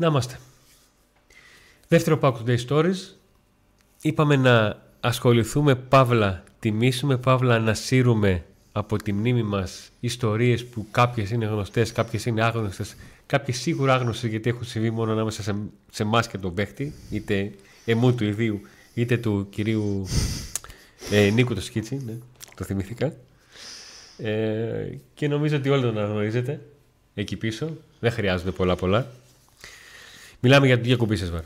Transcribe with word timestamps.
Να 0.00 0.06
είμαστε. 0.06 0.38
Δεύτερο 1.88 2.18
Pack 2.22 2.32
Today 2.32 2.56
Stories. 2.68 3.14
Είπαμε 4.02 4.36
να 4.36 4.82
ασχοληθούμε, 5.00 5.74
παύλα 5.74 6.44
τιμήσουμε, 6.58 7.16
παύλα 7.16 7.58
να 7.58 7.74
σύρουμε 7.74 8.44
από 8.72 8.96
τη 8.96 9.12
μνήμη 9.12 9.42
μας 9.42 9.90
ιστορίες 10.00 10.66
που 10.66 10.86
κάποιες 10.90 11.30
είναι 11.30 11.46
γνωστές, 11.46 11.92
κάποιες 11.92 12.26
είναι 12.26 12.44
άγνωστες, 12.44 12.94
κάποιες 13.26 13.56
σίγουρα 13.56 13.94
άγνωστες 13.94 14.30
γιατί 14.30 14.50
έχουν 14.50 14.64
συμβεί 14.64 14.90
μόνο 14.90 15.12
ανάμεσα 15.12 15.42
σε, 15.42 15.56
σε 15.90 16.02
εμάς 16.02 16.28
και 16.28 16.38
τον 16.38 16.54
παίχτη, 16.54 16.94
είτε 17.10 17.52
εμού 17.84 18.14
του 18.14 18.24
ιδίου, 18.24 18.60
είτε 18.94 19.16
του 19.16 19.46
κυρίου 19.50 20.06
ε, 21.10 21.30
Νίκου 21.30 21.54
το 21.54 21.60
Σκίτσι, 21.60 22.02
ναι, 22.06 22.14
το 22.56 22.64
θυμήθηκα. 22.64 23.12
Ε, 24.18 24.98
και 25.14 25.28
νομίζω 25.28 25.56
ότι 25.56 25.68
όλοι 25.68 25.82
τον 25.82 25.98
αναγνωρίζετε 25.98 26.60
εκεί 27.14 27.36
πίσω. 27.36 27.76
Δεν 28.00 28.10
χρειάζονται 28.12 28.50
πολλά 28.50 28.76
πολλά. 28.76 29.06
Μιλάμε 30.40 30.66
για 30.66 30.76
το 30.76 30.82
διακοπή 30.82 31.16
Σεσβάρ. 31.16 31.42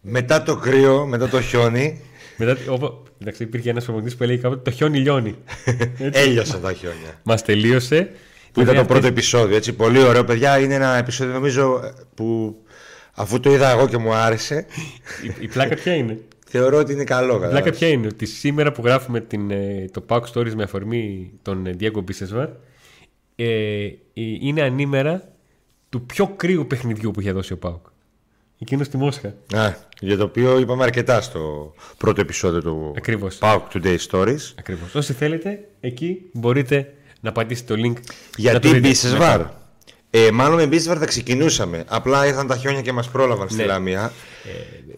Μετά 0.00 0.42
το 0.42 0.56
κρύο, 0.56 1.06
μετά 1.06 1.28
το 1.28 1.40
χιόνι. 1.40 2.00
Μετά, 2.36 2.56
όπου, 2.68 3.02
εντάξει, 3.18 3.42
υπήρχε 3.42 3.70
ένας 3.70 3.84
προπονητής 3.84 4.16
που 4.16 4.22
έλεγε 4.22 4.40
κάποτε 4.40 4.70
το 4.70 4.70
χιόνι 4.70 4.98
λιώνει. 4.98 5.36
Έλειωσαν 5.98 6.60
τα 6.60 6.72
χιόνια. 6.72 7.20
Μας 7.22 7.42
τελείωσε. 7.44 8.10
Που 8.52 8.60
ήταν 8.60 8.76
το 8.76 8.84
πρώτο 8.84 9.06
επεισόδιο. 9.06 9.56
Έτσι. 9.56 9.72
Πολύ 9.72 10.02
ωραίο, 10.02 10.24
παιδιά. 10.24 10.58
Είναι 10.58 10.74
ένα 10.74 10.96
επεισόδιο 10.96 11.32
νομίζω 11.32 11.92
που 12.14 12.56
αφού 13.14 13.40
το 13.40 13.52
είδα 13.52 13.70
εγώ 13.70 13.88
και 13.88 13.96
μου 13.96 14.14
άρεσε. 14.14 14.66
η, 15.22 15.34
η 15.40 15.48
πλάκα 15.48 15.74
ποια 15.74 15.94
είναι; 15.94 16.18
Θεωρώ 16.52 16.78
ότι 16.78 16.92
είναι 16.92 17.04
καλό. 17.04 17.44
Η 17.44 17.48
πλάκα 17.48 17.70
ποια 17.70 17.88
είναι; 17.88 18.06
Ότι 18.06 18.26
σήμερα 18.26 18.72
που 18.72 18.82
γράφουμε 18.84 19.20
την, 19.20 19.50
ε, 19.50 19.84
το 19.92 20.04
Pack 20.08 20.20
Stories 20.34 20.54
με 20.54 20.62
αφορμή 20.62 21.32
τον 21.42 21.66
ε, 21.66 21.76
Diego 21.80 21.98
Bisesvar 21.98 22.48
ε, 23.36 23.88
είναι 24.14 24.62
ανήμερα 24.62 25.28
του 25.88 26.06
πιο 26.06 26.26
κρύου 26.26 26.66
παιχνιδιού 26.66 27.10
που 27.10 27.20
είχε 27.20 27.32
δώσει 27.32 27.52
ο 27.52 27.58
Πάουκ. 27.58 27.86
Εκείνος 28.62 28.86
στη 28.86 28.96
Μόσχα. 28.96 29.28
Α, 29.54 29.74
για 30.00 30.16
το 30.16 30.24
οποίο 30.24 30.58
είπαμε 30.58 30.82
αρκετά 30.82 31.20
στο 31.20 31.74
πρώτο 31.96 32.20
επεισόδιο 32.20 32.62
του 32.62 32.94
Ακριβώς. 32.96 33.38
Pauk 33.40 33.60
Today 33.72 33.96
Stories. 34.10 34.52
Ακριβώς. 34.58 34.94
Όσοι 34.94 35.12
θέλετε, 35.12 35.68
εκεί 35.80 36.22
μπορείτε 36.32 36.94
να 37.20 37.32
πατήσετε 37.32 37.74
το 37.74 37.82
link. 37.84 37.96
Γιατί 38.36 38.80
Μπίσεσβαρ. 38.80 39.40
Ε, 40.10 40.30
μάλλον 40.30 40.56
με 40.56 40.66
Μπίσεσβαρ 40.66 40.96
θα 41.00 41.06
ξεκινούσαμε. 41.06 41.84
Απλά 41.88 42.26
ήρθαν 42.26 42.46
τα 42.46 42.56
χιόνια 42.56 42.82
και 42.82 42.92
μας 42.92 43.10
πρόλαβαν 43.10 43.48
στη 43.48 43.58
ναι. 43.58 43.64
Λαμία. 43.64 44.12
Ε, 44.44 44.92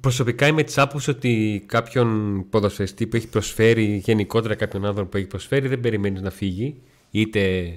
προσωπικά 0.00 0.46
είμαι 0.46 0.62
της 0.62 0.78
άποψης 0.78 1.08
ότι 1.08 1.64
κάποιον 1.66 2.44
ποδοσφαιριστή 2.50 3.06
που 3.06 3.16
έχει 3.16 3.28
προσφέρει, 3.28 4.02
γενικότερα 4.04 4.54
κάποιον 4.54 4.84
άνθρωπο 4.84 5.10
που 5.10 5.16
έχει 5.16 5.26
προσφέρει, 5.26 5.68
δεν 5.68 5.80
περιμένεις 5.80 6.20
να 6.20 6.30
φύγει, 6.30 6.74
είτε 7.10 7.72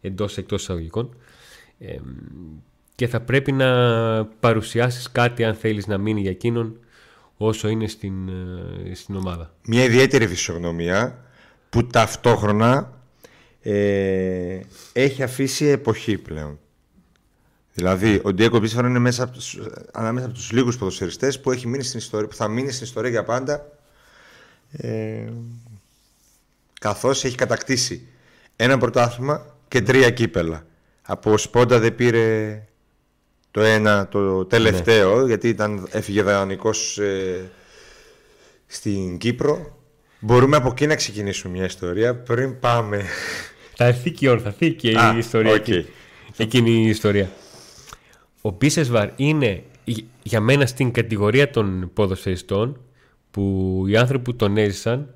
εντός 0.00 0.36
εκτός 0.36 0.62
εισαγωγικών. 0.62 1.16
Ε, 1.78 1.96
και 3.00 3.08
θα 3.08 3.20
πρέπει 3.20 3.52
να 3.52 3.66
παρουσιάσεις 4.24 5.12
κάτι 5.12 5.44
αν 5.44 5.54
θέλεις 5.54 5.86
να 5.86 5.98
μείνει 5.98 6.20
για 6.20 6.30
εκείνον 6.30 6.78
όσο 7.36 7.68
είναι 7.68 7.88
στην, 7.88 8.28
ε, 8.28 8.94
στην 8.94 9.16
ομάδα. 9.16 9.54
Μια 9.66 9.84
ιδιαίτερη 9.84 10.26
φυσιογνωμία 10.26 11.24
που 11.70 11.86
ταυτόχρονα 11.86 12.92
ε, 13.62 14.60
έχει 14.92 15.22
αφήσει 15.22 15.64
εποχή 15.64 16.18
πλέον. 16.18 16.58
Δηλαδή, 17.72 18.20
ο 18.22 18.32
Ντιέκο 18.32 18.58
Μπίσφαρο 18.58 18.86
είναι 18.86 18.98
μέσα 18.98 19.22
από 19.22 19.32
τους, 19.32 19.58
ανάμεσα 19.92 20.26
από 20.26 20.34
τους 20.34 20.52
λίγους 20.52 20.78
ποδοσφαιριστές 20.78 21.40
που, 21.40 21.50
έχει 21.50 21.68
μείνει 21.68 21.82
στην 21.82 21.98
ιστορία, 21.98 22.28
που 22.28 22.34
θα 22.34 22.48
μείνει 22.48 22.70
στην 22.70 22.84
ιστορία 22.86 23.10
για 23.10 23.24
πάντα 23.24 23.66
ε, 24.72 25.28
καθώς 26.80 27.24
έχει 27.24 27.36
κατακτήσει 27.36 28.06
ένα 28.56 28.78
πρωτάθλημα 28.78 29.56
και 29.68 29.82
τρία 29.82 30.10
κύπελα. 30.10 30.66
Από 31.02 31.38
σπόντα 31.38 31.78
δεν 31.78 31.94
πήρε 31.94 32.64
το 33.50 33.60
ένα, 33.60 34.08
το 34.08 34.44
τελευταίο, 34.44 35.20
ναι. 35.20 35.26
γιατί 35.26 35.48
ήταν, 35.48 35.88
έφυγε 35.90 36.22
δανεικός 36.22 36.98
ε, 36.98 37.50
στην 38.66 39.18
Κύπρο. 39.18 39.78
Μπορούμε 40.20 40.56
από 40.56 40.68
εκεί 40.68 40.86
να 40.86 40.94
ξεκινήσουμε 40.94 41.52
μια 41.52 41.64
ιστορία 41.64 42.16
πριν 42.16 42.58
πάμε. 42.58 43.04
Θα 43.74 43.84
έρθει 43.84 44.10
και 44.10 44.26
η 44.26 44.28
ώρα, 44.28 44.40
θα 44.40 44.48
έρθει 44.48 44.72
και 44.72 44.90
η 44.90 45.18
ιστορία. 45.18 45.62
Okay. 45.66 45.84
Εκείνη 46.36 46.70
η 46.70 46.88
ιστορία. 46.88 47.30
Ο 48.40 48.50
Μπίσεσβαρ 48.50 49.08
είναι 49.16 49.62
για 50.22 50.40
μένα 50.40 50.66
στην 50.66 50.92
κατηγορία 50.92 51.50
των 51.50 51.90
ποδοσφαιριστών 51.94 52.80
που 53.30 53.84
οι 53.88 53.96
άνθρωποι 53.96 54.24
που 54.24 54.36
τον 54.36 54.56
έζησαν 54.56 55.14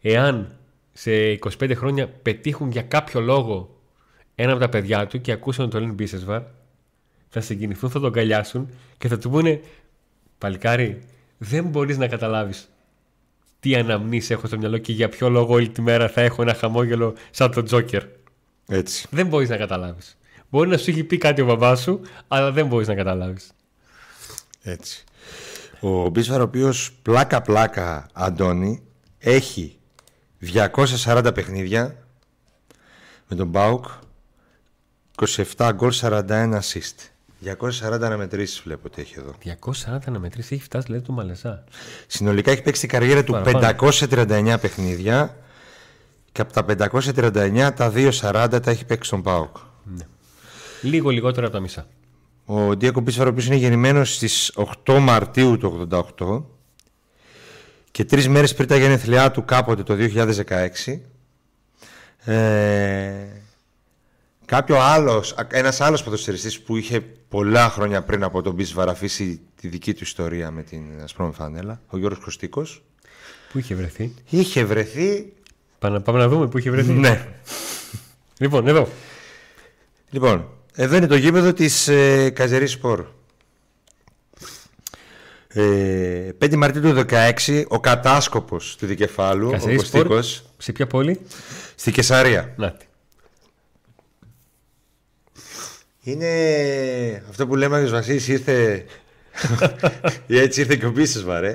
εάν 0.00 0.58
σε 0.92 1.38
25 1.60 1.72
χρόνια 1.74 2.08
πετύχουν 2.08 2.70
για 2.70 2.82
κάποιο 2.82 3.20
λόγο 3.20 3.80
ένα 4.34 4.52
από 4.52 4.60
τα 4.60 4.68
παιδιά 4.68 5.06
του 5.06 5.20
και 5.20 5.32
ακούσαν 5.32 5.70
τον 5.70 5.80
λένε 5.80 5.92
Μπίσεσβαρ 5.92 6.42
θα 7.28 7.40
συγκινηθούν, 7.40 7.90
θα 7.90 8.00
τον 8.00 8.12
καλιάσουν 8.12 8.70
και 8.98 9.08
θα 9.08 9.18
του 9.18 9.30
πούνε 9.30 9.60
Παλικάρι, 10.38 11.02
δεν 11.38 11.64
μπορείς 11.64 11.98
να 11.98 12.06
καταλάβεις 12.06 12.68
τι 13.60 13.74
αναμνήσεις 13.74 14.30
έχω 14.30 14.46
στο 14.46 14.58
μυαλό 14.58 14.78
και 14.78 14.92
για 14.92 15.08
ποιο 15.08 15.28
λόγο 15.28 15.54
όλη 15.54 15.68
τη 15.68 15.82
μέρα 15.82 16.08
θα 16.08 16.20
έχω 16.20 16.42
ένα 16.42 16.54
χαμόγελο 16.54 17.14
σαν 17.30 17.50
τον 17.50 17.64
Τζόκερ. 17.64 18.02
Έτσι. 18.68 19.06
Δεν 19.10 19.26
μπορείς 19.26 19.48
να 19.48 19.56
καταλάβεις. 19.56 20.18
Μπορεί 20.50 20.68
να 20.68 20.76
σου 20.76 20.90
έχει 20.90 21.04
πει 21.04 21.18
κάτι 21.18 21.40
ο 21.40 21.44
μπαμπάς 21.44 21.80
σου, 21.80 22.00
αλλά 22.28 22.52
δεν 22.52 22.66
μπορείς 22.66 22.88
να 22.88 22.94
καταλάβεις. 22.94 23.52
Έτσι. 24.62 25.04
Ο 25.80 26.08
Μπίσφαρ, 26.08 26.40
ο 26.40 26.42
οποίος 26.42 26.92
πλάκα-πλάκα, 27.02 28.08
Αντώνη, 28.12 28.82
έχει 29.18 29.78
240 30.38 31.30
παιχνίδια 31.34 31.96
με 33.28 33.36
τον 33.36 33.46
Μπάουκ, 33.46 33.84
27 35.56 35.70
γκολ, 35.74 35.92
41 36.00 36.60
assist. 36.60 37.10
240 37.44 38.02
αναμετρήσεις 38.02 38.60
βλέπω 38.64 38.82
ότι 38.86 39.00
έχει 39.00 39.14
εδώ. 39.18 39.34
240 39.44 39.98
αναμετρήσεις, 40.06 40.50
έχει 40.50 40.62
φτάσει 40.62 40.90
λέει 40.90 41.00
του 41.00 41.12
Μαλεσά. 41.12 41.64
Συνολικά 42.06 42.50
έχει 42.50 42.62
παίξει 42.62 42.80
την 42.80 42.90
καριέρα 42.90 43.24
του 43.24 43.42
539 43.44 44.56
παιχνίδια 44.60 45.36
και 46.32 46.40
από 46.40 46.52
τα 46.52 46.90
539 46.90 47.70
τα 47.76 47.92
240 48.20 48.60
τα 48.62 48.70
έχει 48.70 48.84
παίξει 48.84 49.08
στον 49.08 49.22
Πάοκ. 49.22 49.56
Ναι. 49.84 50.04
Λίγο 50.82 51.10
λιγότερο 51.10 51.46
από 51.46 51.54
τα 51.54 51.60
μισά. 51.60 51.86
Ο 52.44 52.76
Ντίακο 52.76 53.02
Πίσφαρο, 53.02 53.34
ο 53.36 53.40
είναι 53.46 53.54
γεννημένος 53.54 54.14
στις 54.14 54.52
8 54.84 54.98
Μαρτίου 54.98 55.58
του 55.58 55.88
88 56.18 56.42
και 57.90 58.04
τρεις 58.04 58.28
μέρες 58.28 58.54
πριν 58.54 58.68
τα 58.68 58.76
γενεθλιά 58.76 59.30
του 59.30 59.44
κάποτε 59.44 59.82
το 59.82 59.94
2016. 59.94 61.00
Ε, 62.24 63.38
Κάποιο 64.48 64.80
άλλος, 64.80 65.34
ένας 65.50 65.80
άλλος 65.80 66.02
ποδοσφαιριστής 66.02 66.60
που 66.60 66.76
είχε 66.76 67.00
πολλά 67.28 67.68
χρόνια 67.68 68.02
πριν 68.02 68.22
από 68.22 68.42
τον 68.42 68.54
Μπίσβαρ 68.54 68.88
αφήσει 68.88 69.40
τη 69.60 69.68
δική 69.68 69.94
του 69.94 70.02
ιστορία 70.02 70.50
με 70.50 70.62
την 70.62 70.82
Ασπρόμη 71.02 71.32
Φανέλα, 71.32 71.80
ο 71.86 71.98
Γιώργος 71.98 72.24
Κωστίκος. 72.24 72.82
Πού 73.52 73.58
είχε 73.58 73.74
βρεθεί; 73.74 74.14
Είχε 74.28 74.64
βρεθεί... 74.64 75.32
Πάμε, 75.78 76.00
πάμε 76.00 76.18
να 76.18 76.28
δούμε 76.28 76.48
πού 76.48 76.58
είχε 76.58 76.70
βρεθεί. 76.70 76.92
Ναι. 76.92 77.28
λοιπόν, 78.40 78.66
εδώ. 78.66 78.88
Λοιπόν, 80.10 80.48
εδώ 80.74 80.96
είναι 80.96 81.06
το 81.06 81.16
γήπεδο 81.16 81.52
της 81.52 81.88
ε, 81.88 82.30
Καζερής 82.30 82.70
Σπορ. 82.70 83.06
Ε, 85.48 86.30
5 86.40 86.56
Μαρτίου 86.56 86.80
του 86.80 87.04
2016, 87.46 87.64
ο 87.68 87.80
κατάσκοπος 87.80 88.76
του 88.76 88.86
δικεφάλου, 88.86 89.48
ο 89.48 89.74
Κωστίκος. 89.76 90.44
Σε 90.58 90.72
ποια 90.72 90.86
πόλη; 90.86 91.20
Στη 91.74 91.90
Κεσαρία. 91.90 92.54
Να, 92.56 92.76
Είναι 96.08 97.22
αυτό 97.28 97.46
που 97.46 97.56
λέμε 97.56 97.84
ο 97.84 97.88
Βασίλης 97.88 98.28
ήρθε 98.28 98.84
έτσι 100.26 100.60
ήρθε 100.60 100.76
και 100.76 100.86
ο 100.86 100.90
Μπίσες 100.90 101.24
βαρέ 101.24 101.52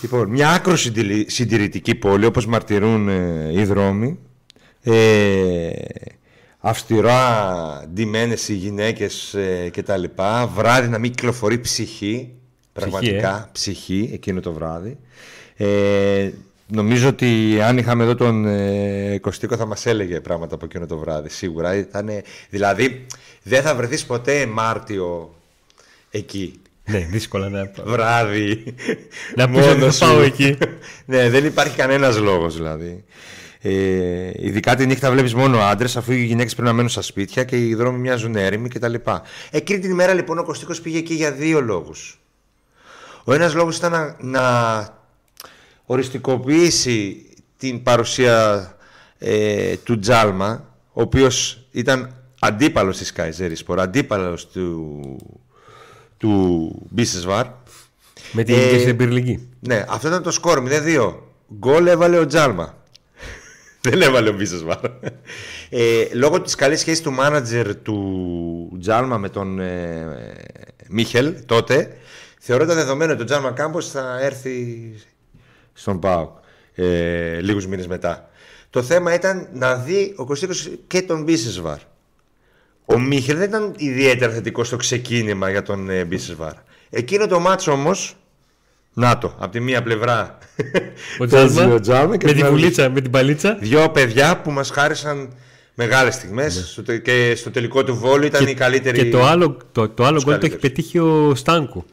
Λοιπόν, 0.00 0.28
μια 0.28 0.50
άκρο 0.50 0.76
συντηρητική 1.26 1.94
πόλη 1.94 2.24
όπως 2.24 2.46
μαρτυρούν 2.46 3.08
ε, 3.08 3.50
οι 3.52 3.64
δρόμοι 3.64 4.18
ε, 4.82 5.70
αυστηρά 6.58 7.84
ντυμένες 7.92 8.48
οι 8.48 8.54
γυναίκες 8.54 9.34
ε, 9.34 9.68
και 9.72 9.82
τα 9.82 9.96
λοιπά 9.96 10.46
βράδυ 10.46 10.88
να 10.88 10.98
μην 10.98 11.10
κυκλοφορεί 11.10 11.58
ψυχή 11.58 12.32
πραγματικά 12.72 13.36
ε. 13.36 13.48
ψυχή 13.52 14.10
εκείνο 14.12 14.40
το 14.40 14.52
βράδυ 14.52 14.98
ε, 15.56 16.30
Νομίζω 16.74 17.08
ότι 17.08 17.58
αν 17.62 17.78
είχαμε 17.78 18.02
εδώ 18.02 18.14
τον 18.14 18.46
ε, 18.46 19.18
Κωστίκο 19.18 19.56
θα 19.56 19.66
μας 19.66 19.86
έλεγε 19.86 20.20
πράγματα 20.20 20.54
από 20.54 20.64
εκείνο 20.64 20.86
το 20.86 20.98
βράδυ 20.98 21.28
σίγουρα. 21.28 21.74
Ήταν, 21.74 22.08
δηλαδή 22.50 23.06
δεν 23.42 23.62
θα 23.62 23.74
βρεθείς 23.74 24.06
ποτέ 24.06 24.46
Μάρτιο 24.46 25.34
εκεί. 26.10 26.60
Ναι, 26.84 26.98
δύσκολα 26.98 27.48
να 27.48 27.72
Βράδυ. 27.84 28.74
Να 29.36 29.48
πεις 29.48 29.66
ότι 29.66 29.90
θα 29.90 30.06
πάω 30.06 30.20
εκεί. 30.20 30.58
ναι, 31.04 31.30
δεν 31.30 31.44
υπάρχει 31.44 31.76
κανένας 31.76 32.18
λόγος 32.18 32.56
δηλαδή. 32.56 33.04
Ε, 33.64 34.30
ειδικά 34.34 34.76
τη 34.76 34.86
νύχτα 34.86 35.10
βλέπεις 35.10 35.34
μόνο 35.34 35.58
άντρες, 35.58 35.96
αφού 35.96 36.12
οι 36.12 36.24
γυναίκες 36.24 36.52
πρέπει 36.52 36.68
να 36.68 36.74
μένουν 36.74 36.90
στα 36.90 37.02
σπίτια 37.02 37.44
και 37.44 37.66
οι 37.66 37.74
δρόμοι 37.74 37.98
μοιάζουν 37.98 38.36
έρημοι 38.36 38.68
κτλ. 38.68 38.94
Εκείνη 39.50 39.78
την 39.78 39.90
ημέρα 39.90 40.14
λοιπόν 40.14 40.38
ο 40.38 40.44
Κωστίκος 40.44 40.80
πήγε 40.80 40.98
εκεί 40.98 41.14
για 41.14 41.32
δύο 41.32 41.60
λόγους. 41.60 42.20
Ο 43.24 43.32
ένας 43.32 43.54
λόγος 43.54 43.76
ήταν 43.76 43.92
να, 43.92 44.16
να 44.18 44.88
οριστικοποιήσει 45.84 47.26
την 47.56 47.82
παρουσία 47.82 48.70
ε, 49.18 49.76
του 49.76 49.98
Τζάλμα, 49.98 50.64
ο 50.92 51.02
οποίος 51.02 51.66
ήταν 51.70 52.21
αντίπαλος 52.44 52.98
της 52.98 53.12
Καϊζέρισπορ, 53.12 53.80
αντίπαλος 53.80 54.48
του, 54.48 55.00
του 56.16 56.72
Μπίσεσβαρ. 56.90 57.46
Με 58.32 58.42
την 58.42 58.54
Ε, 58.54 58.68
ε, 58.68 58.78
στην 58.78 59.40
Ναι, 59.60 59.84
αυτό 59.88 60.08
ήταν 60.08 60.22
το 60.22 60.30
σκορ 60.30 60.62
0-2. 60.68 61.14
Γκολ 61.58 61.86
έβαλε 61.86 62.18
ο 62.18 62.26
Τζάλμα. 62.26 62.76
Δεν 63.88 64.02
έβαλε 64.02 64.28
ο 64.28 64.32
Μπίσεσβαρ. 64.32 64.84
Ε, 65.70 66.04
λόγω 66.12 66.40
της 66.40 66.54
καλής 66.54 66.80
σχέσης 66.80 67.02
του 67.02 67.12
μάνατζερ 67.12 67.76
του 67.76 68.76
Τζάλμα 68.80 69.18
με 69.18 69.28
τον 69.28 69.60
ε, 69.60 70.06
Μίχελ 70.88 71.34
τότε, 71.46 71.96
θεωρώταν 72.40 72.76
δεδομένο 72.76 73.12
ότι 73.12 73.22
ο 73.22 73.24
Τζάλμα 73.24 73.50
Κάμπος 73.50 73.90
θα 73.90 74.18
έρθει 74.20 74.94
στον 75.72 76.00
ΠΑΟΚ 76.00 76.36
ε, 76.74 77.40
λίγους 77.40 77.66
μήνες 77.66 77.86
μετά. 77.86 78.30
Το 78.70 78.82
θέμα 78.82 79.14
ήταν 79.14 79.48
να 79.52 79.74
δει 79.74 80.14
ο 80.16 80.24
Κωστίκος 80.24 80.70
και 80.86 81.02
τον 81.02 81.22
Μπίσεσβαρ. 81.22 81.78
Ο 82.84 82.98
Μίχελ 83.00 83.36
δεν 83.36 83.48
ήταν 83.48 83.72
ιδιαίτερα 83.76 84.32
θετικός 84.32 84.66
στο 84.66 84.76
ξεκίνημα 84.76 85.50
για 85.50 85.62
τον 85.62 85.90
ε, 85.90 86.04
Μπίσεσβαρ. 86.04 86.52
Εκείνο 86.90 87.26
το 87.26 87.40
μάτσο 87.40 87.72
όμως, 87.72 88.16
να 88.92 89.18
το, 89.18 89.34
από 89.38 89.52
τη 89.52 89.60
μία 89.60 89.82
πλευρά 89.82 90.38
Ο 91.18 91.26
παίζει 91.30 91.54
Τζάλμα, 91.54 91.74
ο 91.74 91.80
Τζάλμα 91.80 92.16
και 92.16 92.26
με 92.26 92.32
την 92.32 92.40
την 92.40 92.44
άλλη- 92.50 92.54
βουλίτσα, 92.60 92.90
με 92.90 93.00
την 93.00 93.10
παλίτσα. 93.10 93.56
Δυο 93.60 93.90
παιδιά 93.90 94.36
που 94.40 94.50
μας 94.50 94.70
χάρισαν 94.70 95.32
μεγάλες 95.74 96.14
στιγμές 96.14 96.64
στο 96.70 96.82
τε- 96.82 97.02
και 97.02 97.34
στο 97.36 97.50
τελικό 97.50 97.84
του 97.84 97.96
βόλου 97.96 98.24
ήταν 98.24 98.46
η 98.46 98.54
καλύτερη... 98.54 98.98
Και 98.98 99.10
το 99.10 99.22
άλλο, 99.24 99.56
το, 99.72 99.88
το 99.88 100.04
άλλο 100.04 100.14
τους 100.14 100.24
γκολ 100.24 100.38
το 100.38 100.46
έχει 100.46 100.56
καλύτερους. 100.56 100.74
πετύχει 100.74 100.98
ο 100.98 101.34
Στάνκου. 101.34 101.84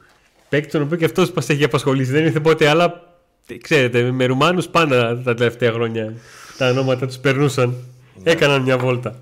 Παίκτη 0.50 0.71
τον 0.71 0.81
οποίο 0.81 0.97
και 0.97 1.06
αυτός 1.06 1.31
μας 1.31 1.50
έχει 1.50 1.63
απασχολήσει. 1.63 2.12
Δεν 2.12 2.25
ήρθε 2.25 2.39
ποτέ, 2.39 2.68
αλλά 2.69 3.01
ε, 3.47 3.57
ξέρετε, 3.57 4.12
με 4.12 4.25
Ρουμάνους 4.25 4.68
πάντα 4.68 5.21
τα 5.21 5.33
τελευταία 5.33 5.71
χρόνια 5.71 6.13
τα 6.57 6.69
ονόματα 6.69 7.07
τους 7.07 7.18
περνούσαν. 7.18 7.75
Ναι. 8.24 8.31
Έκαναν 8.31 8.62
μια 8.62 8.77
βόλτα. 8.77 9.15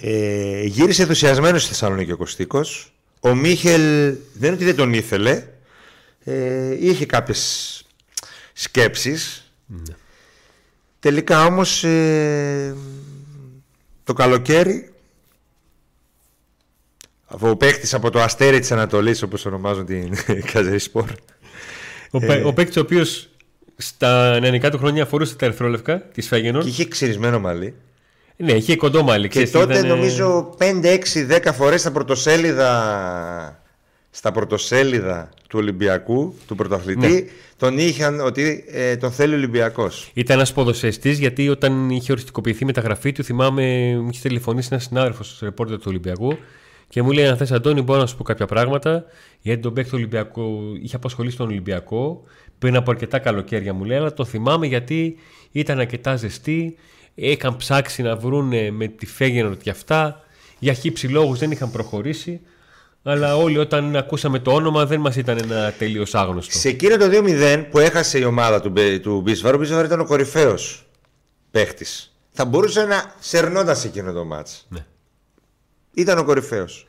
Ε, 0.00 0.62
γύρισε 0.64 1.02
ενθουσιασμένος 1.02 1.60
στη 1.62 1.70
Θεσσαλονίκη 1.70 2.12
ο 2.12 2.16
Κωστίκος. 2.16 2.92
Ο 3.20 3.34
Μίχελ 3.34 3.80
δεν 4.32 4.46
είναι 4.48 4.52
ότι 4.54 4.64
δεν 4.64 4.76
τον 4.76 4.92
ήθελε. 4.92 5.44
Ε, 6.24 6.76
είχε 6.86 7.06
κάποιες 7.06 7.82
σκέψεις. 8.52 9.50
Τελικά 11.00 11.44
όμως 11.44 11.84
ε, 11.84 12.76
το 14.04 14.12
καλοκαίρι 14.12 14.90
ο 17.26 17.56
παίχτης 17.56 17.94
από 17.94 18.10
το 18.10 18.20
αστέρι 18.22 18.58
της 18.58 18.72
Ανατολής 18.72 19.22
όπως 19.22 19.44
ονομάζουν 19.46 19.86
την 19.86 20.14
Καζερή 20.52 20.78
Σπορ 20.78 21.10
Ο, 22.10 22.18
Ε. 22.20 22.26
ε... 22.34 22.42
ο 22.44 22.52
παίκτης 22.52 22.76
ο 22.76 22.80
οποίος 22.80 23.28
στα 23.76 24.40
νεανικά 24.40 24.70
του 24.70 24.78
χρόνια 24.78 25.06
φορούσε 25.06 25.36
τα 25.36 25.46
ερθρόλευκα 25.46 25.98
της 26.00 26.28
Φέγενορ. 26.28 26.62
και 26.62 26.68
είχε 26.68 26.84
ξυρισμένο 26.88 27.38
μαλλί. 27.40 27.74
Ναι, 28.36 28.52
είχε 28.52 28.76
κοντό 28.76 29.02
μάλι. 29.02 29.22
Και 29.22 29.28
ξέρεις, 29.28 29.50
τότε 29.50 29.72
ήταν, 29.78 29.84
ε, 29.90 29.94
νομίζω 29.94 30.54
5, 30.58 30.88
6, 30.88 31.24
10 31.24 31.52
φορές 31.52 31.80
στα 31.80 31.92
πρωτοσέλιδα, 31.92 33.60
στα 34.10 34.32
πρωτοσέλιδα 34.32 35.28
του 35.48 35.58
Ολυμπιακού, 35.58 36.34
του 36.46 36.54
πρωταθλητή, 36.54 37.06
Ναι. 37.08 37.20
τον 37.56 37.78
είχαν 37.78 38.20
ότι 38.20 38.64
ε, 38.68 38.96
τον 38.96 39.10
θέλει 39.10 39.32
ο 39.32 39.36
Ολυμπιακός. 39.36 40.10
Ήταν 40.14 40.36
ένας 40.36 40.52
ποδοσεστή 40.52 41.10
γιατί 41.12 41.48
όταν 41.48 41.90
είχε 41.90 42.12
οριστικοποιηθεί 42.12 42.62
η 42.62 42.66
μεταγραφή 42.66 43.12
του, 43.12 43.24
θυμάμαι, 43.24 43.96
μου 44.00 44.08
είχε 44.12 44.28
τηλεφωνήσει 44.28 44.68
ένας 44.70 44.84
συνάδελφος 44.84 45.28
στο 45.36 45.44
ρεπόρτερ 45.44 45.76
του 45.76 45.84
Ολυμπιακού 45.86 46.38
και 46.88 47.02
μου 47.02 47.10
λέει: 47.10 47.26
Αν 47.26 47.36
θες, 47.36 47.52
Αντώνη, 47.52 47.82
μπορώ 47.82 48.00
να 48.00 48.06
σου 48.06 48.16
πω 48.16 48.22
κάποια 48.22 48.46
πράγματα. 48.46 49.04
Γιατί 49.40 49.62
τον 49.62 49.72
παίκτη 49.72 49.90
του 49.90 49.96
Ολυμπιακού 49.98 50.74
είχε 50.82 50.96
απασχολήσει 50.96 51.36
τον 51.36 51.46
Ολυμπιακό 51.46 52.22
πριν 52.58 52.76
από 52.76 52.90
αρκετά 52.90 53.18
καλοκαίρια, 53.18 53.72
μου 53.74 53.84
λέει. 53.84 53.96
Αλλά 53.96 54.12
το 54.12 54.24
θυμάμαι 54.24 54.66
γιατί 54.66 55.16
ήταν 55.52 55.78
αρκετά 55.78 56.16
ζεστή. 56.16 56.76
Είχαν 57.18 57.56
ψάξει 57.56 58.02
να 58.02 58.16
βρουν 58.16 58.74
με 58.74 58.86
τη 58.86 59.06
Φέγενορ 59.06 59.56
και 59.56 59.70
αυτά. 59.70 60.20
Για 60.58 60.72
χύψη 60.72 61.08
λόγους 61.08 61.38
δεν 61.38 61.50
είχαν 61.50 61.70
προχωρήσει. 61.70 62.40
Αλλά 63.02 63.36
όλοι 63.36 63.58
όταν 63.58 63.96
ακούσαμε 63.96 64.38
το 64.38 64.52
όνομα 64.52 64.86
δεν 64.86 65.00
μας 65.00 65.16
ήταν 65.16 65.38
ένα 65.38 65.72
τελείως 65.78 66.14
άγνωστο. 66.14 66.58
Σε 66.58 66.68
εκείνο 66.68 66.96
το 66.96 67.08
2-0 67.12 67.64
που 67.70 67.78
έχασε 67.78 68.18
η 68.18 68.24
ομάδα 68.24 68.60
του, 68.60 68.68
Μπε- 68.70 69.02
του 69.02 69.20
Μπίσβαρ, 69.20 69.54
ο 69.54 69.58
Μπίσβαρ 69.58 69.84
ήταν 69.84 70.00
ο 70.00 70.04
κορυφαίος 70.04 70.86
παίχτης. 71.50 72.16
Θα 72.30 72.44
μπορούσε 72.44 72.84
να 72.84 73.14
σερνόταν 73.18 73.76
σε 73.76 73.86
εκείνο 73.86 74.12
το 74.12 74.24
μάτς. 74.24 74.66
Ναι. 74.68 74.84
Ήταν 75.94 76.18
ο 76.18 76.24
κορυφαίος. 76.24 76.86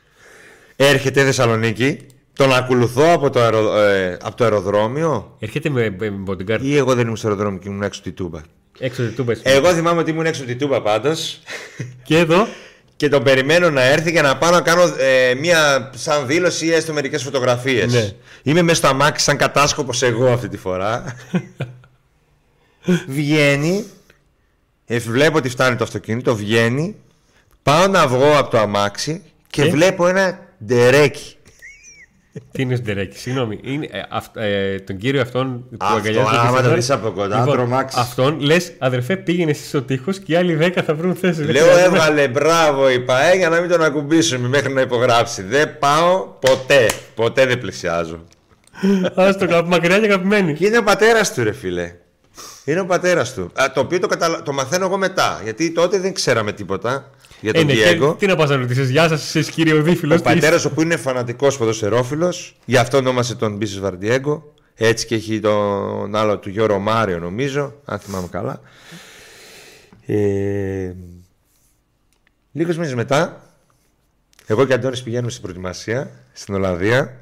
Έρχεται 0.76 1.24
Θεσσαλονίκη, 1.24 2.06
τον 2.34 2.54
ακολουθώ 2.54 3.12
από 3.12 3.30
το, 3.30 3.40
αερο, 3.40 3.78
ε, 3.78 4.18
από 4.22 4.36
το 4.36 4.44
αεροδρόμιο 4.44 5.36
Έρχεται 5.40 5.70
με, 5.70 5.90
με 6.00 6.24
bodyguard 6.28 6.62
ή 6.62 6.78
εγώ 6.78 6.96
δεν 6.96 7.04
ήμουν 7.06 7.16
στο 7.18 7.28
αεροδρόμιο 7.28 7.60
και 7.60 7.70
ήμουν 7.70 7.84
έξω 7.84 8.00
από 8.00 8.10
τη 8.10 8.16
Τούμπα. 8.16 8.42
Έξω 8.80 9.04
του 9.04 9.14
τούμπα. 9.14 9.34
Εγώ 9.42 9.74
θυμάμαι 9.74 10.00
ότι 10.00 10.12
ήμουν 10.12 10.26
έξω 10.26 10.42
από 10.42 10.52
τη 10.52 10.58
Τούμπα 10.58 10.82
πάντως 10.82 11.40
Και 12.04 12.18
εδώ; 12.18 12.48
Και 12.96 13.10
τον 13.10 13.24
περιμένω 13.24 13.70
να 13.70 13.82
έρθει 13.82 14.12
για 14.12 14.22
να 14.22 14.38
πάω 14.38 14.52
να 14.52 14.62
κάνω 14.62 14.84
ε, 14.98 15.34
μία 15.34 15.92
σαν 15.96 16.28
δήλωση 16.28 16.66
ή 16.66 16.74
έστω 16.74 16.94
μερικές 16.94 17.24
φωτογραφίες. 17.24 17.94
Ναι. 17.94 18.12
Είμαι 18.44 18.62
μέσα 18.62 18.78
στο 18.78 18.88
αμάξι 18.88 19.24
σαν 19.24 19.38
κατάσκοπος 19.38 20.02
εγώ 20.02 20.32
αυτή 20.32 20.48
τη 20.48 20.58
φορά. 20.58 21.16
βγαίνει, 23.08 23.86
ε, 24.86 24.98
βλέπω 24.98 25.38
ότι 25.38 25.50
φτάνει 25.50 25.76
το 25.76 25.84
αυτοκίνητο, 25.84 26.36
βγαίνει, 26.36 26.96
πάω 27.64 27.88
να 27.88 28.08
βγω 28.08 28.38
από 28.38 28.50
το 28.50 28.60
αμάξι 28.60 29.22
και, 29.50 29.62
Και; 29.62 29.70
βλέπω 29.70 30.08
ένα 30.08 30.40
ντερέκι. 30.66 31.37
Τι 32.52 32.62
είναι 32.62 32.76
Σντερέκη, 32.76 33.18
συγγνώμη. 33.18 33.60
Είναι, 33.64 33.88
ε, 33.92 34.00
αυτ- 34.10 34.38
ε, 34.38 34.76
τον 34.80 34.98
κύριο 34.98 35.22
αυτόν 35.22 35.66
που 35.70 35.78
Αυτό, 35.80 35.96
αγκαλιάζει 35.98 36.30
τον 36.30 36.40
άμα 36.40 36.60
Christopher. 36.60 36.64
το 36.64 36.74
δεις 36.74 36.90
από 36.90 37.10
κοντά, 37.10 37.46
τρομάξεις. 37.46 38.00
Αυτόν 38.00 38.40
λες, 38.40 38.72
αδερφέ, 38.78 39.16
πήγαινε 39.18 39.52
εσύ 39.52 39.68
στο 39.68 39.82
τείχος 39.82 40.20
και 40.20 40.32
οι 40.32 40.36
άλλοι 40.36 40.56
δέκα 40.56 40.84
θα 40.84 40.96
βρουν 40.96 41.16
θέση. 41.16 41.44
Λέω 41.44 41.78
έβγαλε 41.78 42.28
μπράβο 42.28 42.90
η 42.90 43.00
ΠαΕ 43.00 43.36
για 43.38 43.50
να 43.50 43.60
μην 43.62 43.70
τον 43.70 43.84
ακουμπήσουμε 43.84 44.48
μέχρι 44.48 44.74
να 44.74 44.82
υπογράψει. 44.82 45.42
Δεν 45.44 45.78
πάω 45.80 46.28
ποτέ, 46.40 46.86
ποτέ 47.16 47.46
δεν 47.46 47.60
πλησιάζω. 47.60 48.24
Α 49.16 49.36
το 49.36 49.48
κάπου 49.48 49.70
μακριά 49.70 50.00
και 50.00 50.06
αγαπημένοι. 50.06 50.54
Και 50.54 50.66
είναι 50.66 50.78
ο 50.78 50.84
πατέρας 50.84 51.34
του, 51.34 51.44
ρε 51.44 51.52
φίλε. 51.54 51.92
Είναι 52.68 52.80
ο 52.80 52.86
πατέρας 52.86 53.34
του. 53.34 53.52
Α, 53.54 53.72
το 53.74 53.80
οποίο 53.80 54.00
το, 54.00 54.08
καταλα... 54.08 54.42
το 54.44 54.54
μαθαίνω 54.54 54.86
εγώ 54.86 54.98
μετά. 54.98 55.40
Γιατί 55.44 55.72
τότε 55.72 56.00
δεν 56.00 56.14
ξέραμε 56.14 56.52
τίποτα 56.54 57.12
για 57.42 57.52
Ε, 57.56 57.58
τον 57.58 57.66
ναι, 57.66 57.74
και 57.74 58.00
Diego. 58.02 58.16
τι 58.18 58.26
να 58.26 58.36
πας 58.36 58.50
να 58.50 58.56
ρωτήσεις, 58.56 58.90
Γεια 58.90 59.08
σας, 59.08 59.24
εσείς 59.24 59.50
κύριε 59.50 59.74
Οδύφιλος. 59.74 60.20
Ο 60.20 60.24
πατέρας 60.24 60.66
ο 60.66 60.72
που 60.72 60.82
είναι 60.82 60.98
φανατικός 60.98 61.58
ποδοσφαιρόφιλος, 61.58 62.56
γι' 62.66 62.78
αυτό 62.78 62.98
ονόμασε 62.98 63.36
τον 63.36 63.56
Μπίσι 63.56 63.80
Βαρντιέγκο. 63.80 64.54
Έτσι 64.76 65.06
και 65.06 65.16
έχει 65.16 65.40
τον 65.40 66.16
άλλο 66.16 66.38
του 66.38 66.50
Γιώργο 66.50 66.80
Μάριο, 66.80 67.20
νομίζω, 67.20 67.74
αν 67.86 68.00
θυμάμαι 68.00 68.28
καλά. 68.32 68.62
Ε, 70.06 70.92
Λίγου 72.52 72.72
μήνες 72.72 72.94
μετά, 72.94 73.42
εγώ 74.46 74.66
και 74.66 74.72
ο 74.72 74.76
Αντώνης 74.76 75.04
πηγαίνουμε 75.04 75.30
στην 75.30 75.42
προετοιμασία 75.42 76.12
στην 76.34 76.54
Ολλανδία. 76.54 77.18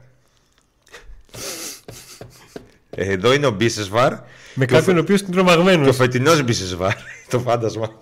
Ε, 2.90 3.12
Εδώ 3.12 3.34
είναι 3.34 3.46
ο 3.46 3.52
Μπίσεσβαρ 3.52 4.14
Με 4.58 4.66
και 4.66 4.74
ο 4.74 4.78
κάποιον 4.78 4.98
ο 4.98 5.00
οποίος 5.00 5.22
είναι 5.22 5.32
τρομαγμένος. 5.32 5.84
και 5.84 5.90
ο 5.90 5.94
φετινό 5.94 6.42
Μπίσεσβαρ, 6.42 6.94
το 7.30 7.40
φάντασμα 7.40 7.88
του. 7.88 7.98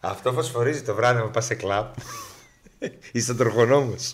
Αυτό 0.00 0.32
φωσφορίζει 0.32 0.82
το 0.82 0.94
βράδυ 0.94 1.18
να 1.18 1.28
πας 1.28 1.44
σε 1.44 1.54
κλαμπ. 1.54 1.86
Είσαι 3.12 3.34
τροχονόμος. 3.34 4.12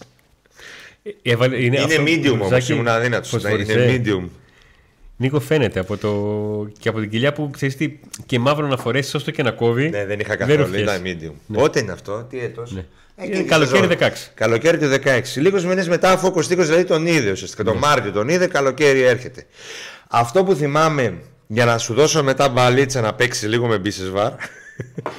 Είναι, 1.23 1.47
Είναι 1.59 1.87
medium 1.99 2.33
όμως, 2.33 2.49
Ζάκη, 2.49 2.73
ήμουν 2.73 2.89
αδύνατος. 2.89 3.29
φωσφορισέ. 3.31 3.73
Είναι 3.73 4.03
medium. 4.07 4.29
Νίκο, 5.17 5.41
φαίνεται 5.41 5.81
από 5.81 5.97
το... 5.97 6.71
και 6.79 6.89
από 6.89 7.01
την 7.01 7.11
κοιλιά 7.11 7.33
που 7.33 7.51
ξέρεις 7.51 7.77
τι, 7.77 7.99
και 8.27 8.39
μαύρο 8.39 8.67
να 8.67 8.77
φορέσεις, 8.77 9.15
ώστο 9.15 9.31
και 9.31 9.43
να 9.43 9.51
κόβει. 9.51 9.89
Ναι, 9.89 10.07
δεν 10.07 10.21
είχα 10.21 10.37
δεν 10.37 10.47
καθόλου. 10.47 10.65
ρουφιές. 10.65 10.81
Ήταν 10.83 11.03
medium. 11.05 11.33
Πότε 11.53 11.81
είναι 11.81 11.93
αυτό, 11.93 12.27
τι 12.31 12.41
έτος; 12.41 12.73
Ναι. 12.73 12.85
Είναι 13.25 13.43
καλοκαίρι 13.43 13.97
16. 14.01 14.09
Καλοκαίρι 14.35 14.79
του 14.79 14.91
16. 15.05 15.21
Λίγους 15.35 15.65
μήνες 15.65 15.89
μετά, 15.89 16.11
αφού 16.11 16.27
ο 16.27 16.31
Κωστίκος 16.31 16.67
δηλαδή 16.67 16.85
τον 16.85 17.07
είδε 17.07 17.31
ουσιαστικά. 17.31 17.63
Ναι. 17.63 17.71
Τον 17.71 17.79
Μάρτιο 17.79 18.13
τον 18.13 18.29
είδε, 18.29 18.47
καλοκαίρι 18.47 19.03
έρχεται. 19.03 19.47
Αυτό 20.09 20.45
που 20.45 20.55
θυμάμαι 20.55 21.19
για 21.47 21.65
να 21.65 21.79
σου 21.79 21.95
δώσω 21.95 22.23
μετά 22.23 22.49
μπαλίτσα 22.49 23.01
να 23.01 23.15
παίξεις 23.15 23.49
λίγο 23.49 23.67
με 23.67 23.79
Μπίσεσβαρ 23.79 24.33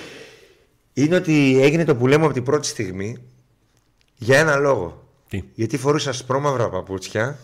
είναι 0.94 1.16
ότι 1.16 1.60
έγινε 1.62 1.86
το 1.86 1.96
που 1.96 2.08
λέμε 2.08 2.25
από 2.25 2.34
την 2.34 2.44
πρώτη 2.44 2.68
στιγμή 2.68 3.18
για 4.16 4.39
ένα 4.39 4.56
λόγο. 4.56 5.08
Τι; 5.30 5.44
Γιατί 5.54 5.77
φορούσα 5.77 6.13
σπρώμαυρα 6.13 6.70
παπούτσια. 6.70 7.38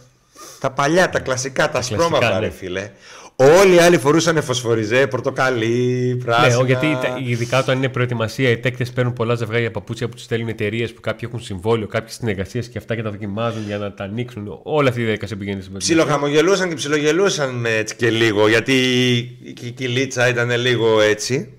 Τα 0.59 0.71
παλιά, 0.71 1.09
τα 1.09 1.19
κλασικά, 1.19 1.63
τα 1.63 1.69
κλασικά, 1.69 2.01
σπρώμαυρα, 2.01 2.33
ναι. 2.33 2.39
ρε 2.39 2.49
φίλε. 2.49 2.91
Όλοι 3.35 3.75
οι 3.75 3.77
άλλοι 3.79 3.97
φορούσαν 3.97 4.41
φωσφοριζέ, 4.43 5.07
πορτοκαλί, 5.07 6.15
πράσινα. 6.25 6.57
Ναι, 6.61 6.65
γιατί 6.65 6.97
τα- 7.01 7.19
ειδικά 7.25 7.59
όταν 7.59 7.77
είναι 7.77 7.89
προετοιμασία, 7.89 8.49
οι 8.49 8.57
παίκτε 8.57 8.85
παίρνουν 8.95 9.13
πολλά 9.13 9.35
ζευγάρια 9.35 9.71
παπούτσια 9.71 10.07
που 10.07 10.13
τους 10.15 10.23
στέλνουν 10.23 10.47
εταιρείες 10.47 10.93
που 10.93 11.01
κάποιοι 11.01 11.27
έχουν 11.31 11.43
συμβόλαιο, 11.45 11.87
κάποιες 11.87 12.13
συνεργασίες 12.13 12.67
και 12.67 12.77
αυτά 12.77 12.95
και 12.95 13.01
τα 13.01 13.09
δοκιμάζουν 13.09 13.63
για 13.65 13.77
να 13.77 13.93
τα 13.93 14.03
ανοίξουν. 14.03 14.59
Όλη 14.63 14.87
αυτή 14.87 15.01
η 15.01 15.03
διαδικασία 15.03 15.37
πηγαίνει 15.37 15.61
στην 15.61 15.71
προετοιμασία. 15.73 16.05
Ψιλοχαμογελούσαν 16.05 16.69
και 16.69 16.75
ψιλογελούσαν 16.75 17.49
με 17.55 17.69
έτσι 17.69 17.95
και 17.95 18.09
λίγο, 18.09 18.47
γιατί 18.47 18.73
η 18.73 19.37
η 19.61 19.69
κυλίτσα 19.71 20.27
ήταν 20.27 20.51
λίγο 20.59 21.01
έτσι. 21.01 21.53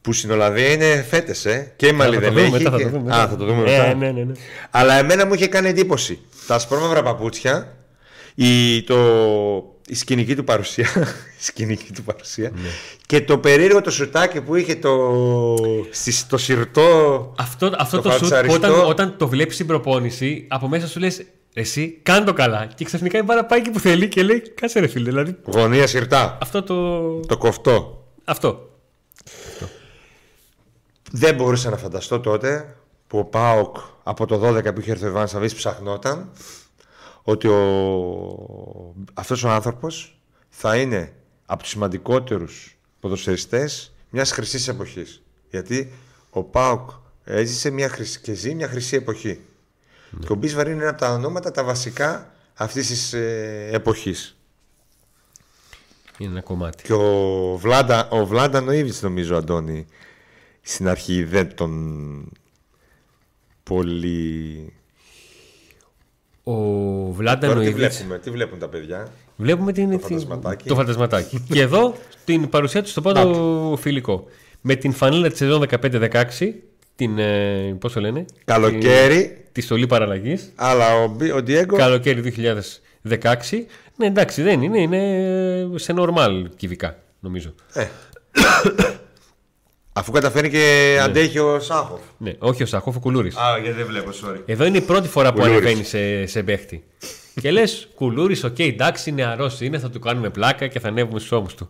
Που 0.00 0.12
στην 0.12 0.30
Ολλανδία 0.30 0.72
είναι 0.72 1.04
φέτες, 1.08 1.44
ε. 1.44 1.72
Και 1.76 1.86
η 1.86 1.92
Μαλή 1.92 2.14
Θα 2.16 2.20
το 2.20 2.26
δεν 2.26 2.34
δούμε 2.34 2.56
έχει. 2.56 2.64
μετά, 2.64 2.70
θα 2.70 2.76
και- 2.76 2.82
το 2.82 2.88
δούμε 2.90 3.00
Α, 3.12 3.16
μετά. 3.16 3.28
θα 3.28 3.36
το 3.36 3.44
δούμε 3.44 3.70
Ε, 3.70 3.78
μετά. 3.78 3.94
ναι, 3.94 4.10
ναι, 4.10 4.22
ναι. 4.24 4.32
Αλλά 4.70 4.94
εμένα 4.98 5.26
μου 5.26 5.34
είχε 5.34 5.46
κάνει 5.46 5.68
εντύπωση. 5.68 6.18
Τα 6.46 6.58
σπρώμαυρα 6.58 7.02
παπούτσια, 7.02 7.76
η, 8.34 8.82
το, 8.82 8.96
η 9.88 9.94
σκηνική 9.94 10.36
του 10.36 10.44
παρουσία, 10.44 10.88
η 11.40 11.42
σκηνική 11.44 11.92
του 11.92 12.02
παρουσία 12.02 12.52
και 13.06 13.20
το 13.20 13.38
περίεργο 13.38 13.80
το 13.80 13.90
σουτάκι 13.90 14.40
που 14.40 14.54
είχε 14.54 14.74
το, 14.74 15.14
στις- 15.90 16.26
το 16.26 16.36
σιρτό 16.38 17.32
Αυτό, 17.38 17.70
αυτό 17.78 17.96
Το 17.96 18.02
το, 18.02 18.10
σουτ 18.10 18.20
που 18.20 18.26
φατσαριστό. 18.26 18.56
όταν, 18.68 18.84
όταν 18.88 19.16
το 19.16 19.28
βλέπεις 19.28 19.54
στην 19.54 19.66
προπόνηση, 19.66 20.46
από 20.50 20.68
μέσα 20.68 20.86
σου 20.88 20.98
λες: 21.00 21.22
Εσύ, 21.54 21.98
κάνε 22.02 22.24
το 22.24 22.32
καλά. 22.32 22.66
Και 22.74 22.84
ξαφνικά 22.84 23.18
η 23.18 23.22
μπάρα 23.22 23.44
πάει 23.44 23.58
εκεί 23.58 23.70
που 23.70 23.78
θέλει 23.80 24.08
και 24.08 24.22
λέει: 24.22 24.40
Κάτσε 24.54 24.80
ρε 24.80 24.86
φίλε. 24.86 25.04
Δηλαδή, 25.08 25.36
γωνία 25.44 25.86
σιρτά, 25.86 26.38
αυτό 26.42 26.62
το. 26.62 27.00
το 27.20 27.36
κοφτό. 27.38 28.04
Αυτό. 28.24 28.70
Δεν 31.12 31.34
μπορούσα 31.34 31.70
να 31.70 31.76
φανταστώ 31.76 32.20
τότε 32.20 32.76
που 33.06 33.18
ο 33.18 33.24
Πάοκ 33.24 33.76
από 34.02 34.26
το 34.26 34.48
12 34.56 34.74
που 34.74 34.80
είχε 34.80 34.90
έρθει 34.90 35.04
ο 35.04 35.08
Ιβάν 35.08 35.28
Σαββής 35.28 35.54
ψαχνόταν 35.54 36.30
ότι 37.22 37.48
ο... 37.48 37.56
αυτός 39.18 39.44
ο 39.44 39.50
άνθρωπος 39.50 40.20
θα 40.48 40.76
είναι 40.76 41.12
από 41.46 41.62
τους 41.62 41.70
σημαντικότερους 41.70 42.78
ποδοσφαιριστές 43.00 43.92
μιας 44.10 44.32
χρυσής 44.32 44.68
εποχής. 44.68 45.22
Γιατί 45.50 45.92
ο 46.30 46.42
Πάοκ 46.42 46.90
έζησε 47.24 47.70
μια 47.70 47.88
χρυσή, 47.88 48.20
και 48.20 48.32
ζει 48.32 48.54
μια 48.54 48.68
χρυσή 48.68 48.96
εποχή. 48.96 49.40
Και 50.20 50.32
ο 50.32 50.34
Μπίσβαρ 50.34 50.68
είναι 50.68 50.80
ένα 50.80 50.90
από 50.90 51.00
τα 51.00 51.12
ονόματα 51.12 51.50
τα 51.50 51.64
βασικά 51.64 52.32
αυτής 52.54 52.86
της 52.86 53.12
ε, 53.12 53.68
εποχής. 53.72 54.36
Είναι 56.18 56.30
ένα 56.30 56.40
κομμάτι. 56.40 56.82
Και 56.82 56.92
ο 56.92 57.56
Βλάντα, 57.56 58.08
ο 58.08 58.26
Βλάντα 58.26 58.60
Νοήβιτς 58.60 59.02
νομίζω 59.02 59.36
Αντώνη 59.36 59.86
στην 60.60 60.88
αρχή 60.88 61.24
δεν 61.24 61.54
τον 61.54 62.32
πολύ... 63.62 64.72
Ο 66.48 66.54
Βλάντα 67.12 67.46
Τώρα 67.46 67.60
τι 67.60 67.64
Νοήβιτς 67.70 67.96
βλέπουμε, 67.96 68.18
τι 68.18 68.30
βλέπουν 68.30 68.58
τα 68.58 68.68
παιδιά; 68.68 69.08
Βλέπουμε 69.36 69.72
την, 69.72 69.90
Το 69.90 69.96
την- 69.96 70.00
φαντασματάκι. 70.06 70.68
το 70.68 70.74
φαντασματάκι. 70.74 71.44
και 71.52 71.60
εδώ 71.60 71.94
την 72.24 72.48
παρουσία 72.48 72.82
του 72.82 72.88
στο 72.88 73.00
πρώτο 73.00 73.76
φιλικό. 73.80 74.24
Με 74.60 74.74
την 74.74 74.92
φανέλα 74.92 75.28
της 75.28 75.38
σεζόν 75.38 75.64
15-16, 75.70 76.54
την. 76.96 77.18
Ε, 77.18 77.76
πώς 77.80 77.92
το 77.92 78.00
λένε, 78.00 78.24
Καλοκαίρι, 78.44 79.44
τη 79.52 79.60
στολή 79.60 79.86
παραλλαγής. 79.86 80.52
αλλά 80.54 80.94
ο, 81.02 81.08
Μπι- 81.08 81.32
ο 81.32 81.42
Ντιέγκο 81.42 81.76
Καλοκαίρι 81.76 82.20
2016. 82.20 83.66
Ναι, 83.96 84.06
εντάξει, 84.06 84.42
δεν 84.42 84.62
είναι. 84.62 84.80
Είναι 84.80 85.78
σε 85.78 85.92
νορμάλ 85.92 86.48
κυβικά, 86.56 86.98
νομίζω. 87.20 87.54
ε, 87.72 87.86
αφού 89.96 90.10
καταφέρει 90.12 90.50
και 90.50 90.98
αντέχει 91.02 91.38
ο 91.38 91.60
Σάχοφ. 91.60 92.00
Ναι, 92.18 92.32
όχι 92.38 92.62
ο 92.62 92.66
Σάχοφ, 92.66 92.96
ο 92.96 93.00
Κουλούρης. 93.00 93.36
Α, 93.36 93.58
γιατί 93.62 93.76
δεν 93.76 93.86
βλέπω, 93.86 94.10
sorry. 94.10 94.40
Εδώ 94.46 94.64
είναι 94.64 94.76
η 94.76 94.80
πρώτη 94.80 95.08
φορά 95.08 95.32
που 95.32 95.40
Κουλούρης. 95.40 95.58
ανεβαίνει 95.60 95.84
σε, 95.84 96.26
σε 96.26 96.42
παίχτη. 96.42 96.84
και 97.40 97.50
λες, 97.50 97.88
Κουλούρης, 97.94 98.44
οκ, 98.44 98.58
εντάξει, 98.58 99.12
νεαρός 99.12 99.50
είναι, 99.60 99.78
θα 99.78 99.90
του 99.90 99.98
κάνουμε 99.98 100.30
πλάκα 100.30 100.66
και 100.66 100.80
θα 100.80 100.88
ανέβουμε 100.88 101.18
στους 101.18 101.32
ώμους 101.32 101.54
του. 101.54 101.68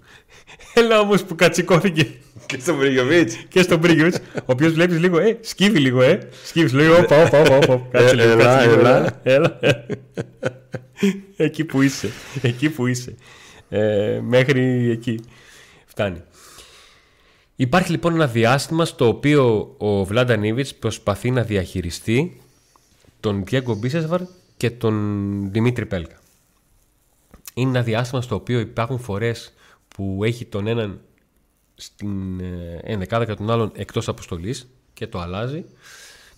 Έλα 0.75 1.01
όμως 1.01 1.23
που 1.25 1.35
κατσικώθηκε 1.35 2.07
Και 2.47 2.59
στον 2.61 2.77
Πρίγιοβιτς. 2.77 3.37
και 3.49 3.63
στον 3.63 3.81
Πρίγιοβιτς, 3.81 4.15
ο 4.37 4.41
οποίος 4.45 4.73
βλέπεις 4.73 4.99
λίγο, 4.99 5.19
ε, 5.19 5.39
σκύβει 5.41 5.79
λίγο, 5.79 6.03
ε. 6.03 6.29
Σκύβεις, 6.45 6.73
λέει, 6.73 6.89
όπα, 6.89 7.23
όπα, 7.25 7.41
όπα, 7.41 7.57
όπα. 7.57 7.87
Κάτσε 7.91 8.15
Ε, 8.15 8.15
λίγο, 8.15 8.31
έλα, 8.31 8.45
κάτσε 8.45 8.69
λίγο, 8.69 8.81
έλα. 8.81 9.21
έλα. 9.23 9.59
εκεί 11.37 11.65
που 11.65 11.83
είσαι, 11.83 12.11
εκεί 12.43 12.69
που 12.71 12.87
είσαι. 12.87 13.15
Ε, 13.69 14.21
μέχρι 14.23 14.91
εκεί 14.91 15.21
φτάνει. 15.87 16.23
Υπάρχει 17.57 17.91
λοιπόν 17.91 18.15
ένα 18.15 18.27
διάστημα 18.27 18.85
στο 18.85 19.09
οποίο 19.09 19.75
ο 19.79 20.05
Βλάντα 20.05 20.37
Νίβιτς 20.37 20.75
προσπαθεί 20.75 21.31
να 21.31 21.43
διαχειριστεί 21.43 22.41
τον 23.21 23.45
Διέγκο 23.45 23.75
Μπίσεσβαρ 23.75 24.21
και 24.57 24.71
τον 24.71 25.49
Δημήτρη 25.53 25.87
Πέλκα. 25.87 26.21
Είναι 27.55 27.71
ένα 27.71 27.83
διάστημα 27.83 28.21
στο 28.21 28.35
οποίο 28.35 28.59
υπάρχουν 28.59 28.99
φορές 28.99 29.53
που 29.89 30.25
έχει 30.25 30.45
τον 30.45 30.67
έναν 30.67 31.01
στην 31.75 32.41
ε, 32.41 32.81
ενδεκάδα 32.83 33.25
και 33.25 33.35
τον 33.35 33.51
άλλον 33.51 33.73
εκτός 33.75 34.09
αποστολής 34.09 34.69
και 34.93 35.07
το 35.07 35.21
αλλάζει 35.21 35.65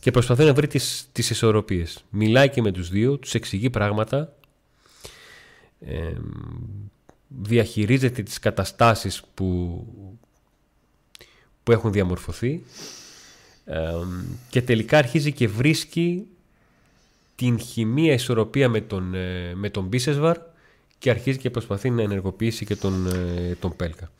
και 0.01 0.11
προσπαθεί 0.11 0.45
να 0.45 0.55
βρει 0.55 0.67
τις, 0.67 1.09
τις 1.13 1.31
ισορροπίες. 1.31 2.05
Μιλάει 2.11 2.49
και 2.51 2.63
με 2.63 2.73
τους 2.73 2.89
δύο, 2.89 3.17
τους 3.17 3.35
εξηγεί 3.35 3.71
πράγματα, 3.71 4.35
ε, 5.81 6.13
διαχειρίζεται 7.29 8.23
τις 8.23 8.39
καταστάσεις 8.39 9.23
που, 9.35 9.87
που 11.69 11.75
έχουν 11.75 11.93
διαμορφωθεί 11.93 12.63
ε, 13.65 13.77
και 14.49 14.63
τελικά 14.63 14.99
αρχίζει 14.99 15.33
και 15.33 15.49
βρίσκει 15.49 16.27
την 17.35 17.59
χημεία 17.59 18.13
ισορροπία 18.13 18.69
με 18.69 18.81
τον, 18.81 19.15
ε, 19.15 19.53
με 19.55 19.71
τον 19.71 19.85
Μπίσεσβαρ 19.85 20.37
και 20.99 21.11
αρχίζει 21.11 21.39
και 21.39 21.51
προσπαθεί 21.51 21.91
να 21.91 22.03
ενεργοποιήσει 22.03 22.65
και 22.65 22.77
τον, 22.77 23.07
ε, 23.07 23.55
τον 23.61 23.77
Πέλκα. 23.77 24.11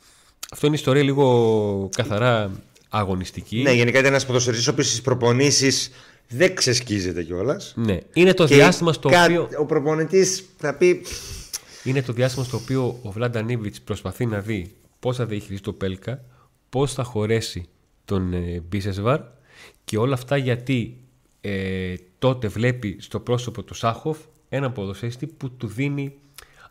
Αυτό 0.51 0.67
είναι 0.67 0.75
ιστορία 0.75 1.03
λίγο 1.03 1.89
καθαρά 1.95 2.51
αγωνιστική. 2.89 3.61
Ναι, 3.61 3.71
γενικά 3.71 3.99
ήταν 3.99 4.11
ένας 4.11 4.25
ποδοσφαιριστής 4.25 4.67
ο 4.67 4.71
οποίος 4.71 4.87
στις 4.87 5.01
προπονήσεις 5.01 5.91
δεν 6.27 6.55
ξεσκίζεται 6.55 7.23
κιόλας. 7.23 7.73
Ναι. 7.75 7.97
Είναι 8.13 8.33
το 8.33 8.45
διάστημα 8.45 8.93
στο 8.93 9.09
οποίο... 9.23 9.49
Ο 9.59 9.65
προπονητής 9.65 10.43
θα 10.57 10.73
πει. 10.73 11.01
Είναι 11.83 12.01
το 12.01 12.13
διάστημα 12.13 12.45
στο 12.45 12.57
οποίο 12.57 12.99
ο 13.03 13.11
Βλάντα 13.11 13.41
Νίβιτς 13.41 13.81
προσπαθεί 13.81 14.25
να 14.25 14.39
δει 14.39 14.71
πώς 14.99 15.15
θα 15.15 15.25
διαχειριστεί 15.25 15.65
το 15.65 15.73
Πέλκα, 15.73 16.23
πώς 16.69 16.93
θα 16.93 17.03
χωρέσει 17.03 17.65
τον 18.05 18.33
ε, 18.33 18.63
Μπίσεσβαρ 18.69 19.19
και 19.85 19.97
όλα 19.97 20.13
αυτά 20.13 20.37
γιατί 20.37 20.97
ε, 21.41 21.93
τότε 22.19 22.47
βλέπει 22.47 22.97
στο 22.99 23.19
πρόσωπο 23.19 23.63
του 23.63 23.73
Σάχοφ 23.73 24.17
έναν 24.49 24.71
ποδοσφαιριστή 24.73 25.27
που 25.27 25.51
του 25.51 25.67
δίνει 25.67 26.13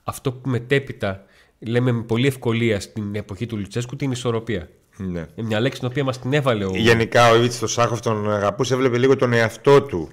αυτό 0.05 0.33
που 0.33 0.49
μετέπειτα 0.49 1.25
λέμε 1.59 1.93
με 1.93 2.03
πολύ 2.03 2.27
ευκολία 2.27 2.81
στην 2.81 3.15
εποχή 3.15 3.47
του 3.47 3.57
Λουτσέσκου 3.57 3.97
την 3.97 4.11
ισορροπία. 4.11 4.69
Ναι. 4.97 5.27
Ε, 5.35 5.43
Μια 5.43 5.61
λέξη 5.61 5.79
την 5.79 5.89
οποία 5.89 6.05
μας 6.05 6.19
την 6.19 6.33
έβαλε 6.33 6.65
ο... 6.65 6.71
Γενικά 6.75 7.31
ο 7.31 7.37
Ιβίτ 7.37 7.53
το 7.61 7.67
Σάχοφ 7.67 8.01
τον 8.01 8.31
αγαπούσε, 8.33 8.75
έβλεπε 8.75 8.99
λίγο 8.99 9.17
τον 9.17 9.33
εαυτό 9.33 9.83
του 9.83 10.09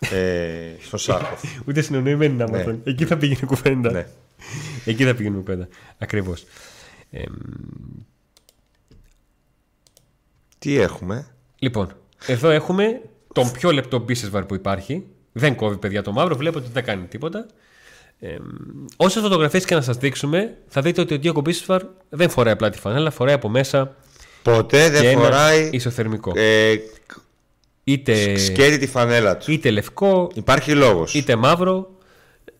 ε, 0.00 0.74
στον 0.80 0.98
Σάχοφ. 1.14 1.42
Ούτε 1.66 1.80
συνονοημένοι 1.80 2.34
να 2.34 2.44
ήμασταν. 2.48 2.80
Εκεί 2.84 3.04
θα 3.04 3.16
πήγαινε 3.16 3.38
η 3.42 3.46
κουβέντα. 3.46 3.90
ναι. 3.90 4.06
Εκεί 4.84 5.04
θα 5.04 5.14
πήγαινε 5.14 5.36
η 5.36 5.38
κουβέντα. 5.38 5.68
Ακριβώς. 5.98 6.44
Ε, 7.10 7.22
Τι 10.58 10.78
έχουμε; 10.78 11.26
Λοιπόν, 11.58 11.92
εδώ 12.26 12.50
έχουμε 12.50 13.00
τον 13.32 13.50
πιο 13.52 13.70
λεπτό 13.72 13.98
Μπίσεσβαρ 13.98 14.44
που 14.44 14.54
υπάρχει. 14.54 15.04
Δεν 15.32 15.54
κόβει 15.54 15.76
παιδιά 15.76 16.02
το 16.02 16.12
μαύρο, 16.12 16.36
βλέπετε 16.36 16.64
ότι 16.64 16.72
δεν 16.72 16.84
κάνει 16.84 17.06
τίποτα. 17.06 17.46
Ε, 18.20 18.36
Όσες 18.96 19.22
φωτογραφίες 19.22 19.64
και 19.64 19.74
να 19.74 19.80
σας 19.80 19.96
δείξουμε, 19.96 20.56
θα 20.68 20.80
δείτε 20.80 21.00
ότι 21.00 21.14
ο 21.14 21.18
Ντίοκο 21.18 21.40
Μπίσεσβαρ 21.40 21.82
δεν 22.08 22.28
φοράει 22.30 22.52
απλά 22.52 22.70
τη 22.70 22.78
φανέλα, 22.78 23.10
φοράει 23.10 23.34
από 23.34 23.48
μέσα 23.48 23.96
Ποτέ 24.42 24.84
και 24.84 24.90
δεν 24.90 25.04
ένα 25.04 25.20
φοράει. 25.20 25.68
ισοθερμικό. 25.72 26.32
Ε, 26.36 26.74
είτε, 27.84 28.36
σκέτη 28.36 28.78
τη 28.78 28.86
φανέλα 28.86 29.36
του. 29.36 29.50
είτε 29.52 29.70
λευκό, 29.70 30.30
Υπάρχει 30.34 30.72
λόγος. 30.74 31.14
είτε 31.14 31.36
μαύρο. 31.36 31.90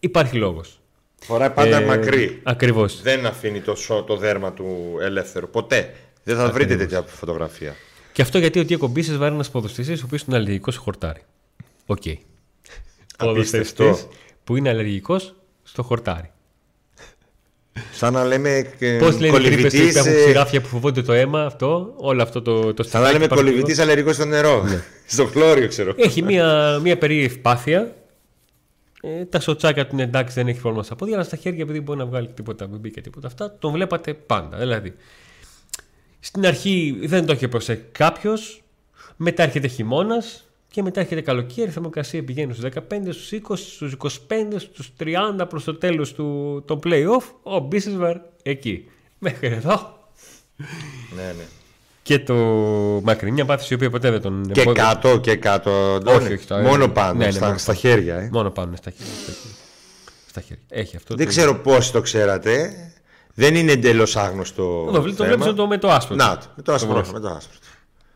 Υπάρχει 0.00 0.36
λόγος. 0.36 0.80
Φοράει 1.22 1.50
πάντα 1.50 1.80
μακρύ. 1.80 2.40
Ακριβώς. 2.42 3.02
Δεν 3.02 3.26
αφήνει 3.26 3.60
το, 3.60 3.74
σο- 3.74 4.02
το 4.02 4.16
δέρμα 4.16 4.52
του 4.52 4.96
ελεύθερο. 5.00 5.46
Ποτέ. 5.48 5.94
Δεν 6.24 6.36
θα 6.36 6.50
βρείτε 6.50 6.76
τέτοια 6.76 7.02
φωτογραφία. 7.06 7.74
Και 8.18 8.24
αυτό 8.24 8.38
γιατί 8.38 8.58
ο 8.58 8.64
Ντιέγκο 8.64 8.86
Μπίσεσβαρ 8.86 9.26
είναι 9.26 9.34
ένας 9.34 9.50
ποδοσφαιριστής 9.50 10.02
ο 10.02 10.04
οποίος 10.06 10.22
είναι 10.22 10.36
αλλεργικός 10.36 10.74
σε 10.74 10.80
χορτάρι. 10.80 11.20
Οκ. 11.86 12.02
Απίστευτο. 13.16 13.26
Ποδοσφαιριστής 13.26 14.06
που 14.44 14.56
είναι 14.56 14.68
αλλεργικός 14.68 15.34
στο 15.62 15.82
χορτάρι. 15.82 16.30
Σαν 17.92 18.12
να 18.12 18.24
λέμε 18.24 18.72
ε, 18.78 18.98
Πώς 18.98 19.20
λένε 19.20 19.36
οι 19.36 19.40
Τρύπες 19.40 19.72
κολυμβητής, 19.72 19.92
που 19.92 19.98
έχουν 19.98 20.12
ε, 20.12 20.14
ξυράφια 20.14 20.60
που 20.60 20.66
φοβούνται 20.66 21.02
το 21.02 21.12
αίμα, 21.12 21.44
αυτό, 21.44 21.94
όλο 21.96 22.22
αυτό 22.22 22.42
το, 22.42 22.74
το 22.74 22.82
Σαν 22.82 23.02
να 23.02 23.12
λέμε 23.12 23.24
στιχάκι 23.24 23.42
κολυμβητής 23.42 23.78
αλλεργικό 23.78 24.12
στο 24.12 24.24
νερό. 24.24 24.62
Ναι. 24.62 24.82
στο 25.06 25.26
χλώριο, 25.26 25.68
ξέρω. 25.68 25.94
Έχει 25.96 26.22
μία, 26.22 26.78
μία 26.82 26.98
περίεργη 26.98 27.26
ευπάθεια. 27.26 27.94
Ε, 29.02 29.24
τα 29.24 29.40
σοτσάκια 29.40 29.86
του 29.86 29.94
είναι 29.94 30.02
εντάξει, 30.02 30.34
δεν 30.34 30.48
έχει 30.48 30.60
πρόβλημα 30.60 30.84
στα 30.84 30.96
πόδια, 30.96 31.14
αλλά 31.14 31.24
στα 31.24 31.36
χέρια 31.36 31.62
επειδή 31.62 31.80
μπορεί 31.80 31.98
να 31.98 32.06
βγάλει 32.06 32.28
τίποτα, 32.28 32.66
μην 32.66 32.80
μπει 32.80 32.90
και 32.90 33.00
τίποτα 33.00 33.26
αυτά, 33.26 33.56
τον 33.58 33.72
βλέπατε 33.72 34.14
πάντα. 34.14 34.58
Δηλαδή, 34.58 34.94
στην 36.20 36.46
αρχή 36.46 36.98
δεν 37.02 37.26
το 37.26 37.32
είχε 37.32 37.48
προσέξει 37.48 37.84
κάποιος, 37.92 38.62
μετά 39.16 39.42
έρχεται 39.42 39.66
χειμώνας 39.68 40.48
και 40.70 40.82
μετά 40.82 41.00
έρχεται 41.00 41.20
καλοκαίρι, 41.20 41.68
η 41.68 41.72
θερμοκρασία 41.72 42.24
πηγαίνει 42.24 42.52
στους 42.54 42.64
15, 42.64 43.12
στους 43.12 43.30
20, 43.32 43.56
στους 43.56 43.92
25, 43.92 44.58
στους 44.58 44.92
30 44.98 45.46
προς 45.48 45.64
το 45.64 45.74
τέλος 45.74 46.12
του 46.14 46.62
το 46.66 46.78
playoff. 46.84 47.24
Ο 47.42 47.58
Μπίσεσβαρ 47.58 48.16
εκεί. 48.42 48.88
Μέχρι 49.18 49.46
εδώ. 49.46 49.98
ναι, 51.16 51.22
ναι. 51.22 51.44
Και 52.02 52.18
το 52.18 52.34
μακρινή, 53.04 53.32
μια 53.32 53.44
πάθηση 53.44 53.72
η 53.72 53.76
οποία 53.76 53.90
ποτέ 53.90 54.10
δεν 54.10 54.20
τον. 54.20 54.50
Και 54.52 54.62
ποτέ- 54.62 54.84
κάτω 54.84 55.18
και 55.18 55.36
κάτω. 55.36 55.70
Όχι, 55.70 55.94
Αντώνη. 55.96 56.32
όχι, 56.32 56.46
τα- 56.46 56.58
μόνο 56.60 56.88
πάνω, 56.88 57.18
ναι, 57.18 57.24
ναι, 57.24 57.30
στα, 57.30 57.46
μόνο 57.46 57.58
στα 57.58 57.66
πάνω. 57.66 57.78
χέρια. 57.78 58.16
Ε. 58.16 58.28
Μόνο 58.32 58.50
πάνω 58.50 58.76
στα 58.76 58.90
χέρια. 58.90 59.12
Στα 59.12 59.30
χέρια. 59.32 59.56
Στα 60.28 60.40
χέρια. 60.40 60.62
Έχει 60.68 60.96
αυτό. 60.96 61.14
Δεν 61.14 61.24
το... 61.26 61.30
ξέρω 61.32 61.54
πώς 61.54 61.90
το 61.90 62.00
ξέρατε. 62.00 62.70
Δεν 63.38 63.54
είναι 63.54 63.72
εντελώς 63.72 64.16
άγνωστο. 64.16 64.88
Το, 64.92 65.02
βλέ- 65.02 65.16
το 65.16 65.24
θέμα. 65.24 65.36
βλέπεις 65.36 65.54
το 65.54 65.66
με 65.66 65.78
το 65.78 65.90
άσπρο. 65.90 66.16
Να, 66.16 66.38
το, 66.38 66.46
με 66.56 66.62
το 66.62 66.72
άσπρο. 66.72 66.92
βλέπεις. 66.92 67.12
με 67.12 67.20
το 67.20 67.28
άσπρο. 67.28 67.58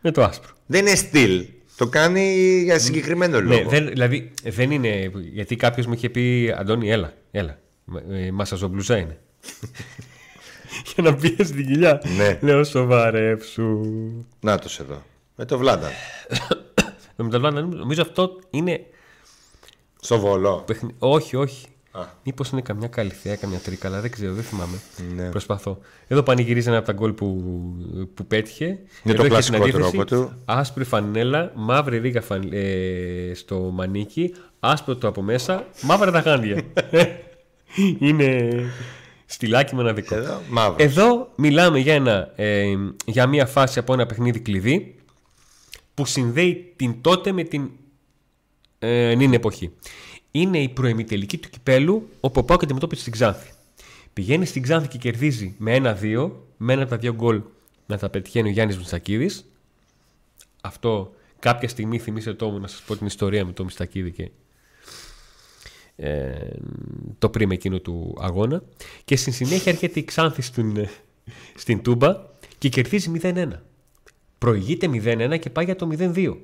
Με 0.01 0.11
το 0.11 0.23
άσπρο. 0.23 0.49
Δεν 0.65 0.85
είναι 0.85 0.95
στυλ. 0.95 1.45
Το 1.77 1.87
κάνει 1.87 2.35
για 2.63 2.79
συγκεκριμένο 2.79 3.41
λόγο. 3.41 3.61
Ναι, 3.61 3.67
δεν, 3.69 3.87
δηλαδή 3.87 4.31
δεν 4.43 4.71
είναι. 4.71 5.11
Γιατί 5.33 5.55
κάποιος 5.55 5.85
μου 5.85 5.93
είχε 5.93 6.09
πει 6.09 6.53
Αντώνη, 6.57 6.89
έλα, 6.91 7.13
έλα. 7.31 7.57
Ε, 8.11 8.31
Μασαζομπλουζά 8.31 8.97
είναι. 8.97 9.19
Για 10.95 11.03
να 11.03 11.15
πιέσει 11.15 11.53
την 11.53 11.65
κοιλιά. 11.67 12.01
Ναι. 12.17 12.37
Λέω 12.41 12.63
σοβαρέψου. 12.63 13.79
Να 14.39 14.59
το 14.59 14.69
εδώ. 14.79 15.03
Με 15.35 15.45
το 15.45 15.57
Βλάντα. 15.57 15.89
Με 17.15 17.29
το 17.29 17.39
Βλάντα, 17.39 17.61
νομίζω 17.61 18.01
αυτό 18.01 18.39
είναι. 18.49 18.85
Στο 20.01 20.19
βολό. 20.19 20.63
παιχνι- 20.67 20.95
Όχι, 20.99 21.35
όχι. 21.35 21.65
Α. 21.95 22.05
Μήπως 22.23 22.49
είναι 22.49 22.61
καμιά 22.61 22.87
καλυθέα, 22.87 23.35
καμιά 23.35 23.59
τρίκα, 23.59 23.87
αλλά 23.87 24.01
δεν 24.01 24.11
ξέρω, 24.11 24.33
δεν 24.33 24.43
θυμάμαι. 24.43 24.77
Ναι. 25.15 25.29
Προσπαθώ. 25.29 25.77
Εδώ 26.07 26.23
πανηγυρίζει 26.23 26.67
ένα 26.67 26.77
από 26.77 26.85
τα 26.85 26.93
γκολ 26.93 27.11
που, 27.13 27.43
που 28.13 28.25
πέτυχε. 28.25 28.65
Είναι 28.65 28.77
Εδώ 29.03 29.15
το 29.15 29.21
έχει 29.21 29.29
κλασικό 29.29 29.57
την 29.57 29.63
αντίθεση. 29.63 29.91
τρόπο 29.91 30.05
του. 30.05 30.41
Άσπρη 30.45 30.83
φανέλα, 30.83 31.51
μαύρη 31.55 31.97
ρίγα 31.97 32.21
φαν- 32.21 32.53
ε, 32.53 33.31
στο 33.35 33.59
μανίκι, 33.59 34.33
άσπρο 34.59 34.95
το 34.95 35.07
από 35.07 35.21
μέσα, 35.21 35.65
μαύρα 35.81 36.11
τα 36.11 36.19
γάντια. 36.19 36.61
είναι 37.99 38.49
στυλάκι 39.25 39.75
μοναδικό. 39.75 40.15
Εδώ, 40.15 40.41
μαύρος. 40.49 40.77
Εδώ 40.87 41.31
μιλάμε 41.35 41.79
για, 41.79 41.93
ένα, 41.93 42.31
ε, 42.35 42.73
για 43.05 43.27
μια 43.27 43.45
φάση 43.45 43.79
από 43.79 43.93
ένα 43.93 44.05
παιχνίδι 44.05 44.39
κλειδί 44.39 44.95
που 45.93 46.05
συνδέει 46.05 46.73
την 46.75 47.01
τότε 47.01 47.31
με 47.31 47.43
την 47.43 47.69
ε, 48.79 49.13
νυν 49.15 49.33
εποχή. 49.33 49.71
Είναι 50.35 50.57
η 50.57 50.69
προεμιτελική 50.69 51.37
του 51.37 51.49
κυπέλου 51.49 52.09
όπου 52.19 52.39
ο 52.39 52.43
Πάοκ 52.43 52.63
αντιμετώπισε 52.63 53.01
στην 53.01 53.13
Ξάνθη. 53.13 53.51
Πηγαίνει 54.13 54.45
στην 54.45 54.61
Ξάνθη 54.61 54.87
και 54.87 54.97
κερδίζει 54.97 55.55
με 55.57 55.75
ένα-δύο, 55.75 56.47
με 56.57 56.73
ένα 56.73 56.81
από 56.81 56.91
τα 56.91 56.97
δύο 56.97 57.13
γκολ 57.13 57.41
να 57.85 57.97
τα 57.97 58.09
πετυχαίνει 58.09 58.47
ο 58.47 58.51
Γιάννης 58.51 58.77
Μιστακίδης. 58.77 59.45
Αυτό 60.61 61.13
κάποια 61.39 61.67
στιγμή 61.67 61.99
θυμίστε 61.99 62.33
το 62.33 62.49
μου 62.49 62.59
να 62.59 62.67
σας 62.67 62.81
πω 62.81 62.95
την 62.97 63.05
ιστορία 63.05 63.45
με 63.45 63.51
το 63.51 63.63
Μιστακίδη 63.63 64.11
και 64.11 64.31
ε, 65.95 66.47
το 67.19 67.29
πριν 67.29 67.51
εκείνο 67.51 67.79
του 67.79 68.17
αγώνα. 68.19 68.63
Και 69.05 69.15
στη 69.15 69.31
συνέχεια 69.31 69.71
έρχεται 69.71 69.99
η 69.99 70.03
Ξάνθη 70.03 70.41
στην, 70.41 70.77
ε, 70.77 70.89
στην 71.55 71.81
Τούμπα 71.81 72.15
και 72.57 72.69
κερδίζει 72.69 73.11
0-1. 73.21 73.47
Προηγείται 74.37 74.87
0-1 74.87 75.39
και 75.39 75.49
πάει 75.49 75.65
για 75.65 75.75
το 75.75 75.89
0-2. 75.97 76.37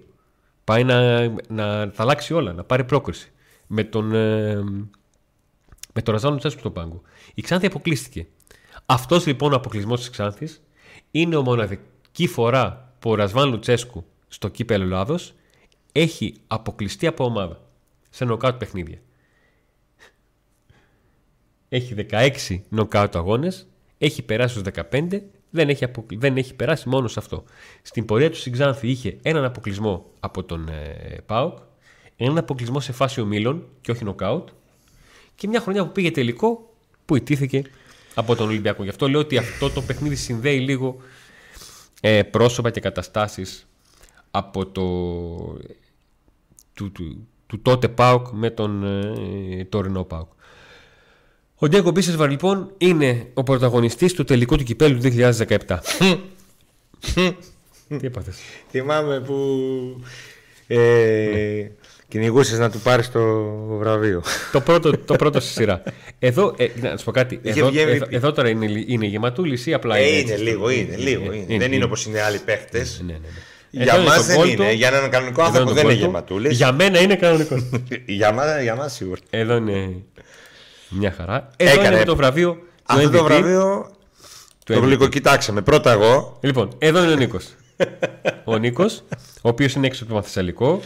Πάει 0.63 0.83
να, 0.83 1.27
να 1.47 1.91
τα 1.91 2.03
αλλάξει 2.03 2.33
όλα, 2.33 2.53
να 2.53 2.63
πάρει 2.63 2.83
πρόκριση. 2.83 3.31
Με 3.71 3.83
τον, 3.83 4.13
ε, 4.13 4.55
με 5.93 6.01
τον 6.03 6.13
Ραζάνο 6.13 6.37
Τσέσκου 6.37 6.59
στον 6.59 6.73
πάγκο. 6.73 7.01
Η 7.33 7.41
Ξάνθη 7.41 7.65
αποκλείστηκε. 7.65 8.27
Αυτός 8.85 9.25
λοιπόν 9.25 9.53
ο 9.53 9.55
αποκλεισμός 9.55 9.99
της 9.99 10.09
Ξάνθης 10.09 10.61
είναι 11.11 11.35
ο 11.35 11.41
μοναδική 11.41 12.27
φορά 12.27 12.93
που 12.99 13.09
ο 13.09 13.15
Ρασβάν 13.15 13.49
Λουτσέσκου 13.49 14.05
στο 14.27 14.47
κύπελο 14.47 14.83
Ελλάδος 14.83 15.33
έχει 15.91 16.33
αποκλειστεί 16.47 17.07
από 17.07 17.23
ομάδα 17.23 17.61
σε 18.09 18.25
νοκάουτ 18.25 18.55
παιχνίδια. 18.57 18.97
Έχει 21.69 21.95
16 22.09 22.61
νοκάουτ 22.69 23.15
αγώνες, 23.15 23.67
έχει 23.97 24.21
περάσει 24.21 24.59
στους 24.59 24.73
15, 24.91 25.21
δεν 25.49 25.69
έχει, 25.69 25.83
αποκλει... 25.83 26.17
δεν 26.17 26.37
έχει 26.37 26.55
περάσει 26.55 26.89
μόνο 26.89 27.07
σε 27.07 27.19
αυτό. 27.19 27.43
Στην 27.81 28.05
πορεία 28.05 28.29
του 28.29 28.37
στην 28.37 28.51
Ξάνθη 28.51 28.87
είχε 28.87 29.17
έναν 29.21 29.43
αποκλεισμό 29.43 30.05
από 30.19 30.43
τον 30.43 30.67
ε, 30.67 31.17
ΠΑΟΚ, 31.25 31.57
έναν 32.21 32.37
αποκλεισμό 32.37 32.79
σε 32.79 32.91
φάση 32.91 33.21
ομίλων 33.21 33.67
και 33.81 33.91
όχι 33.91 34.03
νοκάουτ 34.03 34.49
και 35.35 35.47
μια 35.47 35.59
χρονιά 35.59 35.85
που 35.85 35.91
πήγε 35.91 36.11
τελικό 36.11 36.73
που 37.05 37.15
ιτήθηκε 37.15 37.63
από 38.13 38.35
τον 38.35 38.47
Ολυμπιακό. 38.47 38.83
Γι' 38.83 38.89
αυτό 38.89 39.09
λέω 39.09 39.19
ότι 39.19 39.37
αυτό 39.37 39.69
το 39.69 39.81
παιχνίδι 39.81 40.15
συνδέει 40.15 40.59
λίγο 40.59 40.97
ε, 42.01 42.23
πρόσωπα 42.23 42.69
και 42.69 42.79
καταστάσεις 42.79 43.67
από 44.31 44.65
το 44.65 44.83
του, 46.73 46.91
του, 46.91 47.27
του 47.47 47.61
τότε 47.61 47.87
ΠΑΟΚ 47.87 48.27
με 48.31 48.49
τον 48.49 48.83
ε, 48.83 49.65
τωρινό 49.65 50.03
ΠΑΟΚ. 50.03 50.27
Ο 51.55 51.67
Ντέγκο 51.67 51.91
Μπίσεσβαρ 51.91 52.29
λοιπόν 52.29 52.73
είναι 52.77 53.27
ο 53.33 53.43
πρωταγωνιστής 53.43 54.13
του 54.13 54.23
τελικού 54.23 54.57
του 54.57 54.63
κυπέλου 54.63 54.99
του 54.99 55.09
2017. 55.67 55.77
Τι 57.99 58.05
έπαθες; 58.05 58.39
Θυμάμαι 58.69 59.19
που 59.19 59.35
ε, 60.67 61.67
κυνηγούσες 62.09 62.59
να 62.59 62.69
του 62.71 62.79
πάρεις 62.79 63.11
το 63.11 63.19
βραβείο. 63.79 64.23
το, 64.51 64.61
πρώτο, 64.61 64.97
το 64.97 65.15
πρώτο 65.15 65.39
στη 65.39 65.51
σειρά. 65.51 65.81
Εδώ, 66.19 66.53
ε, 66.57 66.67
να 66.81 66.97
σου 66.97 67.05
πω 67.05 67.11
κάτι. 67.11 67.39
Είχε 67.43 67.59
Εδώ, 67.59 67.69
βγει 67.69 67.79
εδώ, 67.79 68.05
MVP. 68.05 68.13
εδώ 68.13 68.31
τώρα 68.31 68.49
είναι, 68.49 68.83
είναι 68.87 69.05
γεματούλης 69.05 69.65
ή 69.65 69.73
απλά 69.73 69.97
Ε, 69.97 70.07
είναι. 70.07 70.17
είναι 70.17 70.31
έτσι; 70.31 70.43
λίγο, 70.43 70.69
είναι 70.69 70.95
λίγο. 70.95 71.33
είναι. 71.33 71.57
Δεν 71.57 71.71
είναι 71.73 71.83
όπως 71.83 72.05
είναι 72.05 72.21
άλλοι 72.21 72.37
παίχτες. 72.37 73.01
Ναι, 73.05 73.11
ναι, 73.13 73.19
ναι. 73.19 73.27
Για 73.71 73.83
Εδώ 73.93 73.95
είναι 74.01 74.05
μας 74.09 74.17
το 74.17 74.23
δεν 74.23 74.37
γκολ 74.37 74.47
είναι. 74.49 74.55
του. 74.69 74.75
Για 74.75 74.87
έναν 74.87 75.09
κανονικό 75.09 75.41
Εδώ 75.41 75.49
άνθρωπο 75.49 75.69
το 75.69 75.75
δεν 75.75 75.83
γκολ 75.83 75.91
είναι 75.93 76.01
του. 76.01 76.07
γεματούλης. 76.07 76.57
Για 76.57 76.71
μένα 76.71 76.99
είναι 77.01 77.15
κανονικός. 77.15 77.69
Για 78.05 78.31
μας, 78.31 78.61
για 78.61 78.75
μας 78.75 78.93
σίγουρα. 78.93 79.19
Εδώ 79.29 79.55
είναι 79.55 79.89
μια 80.89 81.11
χαρά. 81.17 81.49
Εδώ 81.57 81.79
Έκανε. 81.79 81.95
είναι 81.95 82.05
το 82.05 82.15
βραβείο 82.15 82.51
του 82.53 82.63
Αυτό 82.85 83.09
το 83.09 83.19
MVP. 83.19 83.23
βραβείο 83.27 83.91
Του 84.65 84.73
το 84.73 84.79
MVP. 84.79 84.83
γλυκοκοιτάξαμε. 84.83 85.61
Πρώτα 85.61 85.91
εγώ. 85.91 86.37
Λοιπόν, 86.41 86.75
εδώ 86.77 87.03
είναι 87.03 87.11
ο 87.11 87.15
Νίκος. 87.15 87.47
ο 88.45 88.57
Νίκος, 88.57 89.03
ο 89.41 89.49
οποίος 89.49 89.73
είναι 89.73 89.87
έξω 89.87 90.03
από 90.03 90.11
το 90.11 90.17
Μαθησαλικό. 90.19 90.81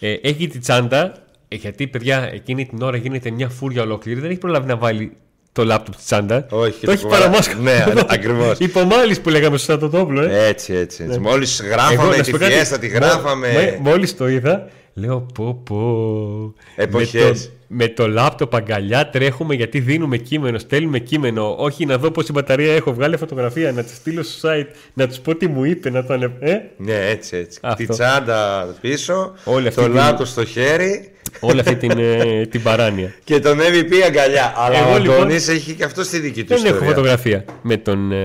Ε, 0.00 0.12
έχει 0.12 0.48
τη 0.48 0.58
τσάντα, 0.58 1.12
ε, 1.48 1.56
γιατί 1.56 1.86
παιδιά 1.86 2.30
εκείνη 2.32 2.66
την 2.66 2.82
ώρα 2.82 2.96
γίνεται 2.96 3.30
μια 3.30 3.48
φούρια 3.48 3.82
ολόκληρη. 3.82 4.20
Δεν 4.20 4.30
έχει 4.30 4.38
προλάβει 4.38 4.66
να 4.66 4.76
βάλει 4.76 5.16
το 5.52 5.64
λάπτοπ 5.64 5.94
στη 5.94 6.04
τσάντα. 6.04 6.46
Όχι, 6.50 6.84
το 6.86 6.90
έχει 6.90 7.02
κουβαλά- 7.02 7.22
παραμάσκα. 7.24 7.54
Ναι, 7.62 7.84
ακριβώς. 8.06 8.58
Υπομάλης 8.58 9.20
που 9.20 9.28
λέγαμε 9.28 9.56
στο 9.56 9.72
Σατοτόπουλο, 9.72 10.22
ε. 10.22 10.46
Έτσι, 10.48 10.72
έτσι. 10.74 11.04
έτσι. 11.04 11.18
Μόλις 11.18 11.60
Εγώ, 11.60 11.70
γράφαμε 11.70 12.16
να 12.16 12.22
τη 12.22 12.24
σου 12.24 12.30
πω 12.30 12.38
κάτι, 12.38 12.52
φιέστα, 12.52 12.78
τη 12.78 12.88
μο- 12.88 12.94
γράφαμε. 12.94 13.78
Μόλι 13.80 14.08
το 14.10 14.28
είδα, 14.28 14.68
λέω 14.94 15.26
πω 15.34 15.60
πω. 15.64 16.54
Εποχές. 16.76 17.20
Με 17.22 17.32
το, 17.32 17.50
με 17.72 17.88
το 17.88 18.08
λάπτοπ 18.08 18.54
αγκαλιά 18.54 19.08
τρέχουμε 19.10 19.54
γιατί 19.54 19.80
δίνουμε 19.80 20.16
κείμενο, 20.16 20.58
στέλνουμε 20.58 20.98
κείμενο. 20.98 21.54
Όχι 21.58 21.86
να 21.86 21.98
δω 21.98 22.10
πόση 22.10 22.32
μπαταρία 22.32 22.74
έχω, 22.74 22.92
βγάλε 22.94 23.16
φωτογραφία, 23.16 23.72
να 23.72 23.82
τη 23.82 23.94
στείλω 23.94 24.22
στο 24.22 24.48
site, 24.48 24.66
να 24.94 25.08
τους 25.08 25.18
πω 25.18 25.34
τι 25.36 25.46
μου 25.46 25.64
είπε, 25.64 25.90
να 25.90 26.04
το 26.04 26.12
ανε... 26.12 26.32
ε; 26.40 26.56
Ναι, 26.76 27.08
έτσι, 27.08 27.36
έτσι. 27.36 27.58
Αυτό. 27.62 27.84
Τη 27.84 27.88
τσάντα 27.92 28.66
πίσω, 28.80 29.32
Όλη 29.44 29.68
αυτή 29.68 29.80
το 29.80 29.86
την- 29.86 29.94
λάπτο 29.96 30.24
στο 30.24 30.44
χέρι 30.44 31.09
Όλη 31.40 31.60
αυτή 31.60 31.76
την, 31.76 31.90
ε, 31.98 32.46
την 32.46 32.62
παράνοια. 32.62 33.14
και 33.24 33.38
τον 33.38 33.58
MVP 33.58 33.92
αγκαλιά. 34.06 34.52
Αλλά 34.56 34.78
Εγώ, 34.78 34.92
ο 34.94 34.98
λοιπόν, 34.98 35.14
Αντώνης 35.16 35.48
έχει 35.48 35.74
και 35.74 35.84
αυτό 35.84 36.02
στη 36.04 36.18
δική 36.18 36.40
του 36.42 36.48
Δεν 36.48 36.56
έχω 36.56 36.66
ιστορία. 36.66 36.88
φωτογραφία 36.88 37.44
με 37.62 37.76
τον. 37.76 38.12
Ε, 38.12 38.16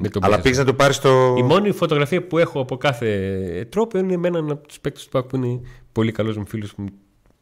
με 0.00 0.08
τον 0.08 0.24
Αλλά 0.24 0.28
Μπέζο. 0.36 0.42
πήγες 0.42 0.58
να 0.58 0.64
του 0.64 0.76
πάρεις 0.76 0.98
το. 0.98 1.34
Η 1.38 1.42
μόνη 1.42 1.72
φωτογραφία 1.72 2.26
που 2.26 2.38
έχω 2.38 2.60
από 2.60 2.76
κάθε 2.76 3.66
τρόπο 3.70 3.98
είναι 3.98 4.16
με 4.16 4.28
έναν 4.28 4.50
από 4.50 4.66
τους 4.66 4.80
παίκτες 4.80 5.04
του 5.04 5.08
ΠΑΚ 5.10 5.24
που 5.24 5.36
είναι 5.36 5.60
πολύ 5.92 6.12
καλός 6.12 6.36
μου 6.36 6.46
φίλος 6.46 6.74
που 6.74 6.84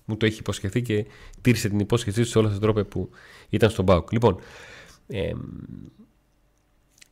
μου 0.04 0.16
το 0.16 0.26
έχει 0.26 0.38
υποσχεθεί 0.38 0.82
και 0.82 1.04
τήρησε 1.40 1.68
την 1.68 1.78
υπόσχεσή 1.78 2.20
του 2.22 2.28
σε 2.28 2.38
όλα 2.38 2.48
τα 2.48 2.58
τρόπια 2.58 2.84
που 2.84 3.10
ήταν 3.48 3.70
στον 3.70 3.84
ΠΑΟΚ. 3.84 4.12
Λοιπόν, 4.12 4.38
ε, 5.06 5.30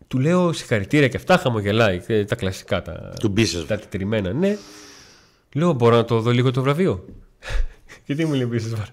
του 0.08 0.18
λέω 0.18 0.52
συγχαρητήρια 0.52 1.08
και 1.08 1.16
αυτά, 1.16 1.36
χαμογελάει. 1.38 2.00
ε, 2.06 2.24
Τα 2.24 2.34
κλασικά, 2.34 2.82
τα, 2.82 3.12
Του 3.20 3.28
Μπίσεσβαρ. 3.28 3.66
τα 3.66 3.76
τετριμένα, 3.78 4.32
ναι. 4.32 4.56
Λέω, 5.52 5.72
μπορώ 5.72 5.96
να 5.96 6.04
το 6.04 6.20
δω 6.20 6.30
λίγο 6.30 6.50
το 6.50 6.62
βραβείο. 6.62 7.04
και 8.04 8.14
τι 8.14 8.24
μου 8.24 8.34
λέει 8.34 8.46
πίσω, 8.46 8.76
βαρ. 8.76 8.86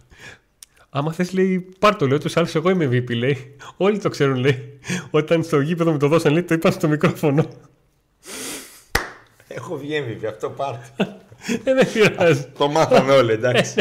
Άμα 0.89 1.11
θες, 1.11 1.33
λέει, 1.33 1.67
πάρ 1.79 1.95
το 1.95 2.07
λέω, 2.07 2.17
τους 2.17 2.37
άλλους 2.37 2.55
εγώ 2.55 2.69
είμαι 2.69 2.85
VP, 2.85 3.15
λέει. 3.15 3.55
Όλοι 3.77 3.99
το 3.99 4.09
ξέρουν, 4.09 4.35
λέει. 4.35 4.79
Όταν 5.09 5.43
στο 5.43 5.59
γήπεδο 5.59 5.91
μου 5.91 5.97
το 5.97 6.07
δώσαν, 6.07 6.33
λέει, 6.33 6.43
το 6.43 6.53
είπαν 6.53 6.71
στο 6.71 6.87
μικρόφωνο. 6.87 7.45
Έχω 9.47 9.77
βγει 9.77 10.03
MVP, 10.07 10.25
αυτό 10.25 10.49
πάρτε. 10.49 11.17
Ε, 11.63 11.73
δεν 11.73 11.91
πειράζει. 11.93 12.45
το 12.57 12.67
μάθαμε 12.67 13.11
όλοι, 13.11 13.31
εντάξει. 13.31 13.75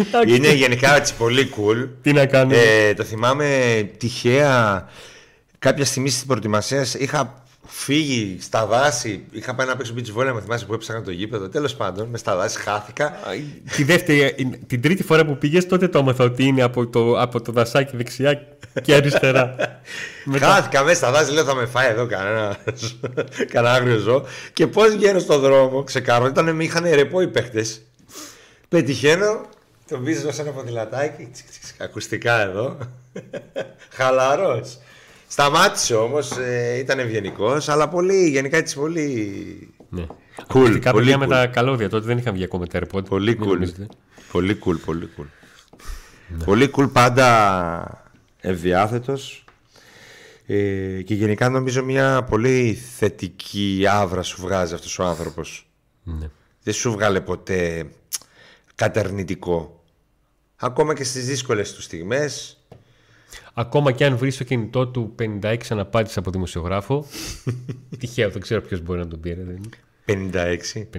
Εντάξει, 0.00 0.34
Είναι 0.34 0.52
γενικά 0.52 0.96
έτσι 0.96 1.16
πολύ 1.16 1.52
cool. 1.56 1.88
Τι 2.02 2.12
να 2.12 2.26
κάνω. 2.26 2.54
Ε, 2.54 2.94
το 2.94 3.04
θυμάμαι 3.04 3.90
τυχαία 3.98 4.88
κάποια 5.58 5.84
στιγμή 5.84 6.10
στην 6.10 6.26
προετοιμασία 6.26 6.86
είχα 6.98 7.41
φύγει 7.66 8.36
στα 8.40 8.66
δάση. 8.66 9.24
Είχα 9.30 9.54
πάει 9.54 9.66
να 9.66 9.76
παίξω 9.76 9.94
beach 9.96 10.20
volley, 10.20 10.32
με 10.34 10.40
θυμάσαι 10.40 10.66
που 10.66 10.74
έψαχνα 10.74 11.02
το 11.02 11.10
γήπεδο. 11.10 11.48
Τέλος 11.48 11.74
πάντων, 11.74 12.08
μες 12.08 12.20
στα 12.20 12.36
δάση 12.36 12.58
χάθηκα. 12.58 13.12
Τη 13.76 13.84
δεύτερη, 13.84 14.58
την 14.66 14.82
τρίτη 14.82 15.02
φορά 15.02 15.24
που 15.24 15.38
πήγες 15.38 15.66
τότε 15.66 15.88
το 15.88 15.98
έμαθα 15.98 16.24
ότι 16.24 16.44
είναι 16.44 16.62
από 16.62 16.86
το, 16.86 17.20
από 17.20 17.40
το 17.42 17.52
δασάκι 17.52 17.96
δεξιά 17.96 18.46
και 18.82 18.94
αριστερά. 18.94 19.54
Μετά, 20.24 20.46
Χάθηκα 20.52 20.82
μέσα 20.84 20.96
στα 20.96 21.10
δάση, 21.10 21.32
λέω 21.32 21.44
θα 21.44 21.54
με 21.54 21.66
φάει 21.66 21.90
εδώ 21.90 22.06
κανένας, 22.06 22.56
κανένα 23.52 23.74
άγριο 23.74 23.98
ζώο. 23.98 24.24
Και 24.52 24.66
πώς 24.66 24.96
βγαίνω 24.96 25.18
στον 25.18 25.40
δρόμο, 25.40 25.82
ξεκάρω, 25.82 26.26
ήταν, 26.26 26.54
με 26.54 26.64
είχαν 26.64 26.84
ρεπό 26.84 27.20
οι 27.20 27.28
παίχτε. 27.28 27.64
Πετυχαίνω, 28.68 29.40
τον 29.88 30.02
βίζω 30.04 30.32
σε 30.32 30.42
ένα 30.42 30.50
ποδηλατάκι, 30.50 31.28
τσικ, 31.32 31.48
τσικ, 31.50 31.62
τσικ, 31.62 31.82
ακουστικά 31.82 32.40
εδώ. 32.40 32.78
Χαλαρός. 33.96 34.78
Σταμάτησε 35.32 35.94
όμως, 35.94 36.30
ε, 36.30 36.78
ήταν 36.78 36.98
ευγενικός, 36.98 37.68
αλλά 37.68 37.88
πολύ, 37.88 38.28
γενικά 38.28 38.56
έτσι 38.56 38.74
πολύ. 38.76 39.74
ναι. 39.88 40.06
Cool, 40.08 40.58
Ακουστικά 40.58 40.90
πολύ 40.90 41.04
παιδιά 41.04 41.18
με 41.18 41.24
cool. 41.26 41.28
τα 41.28 41.46
καλώδια 41.46 41.88
τότε 41.88 42.06
δεν 42.06 42.18
είχαν 42.18 42.34
βγει 42.34 42.44
ακόμα 42.44 42.66
τα 42.66 42.80
AirPods. 42.80 43.04
Πολύ 43.08 43.30
Μην 43.38 43.48
cool. 43.48 43.52
νομίζετε. 43.52 43.86
Πολύ 44.32 44.58
cool, 44.64 44.76
πολύ 44.84 45.08
cool. 45.18 45.24
Πολύ 46.44 46.70
cool, 46.76 46.92
πάντα 46.92 48.12
ευδιάθετος 48.40 49.44
ε, 50.46 51.02
και 51.02 51.14
γενικά 51.14 51.48
νομίζω 51.48 51.84
μια 51.84 52.22
πολύ 52.22 52.74
θετική 52.96 53.84
άβρα 53.88 54.22
σου 54.22 54.40
βγάζει 54.40 54.74
αυτός 54.74 54.98
ο 54.98 55.04
άνθρωπος. 55.04 55.70
Ναι. 56.02 56.28
Δεν 56.62 56.74
σου 56.74 56.92
βγάλε 56.92 57.20
ποτέ 57.20 57.86
κατερνητικό. 58.74 59.82
Ακόμα 60.56 60.94
και 60.94 61.04
στις 61.04 61.26
δύσκολες 61.26 61.72
τους 61.72 61.84
στιγμές 61.84 62.61
Ακόμα 63.54 63.92
και 63.92 64.04
αν 64.04 64.16
βρεις 64.16 64.34
στο 64.34 64.44
κινητό 64.44 64.88
του 64.88 65.14
56 65.18 65.56
αναπάντηση 65.68 66.18
από 66.18 66.30
δημοσιογράφο. 66.30 67.06
τυχαίο, 67.98 68.30
δεν 68.30 68.40
ξέρω 68.40 68.60
ποιος 68.60 68.80
μπορεί 68.80 68.98
να 68.98 69.08
τον 69.08 69.20
πήρε. 69.20 69.42
Δεν 69.42 69.56
είναι. 69.56 70.30
56. 70.74 70.80
56. 70.80 70.98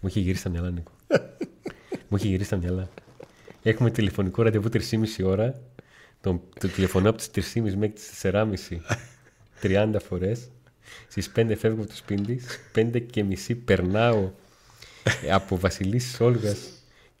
Μου 0.00 0.08
είχε 0.08 0.20
γυρίσει 0.20 0.42
τα 0.42 0.48
μυαλά, 0.50 0.70
Νίκο. 0.70 0.90
Μου 2.08 2.16
είχε 2.16 2.28
γυρίσει 2.28 2.50
τα 2.50 2.56
μυαλά. 2.56 2.88
Έχουμε 3.62 3.90
τηλεφωνικό 3.90 4.42
ραντεβού 4.42 4.68
3,5 4.72 4.80
ώρα. 5.24 5.60
Το, 6.20 6.40
το 6.60 6.68
τηλεφωνώ 6.68 7.08
από 7.08 7.18
τις 7.18 7.54
3,5 7.54 7.62
μέχρι 7.62 7.90
τις 7.90 8.20
4,5 8.22 8.44
30 9.62 9.96
φορές. 10.08 10.48
Στις 11.08 11.32
5 11.36 11.52
φεύγω 11.58 11.80
από 11.80 11.90
το 11.90 11.96
σπίτι. 11.96 12.38
Στις 12.38 12.58
5 12.74 13.02
και 13.10 13.24
μισή 13.24 13.54
περνάω 13.54 14.30
ε, 15.22 15.32
από 15.32 15.58
Βασιλής 15.58 16.20
Όλγας 16.20 16.75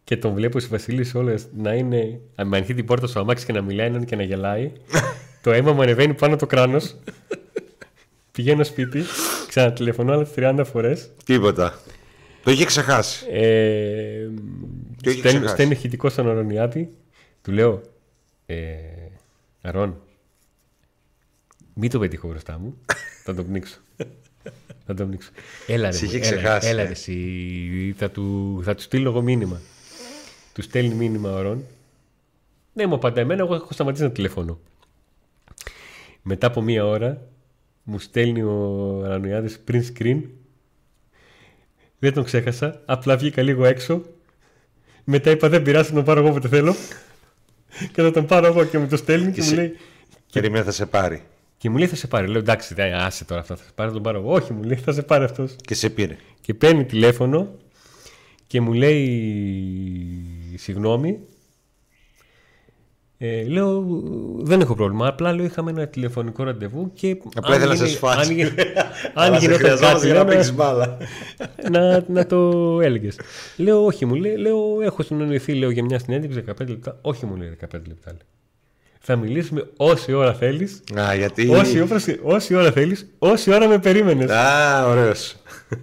και 0.06 0.16
τον 0.16 0.34
βλέπω 0.34 0.58
στη 0.60 0.70
Βασιλή 0.70 1.10
Όλγα 1.14 1.38
να 1.56 1.74
είναι. 1.74 2.20
Με 2.44 2.56
ανοιχτή 2.56 2.74
την 2.74 2.84
πόρτα 2.86 3.06
στο 3.06 3.20
αμάξι 3.20 3.46
και 3.46 3.52
να 3.52 3.62
μιλάει 3.62 3.86
έναν 3.86 4.04
και 4.04 4.16
να 4.16 4.22
γελάει. 4.22 4.72
το 5.42 5.52
αίμα 5.52 5.72
μου 5.72 5.82
ανεβαίνει 5.82 6.14
πάνω 6.14 6.36
το 6.36 6.46
κράνος. 6.46 6.96
Πηγαίνω 8.32 8.64
σπίτι, 8.64 9.02
ξανατηλεφωνώ 9.48 10.12
άλλες 10.12 10.28
30 10.36 10.62
φορές. 10.64 11.10
Τίποτα. 11.24 11.80
Το 12.42 12.50
είχε 12.50 12.64
ξεχάσει. 12.64 13.26
Ε, 13.30 14.26
Το 15.02 15.10
έχει 15.10 15.18
στέλνει, 15.18 15.38
ξεχάσει. 15.38 15.54
στέλνει 15.54 15.72
ηχητικό 15.72 16.08
στον 16.08 16.26
Ορονιάτη. 16.26 16.94
Του 17.42 17.52
λέω, 17.52 17.82
ε, 18.46 18.74
Αρών, 19.62 20.00
μην 21.74 21.90
το 21.90 21.98
πετύχω 21.98 22.28
μπροστά 22.28 22.58
μου. 22.58 22.76
θα 23.24 23.34
τον 23.34 23.46
πνίξω. 23.46 23.76
θα 24.86 24.94
τον 24.94 25.08
πνίξω. 25.08 25.30
Έλα 25.66 25.90
ρε, 25.90 25.96
Σε 25.96 26.04
είχε 26.04 26.18
μου, 26.18 26.24
έλα, 26.24 26.36
ξεχάσει, 26.36 26.68
έλα 26.68 26.82
ε. 26.82 26.84
ρε, 26.84 26.90
εσύ, 26.90 27.94
θα, 27.96 28.10
του, 28.10 28.60
θα 28.64 28.74
του 28.74 28.82
στείλω 28.82 29.08
εγώ 29.10 29.22
μήνυμα. 29.22 29.60
Του 30.56 30.62
στέλνει 30.62 30.94
μήνυμα 30.94 31.32
ο 31.32 31.36
Αρών. 31.36 31.64
Ναι, 32.72 32.86
μου 32.86 32.94
απαντά 32.94 33.20
εμένα, 33.20 33.42
εγώ 33.42 33.54
έχω 33.54 33.72
σταματήσει 33.72 34.02
να 34.02 34.10
τηλεφωνώ. 34.10 34.58
Μετά 36.22 36.46
από 36.46 36.62
μία 36.62 36.86
ώρα 36.86 37.20
μου 37.82 37.98
στέλνει 37.98 38.42
ο 38.42 39.00
Αρανοιάδης 39.04 39.60
print 39.68 39.82
screen 39.98 40.20
δεν 41.98 42.12
τον 42.12 42.24
ξέχασα. 42.24 42.82
Απλά 42.86 43.16
βγήκα 43.16 43.42
λίγο 43.42 43.64
έξω. 43.64 44.02
Μετά 45.04 45.30
είπα 45.30 45.48
δεν 45.48 45.62
πειράζει, 45.62 45.88
θα 45.88 45.94
τον 45.94 46.04
πάρω 46.04 46.20
εγώ 46.20 46.28
όποτε 46.28 46.48
θέλω. 46.48 46.74
και 47.92 48.02
θα 48.02 48.10
τον 48.10 48.26
πάρω 48.26 48.46
εγώ 48.46 48.64
και 48.64 48.78
μου 48.78 48.86
το 48.88 48.96
στέλνει 48.96 49.26
και, 49.26 49.32
Και 49.32 49.40
μου 49.40 49.46
σε- 49.46 49.54
λέει. 49.56 49.76
Περιμένει 50.32 50.64
θα 50.64 50.70
σε 50.72 50.86
πάρει. 50.86 51.22
Και 51.58 51.70
μου 51.70 51.76
λέει 51.76 51.86
θα 51.88 51.96
σε 51.96 52.06
πάρει. 52.06 52.26
Λέω 52.26 52.38
εντάξει, 52.40 52.74
δεν, 52.74 52.94
άσε 52.94 53.24
τώρα 53.24 53.40
αυτά. 53.40 53.56
Θα 53.56 53.64
σε 53.64 53.70
πάρει, 53.74 53.88
θα 53.88 53.94
τον 53.94 54.02
πάρω 54.04 54.18
εγώ. 54.18 54.32
Όχι, 54.32 54.52
μου 54.52 54.62
λέει 54.62 54.76
θα 54.76 54.92
σε 54.92 55.02
πάρει 55.02 55.24
αυτός. 55.24 55.56
Και 55.60 55.74
σε 55.74 55.90
πήρε. 55.90 56.16
Και 56.40 56.54
παίρνει 56.54 56.84
τηλέφωνο 56.84 57.54
και 58.46 58.60
μου 58.60 58.72
λέει 58.72 59.08
συγγνώμη. 60.54 61.18
Ε, 63.18 63.42
λέω 63.44 63.84
δεν 64.38 64.60
έχω 64.60 64.74
πρόβλημα. 64.74 65.06
Απλά 65.06 65.32
λέω 65.32 65.44
είχαμε 65.44 65.70
ένα 65.70 65.86
τηλεφωνικό 65.86 66.42
ραντεβού 66.44 66.90
και. 66.94 67.16
Απλά 67.34 67.54
αν 67.54 67.60
ήθελα 67.60 67.66
να 67.66 67.74
γίνει- 67.74 67.88
σε 67.88 67.96
σφάξει. 67.96 68.30
Αν, 68.30 68.36
γίνει- 68.36 68.50
Αλλά 69.14 69.34
αν 69.34 69.40
σε 69.40 69.46
γινόταν 69.46 69.58
χρειαζόμαστε 69.64 69.92
κάτι. 69.94 70.06
για 70.06 70.14
να 70.14 70.24
λέω, 70.24 70.32
παίξεις 70.34 70.54
μπάλα. 70.54 70.96
να, 71.70 72.04
να 72.08 72.26
το 72.26 72.40
έλεγες. 72.82 73.18
Λέω, 73.56 73.84
όχι, 73.84 74.04
μου 74.06 74.14
λέει, 74.14 74.36
λέω, 74.36 74.80
έχω 74.82 75.02
συνεννοηθεί 75.02 75.54
λέω, 75.54 75.70
για 75.70 75.84
μια 75.84 75.98
συνέντευξη 75.98 76.44
15 76.62 76.68
λεπτά. 76.68 76.98
Όχι, 77.02 77.26
μου 77.26 77.36
λέει 77.36 77.48
15 77.48 77.86
λεπτά. 77.86 78.10
λέει. 78.10 78.20
Θα 78.98 79.16
μιλήσουμε 79.16 79.70
όση 79.76 80.12
ώρα 80.12 80.34
θέλεις. 80.34 80.82
Α, 80.98 81.14
γιατί. 81.14 81.48
Όση, 81.48 81.80
ώρα- 81.80 81.96
όση 82.22 82.54
ώρα 82.54 82.72
θέλεις, 82.72 83.06
όση 83.18 83.52
ώρα 83.52 83.68
με 83.68 83.78
περίμενες. 83.78 84.30
Α, 84.30 84.86
ωραίος. 84.88 85.36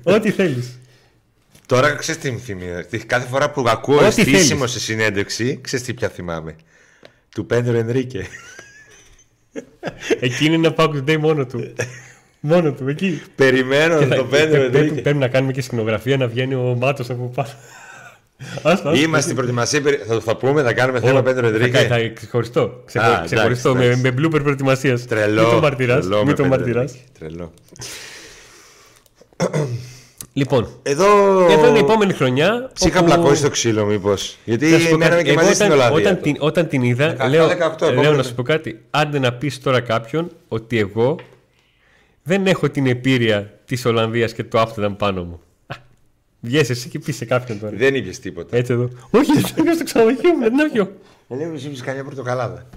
Ό,τι 0.04 0.32
θέλεις. 0.32 0.78
Τώρα 1.65 1.95
ξέρεις 1.95 2.21
τι 2.21 2.32
μου 2.32 2.39
θυμίζει. 2.39 2.84
Τι- 2.89 2.97
Κάθε 2.97 3.28
φορά 3.28 3.52
που 3.52 3.63
ακούω 3.67 3.95
Ό,τι 3.95 4.06
εστίσιμο 4.06 4.58
θέλεις. 4.58 4.71
σε 4.71 4.80
συνέντευξη, 4.80 5.60
ξέρεις 5.63 5.86
τι 5.86 5.93
πια 5.93 6.10
θυμάμαι. 6.10 6.56
Του 7.30 7.45
Πέντρο 7.45 7.78
Ενρίκε. 7.78 8.26
Εκείνη 10.19 10.56
είναι 10.56 10.67
ένα 10.67 10.76
Pack 10.78 11.10
Day 11.10 11.17
μόνο 11.17 11.45
του. 11.45 11.73
μόνο 12.39 12.71
του, 12.73 12.88
εκεί. 12.89 13.21
Περιμένω 13.36 13.99
Και 13.99 14.06
θα- 14.06 14.15
τον 14.15 14.30
Πέντρο 14.30 14.60
πρέπει, 14.60 14.78
Ενρίκε. 14.78 15.02
πρέπει 15.02 15.17
να 15.17 15.28
κάνουμε 15.28 15.52
και 15.52 15.62
σκηνογραφία 15.62 16.17
να 16.17 16.28
βγαίνει 16.28 16.54
ο 16.56 16.76
Μάτος 16.80 17.10
από 17.10 17.32
πάνω. 17.36 17.49
Άστα, 18.56 18.69
άστα. 18.71 18.93
Είμαστε 18.93 19.21
στην 19.21 19.36
προετοιμασία. 19.36 19.82
περι- 19.82 20.02
Θα 20.08 20.13
το 20.13 20.19
θα 20.21 20.36
πούμε, 20.38 20.63
θα 20.63 20.73
κάνουμε 20.73 20.99
θέμα 20.99 21.19
Ω, 21.19 21.23
Πέντρο 21.23 21.49
θα, 21.49 21.56
Ενρίκε. 21.56 21.78
θα, 21.78 22.08
ξεχωριστό. 22.13 22.82
Ξεχω, 22.86 23.06
Α, 23.06 23.10
εντάξει, 23.10 23.36
ξεχωριστό 23.36 23.76
με, 23.76 23.86
εντάξει. 23.86 24.02
με 24.02 24.13
blooper 24.17 24.41
προετοιμασίας. 24.43 25.06
Τρελό. 25.06 25.41
Μην 26.26 26.36
το 26.36 26.45
μαρτυράς. 26.45 26.95
τρελό 27.19 27.54
Μην 30.36 30.46
με 30.50 30.56
το 30.56 30.56
Πέντρο 30.56 30.65
μαρτυρά. 30.65 30.65
Ενρίκε. 30.65 30.65
Τρελό. 30.65 30.65
Λοιπόν, 30.65 30.67
Εδώ. 30.84 31.06
εδώ 31.52 31.67
είναι 31.67 31.78
η 31.78 31.82
επόμενη 31.82 32.13
χρονιά. 32.13 32.69
Σε 32.74 32.88
είχα 32.88 33.00
όπου- 33.00 33.08
πλακώσει 33.12 33.41
το 33.41 33.50
ξύλο, 33.50 33.86
μήπως. 33.86 34.38
Γιατί 34.46 34.69
Θα 34.69 34.80
σου 34.80 34.89
πω 34.89 34.98
μέναμε 34.98 35.10
κάτι, 35.15 35.24
και 35.24 35.30
εγώ 35.30 35.39
μαζί 35.41 35.54
στην 35.54 35.65
όταν, 35.65 35.78
Ολλανδία. 35.80 36.10
όταν, 36.10 36.22
την, 36.22 36.36
όταν 36.39 36.67
την 36.67 36.84
είδα, 36.84 37.15
17, 37.17 37.30
λέω, 37.30 37.48
18, 37.48 37.82
λέω 37.82 37.89
επόμενο. 37.91 38.15
να 38.15 38.24
σου 38.24 38.36
πω 38.36 38.43
κάτι. 38.43 38.82
Άντε 38.89 39.19
να 39.19 39.34
πεις 39.34 39.62
τώρα 39.62 39.82
κάποιον 39.82 40.30
ότι 40.48 40.80
εγώ 40.80 41.19
δεν 42.24 42.48
έχω 42.48 42.69
την 42.69 42.88
επίρρεια 42.88 43.60
της 43.65 43.86
Ολλανδίας 43.86 44.34
και 44.34 44.43
το 44.43 44.60
Άμστερνταμ 44.60 44.96
πάνω 44.96 45.24
μου. 45.24 45.41
Α, 45.67 45.76
Βγες 46.39 46.69
εσύ 46.69 46.89
και 46.89 47.00
πεις 47.00 47.15
σε 47.15 47.26
κάποιον 47.26 47.60
τώρα. 47.60 47.74
Δεν 47.78 47.96
είπε 47.96 48.10
τίποτα. 48.10 48.58
Έτσι 48.58 48.74
εδώ. 48.74 48.89
Όχι, 49.12 49.32
δεν 49.56 49.65
είναι 49.65 49.74
στο 49.74 49.84
ξενοδοχείο 49.84 50.34
μου, 50.34 50.39
δεν 50.39 50.54
είναι 50.54 50.69
πιο. 50.69 50.91
Ε, 51.28 51.36
Λέω 51.36 51.54
εσύ 51.54 51.69
είσαι 51.69 51.84
καμιά 51.84 52.04
πορτοκαλάδα. 52.04 52.65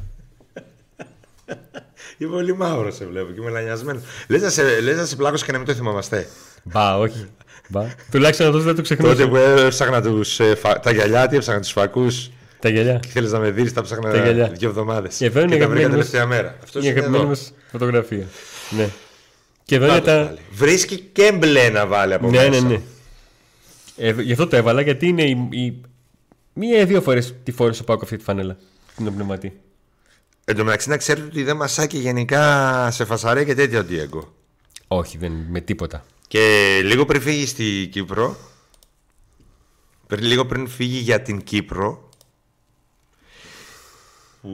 Είμαι 2.18 2.30
πολύ 2.30 2.56
μαύρος, 2.56 2.94
σε 2.94 3.04
βλέπω 3.06 3.32
και 3.32 3.40
είμαι 3.40 3.50
λανιασμένος. 3.50 4.02
Λες 4.28 4.42
να 4.42 4.50
σε, 4.50 4.80
λες 4.80 4.96
να 4.96 5.04
σε 5.04 5.16
πλάκωσε 5.16 5.44
και 5.44 5.52
να 5.52 5.58
μην 5.58 5.66
το 5.66 5.74
θυμάμαστε. 5.74 6.26
Μπα, 6.62 6.98
όχι. 6.98 7.26
Μπα. 7.68 7.84
Τουλάχιστον 8.10 8.46
αυτός 8.46 8.64
δεν 8.64 8.74
το 8.74 8.82
Τότε 8.82 8.94
ξεχνούσα. 8.94 9.28
που 9.28 9.36
έψαχνα 9.36 10.02
τους, 10.02 10.40
ε, 10.40 10.54
φα- 10.54 10.80
τα 10.80 10.90
γυαλιά, 10.92 11.26
τι 11.28 11.36
έψαχνα 11.36 11.60
τους 11.60 11.70
φακούς. 11.72 12.30
Τα 12.60 12.68
γυαλιά. 12.68 13.00
Θέλεις 13.08 13.32
να 13.32 13.38
με 13.38 13.50
δεις, 13.50 13.72
τα 13.72 13.82
ψάχνα 13.82 14.10
Τα 14.10 14.16
γυαλιά. 14.22 14.48
δύο 14.48 14.68
εβδομάδες. 14.68 15.16
Και 15.16 15.24
εδώ 15.24 15.40
είναι 15.40 15.48
και 15.48 15.54
η 15.56 15.58
τα 15.58 15.66
βρήκα 15.68 15.80
αγαπημένη 15.84 16.02
μας- 16.02 16.10
τελευταία 16.10 16.26
μέρα. 16.42 16.56
Αυτός 16.62 16.82
Η 16.84 16.88
είναι 16.88 16.98
αγαπημένη 16.98 17.22
εδώ. 17.24 17.32
μα 17.32 17.36
φωτογραφία. 17.70 18.26
Ναι. 18.70 18.88
Και 19.64 19.74
εδώ 19.74 19.84
είναι 19.84 19.94
Πάντως 20.00 20.14
τα. 20.14 20.24
πάλι. 20.26 20.38
Βρίσκει 20.52 20.98
και 21.12 21.32
μπλε 21.38 21.68
να 21.68 21.86
βάλει 21.86 22.14
από 22.14 22.30
Ναι, 22.30 22.42
ναι, 22.42 22.48
μέσα. 22.48 22.62
ναι. 22.66 22.80
Ε, 23.96 24.14
γι' 24.18 24.32
αυτό 24.32 24.46
το 24.46 24.56
έβαλα 24.56 24.80
γιατί 24.80 25.06
είναι 25.06 25.22
η, 25.22 25.48
η- 25.50 25.80
μία 26.52 26.80
ή 26.80 26.84
δύο 26.84 27.00
φορές 27.00 27.34
τη 27.42 27.52
φόρεσε 27.52 27.82
πάω 27.82 27.98
αυτή 28.02 28.16
τη 28.16 28.24
φανέλα. 28.24 28.56
Την 28.96 29.14
πνευματή. 29.14 29.60
Εν 30.44 30.56
τω 30.56 30.64
μεταξύ 30.64 30.88
να 30.88 30.96
ξέρετε 30.96 31.26
ότι 31.26 31.42
δεν 31.42 31.56
μασάει 31.56 31.86
και 31.86 31.98
γενικά 31.98 32.88
σε 32.90 33.04
φασαρέ 33.04 33.44
και 33.44 33.54
τέτοια 33.54 33.80
ο 33.80 33.84
Ντιέγκο. 33.84 34.34
Όχι, 34.88 35.18
δεν 35.18 35.32
με 35.48 35.60
τίποτα. 35.60 36.04
Και 36.28 36.80
λίγο 36.84 37.04
πριν 37.04 37.20
φύγει 37.20 37.46
στη 37.46 37.88
Κύπρο, 37.92 38.36
πριν, 40.06 40.24
λίγο 40.24 40.46
πριν 40.46 40.68
φύγει 40.68 40.98
για 40.98 41.22
την 41.22 41.42
Κύπρο, 41.42 42.08
που 44.40 44.52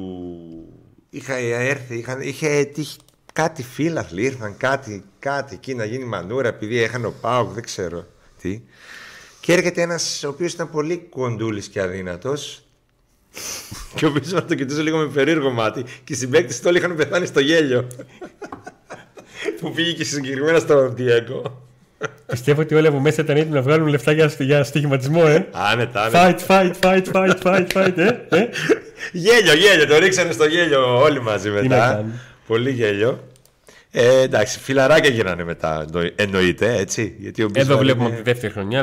είχα 1.10 1.34
έρθει, 1.34 1.96
είχαν, 1.96 2.20
είχε 2.20 2.64
τύχει 2.64 2.98
κάτι 3.32 3.62
φίλαθλοι, 3.62 4.22
ήρθαν 4.22 4.56
κάτι, 4.56 5.04
κάτι 5.18 5.54
εκεί 5.54 5.74
να 5.74 5.84
γίνει 5.84 6.04
μανούρα 6.04 6.48
επειδή 6.48 6.82
έχανε 6.82 7.06
ο 7.06 7.14
Πάοκ, 7.20 7.52
δεν 7.52 7.62
ξέρω 7.62 8.06
τι. 8.40 8.62
Και 9.40 9.52
έρχεται 9.52 9.82
ένας 9.82 10.22
ο 10.24 10.28
οποίος 10.28 10.52
ήταν 10.52 10.70
πολύ 10.70 10.96
κοντούλης 11.10 11.68
και 11.68 11.80
αδύνατος 11.80 12.64
και 13.94 14.06
ο 14.06 14.08
οποίος 14.08 14.32
να 14.32 14.44
το 14.44 14.54
κοιτούσε 14.54 14.82
λίγο 14.82 14.98
με 14.98 15.06
περίεργο 15.06 15.50
μάτι 15.50 15.84
και 16.04 16.12
οι 16.12 16.16
συμπαίκτες 16.16 16.56
του 16.56 16.64
όλοι 16.66 16.78
είχαν 16.78 16.96
πεθάνει 16.96 17.26
στο 17.26 17.40
γέλιο. 17.40 17.86
Που 19.62 19.72
πήγε 19.72 19.92
και 19.92 20.04
συγκεκριμένα 20.04 20.58
στον 20.58 20.94
Διέγκο. 20.94 21.60
Πιστεύω 22.26 22.60
ότι 22.60 22.74
όλοι 22.74 22.86
από 22.86 23.00
μέσα 23.00 23.22
ήταν 23.22 23.36
έτοιμοι 23.36 23.54
να 23.54 23.62
βγάλουν 23.62 23.86
λεφτά 23.88 24.12
για, 24.12 24.32
για 24.38 24.64
στοιχηματισμό, 24.64 25.22
ε. 25.26 25.46
Άνετα, 25.52 26.02
άνετα. 26.02 26.34
Fight, 26.48 26.50
fight, 26.50 26.72
fight, 26.80 27.04
fight, 27.12 27.36
fight, 27.42 27.66
fight, 27.74 27.96
ε. 27.98 28.36
ε. 28.36 28.48
Γέλιο, 29.12 29.54
γέλιο, 29.54 29.86
το 29.86 29.98
ρίξανε 29.98 30.32
στο 30.32 30.44
γέλιο 30.44 31.00
όλοι 31.02 31.20
μαζί 31.22 31.48
να 31.48 31.54
μετά. 31.62 31.76
κάνουν. 31.78 32.12
Πολύ 32.46 32.70
γέλιο. 32.70 33.28
Ε, 33.90 34.20
εντάξει, 34.20 34.58
φιλαράκια 34.58 35.10
γίνανε 35.10 35.44
μετά, 35.44 35.86
εννο- 35.94 36.12
εννοείται, 36.16 36.76
έτσι. 36.76 37.14
Γιατί 37.18 37.42
ο 37.42 37.44
Εδώ 37.44 37.60
Μπίσμαρ 37.60 37.78
βλέπουμε 37.78 38.04
είναι- 38.08 38.14
από 38.16 38.24
τη 38.24 38.30
δεύτερη 38.30 38.52
χρονιά, 38.52 38.82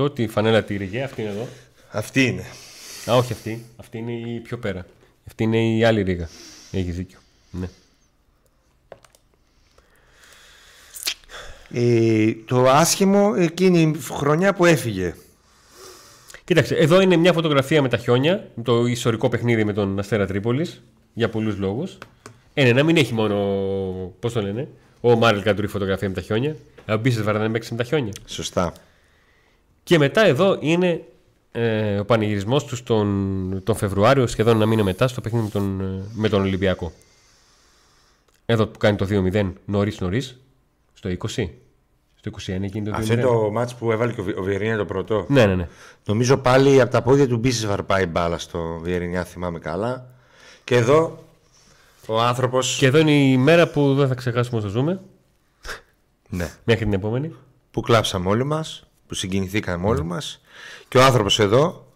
17-18, 0.00 0.14
τη 0.14 0.26
φανέλα 0.28 0.62
τη 0.62 0.76
Ριγέ. 0.76 1.02
Αυτή 1.02 1.20
είναι 1.22 1.30
εδώ. 1.30 1.48
Αυτή 1.90 2.24
είναι. 2.24 2.44
Α, 3.10 3.16
όχι 3.16 3.32
αυτή. 3.32 3.64
Αυτή 3.76 3.98
είναι 3.98 4.12
η 4.12 4.40
πιο 4.40 4.58
πέρα. 4.58 4.86
Αυτή 5.26 5.42
είναι 5.42 5.58
η 5.76 5.84
άλλη 5.84 6.02
ρίγα. 6.02 6.28
Έχει 6.72 6.90
δίκιο. 6.90 7.18
Ναι. 7.50 7.66
Ε, 11.72 12.32
το 12.44 12.68
άσχημο 12.68 13.32
εκείνη 13.36 13.80
η 13.80 13.96
χρονιά 14.12 14.54
που 14.54 14.64
έφυγε. 14.64 15.14
Κοίταξε, 16.44 16.74
εδώ 16.74 17.00
είναι 17.00 17.16
μια 17.16 17.32
φωτογραφία 17.32 17.82
με 17.82 17.88
τα 17.88 17.96
χιόνια, 17.96 18.50
το 18.62 18.86
ιστορικό 18.86 19.28
παιχνίδι 19.28 19.64
με 19.64 19.72
τον 19.72 19.98
Αστέρα 19.98 20.26
Τρίπολης, 20.26 20.82
για 21.12 21.28
πολλούς 21.28 21.56
λόγους. 21.56 21.98
Ε, 22.54 22.64
ναι, 22.64 22.72
να 22.72 22.82
μην 22.82 22.96
έχει 22.96 23.14
μόνο. 23.14 23.36
Πώς 24.20 24.32
το 24.32 24.42
λένε, 24.42 24.68
ο 25.00 25.16
Μάρελ 25.16 25.42
Καντουρί 25.42 25.66
φωτογραφία 25.66 26.08
με 26.08 26.14
τα 26.14 26.20
χιόνια. 26.20 26.56
Ο 26.88 26.96
Μπίσε 26.96 27.22
Βαρδανέ 27.22 27.48
παίξει 27.48 27.72
με 27.72 27.78
τα 27.78 27.84
χιόνια. 27.84 28.12
Σωστά. 28.26 28.72
Και 29.82 29.98
μετά 29.98 30.24
εδώ 30.24 30.58
είναι 30.60 31.04
ε, 31.52 31.98
ο 31.98 32.04
πανηγυρισμός 32.04 32.64
του 32.64 32.82
τον, 32.82 33.60
τον 33.64 33.76
Φεβρουάριο, 33.76 34.26
σχεδόν 34.26 34.56
ένα 34.56 34.66
μήνα 34.66 34.84
μετά, 34.84 35.08
στο 35.08 35.20
παιχνίδι 35.20 35.44
με 35.44 35.50
τον, 35.50 35.80
ε, 35.80 36.04
με 36.12 36.28
τον 36.28 36.40
Ολυμπιακό. 36.40 36.92
Εδώ 38.46 38.66
που 38.66 38.78
κάνει 38.78 38.96
το 38.96 39.06
2-0 39.10 39.52
νωρίς 39.64 40.00
νωρίς, 40.00 40.40
στο 41.00 41.10
20. 41.28 41.48
Στο 42.14 42.30
21 42.30 42.60
γίνει 42.60 42.82
το 42.82 42.90
2-0. 42.90 42.98
Αυτό 42.98 43.12
είναι 43.12 43.22
το 43.22 43.50
μάτς 43.50 43.74
που 43.74 43.92
έβαλε 43.92 44.12
και 44.12 44.20
ο 44.20 44.24
Βι- 44.24 44.38
ο 44.38 44.42
Βιερίνια 44.42 44.76
το 44.76 44.84
πρώτο. 44.84 45.24
Ναι, 45.28 45.46
ναι, 45.46 45.54
ναι. 45.54 45.68
Νομίζω 46.06 46.36
πάλι 46.36 46.80
από 46.80 46.90
τα 46.90 47.02
πόδια 47.02 47.28
του 47.28 47.36
Μπίσης 47.36 47.66
βαρπάει 47.66 48.06
μπάλα 48.06 48.38
στο 48.38 48.78
Βιερίνια, 48.82 49.24
θυμάμαι 49.24 49.58
καλά. 49.58 50.06
Και 50.64 50.76
εδώ 50.76 51.24
Ο 52.06 52.20
άνθρωπος... 52.20 52.76
Και 52.78 52.86
εδώ 52.86 52.98
είναι 52.98 53.12
η 53.12 53.36
μέρα 53.36 53.68
που 53.68 53.94
δεν 53.94 54.08
θα 54.08 54.14
ξεχάσουμε 54.14 54.58
όσο 54.58 54.68
ζούμε. 54.68 55.00
Ναι. 56.28 56.50
Μέχρι 56.64 56.84
την 56.84 56.92
επόμενη. 56.92 57.34
Που 57.70 57.80
κλάψαμε 57.80 58.28
όλοι 58.28 58.44
μας, 58.44 58.86
που 59.06 59.14
συγκινηθήκαμε 59.14 59.86
όλοι 59.86 60.04
μας. 60.04 60.40
Και 60.88 60.98
ο 60.98 61.02
άνθρωπος 61.02 61.38
εδώ, 61.38 61.86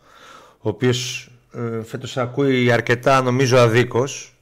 ο 0.59 0.69
οποίος 0.69 1.31
ε, 1.55 1.83
φέτος 1.83 2.17
ακούει 2.17 2.73
αρκετά 2.73 3.23
νομίζω 3.23 3.59
αδίκως. 3.59 4.34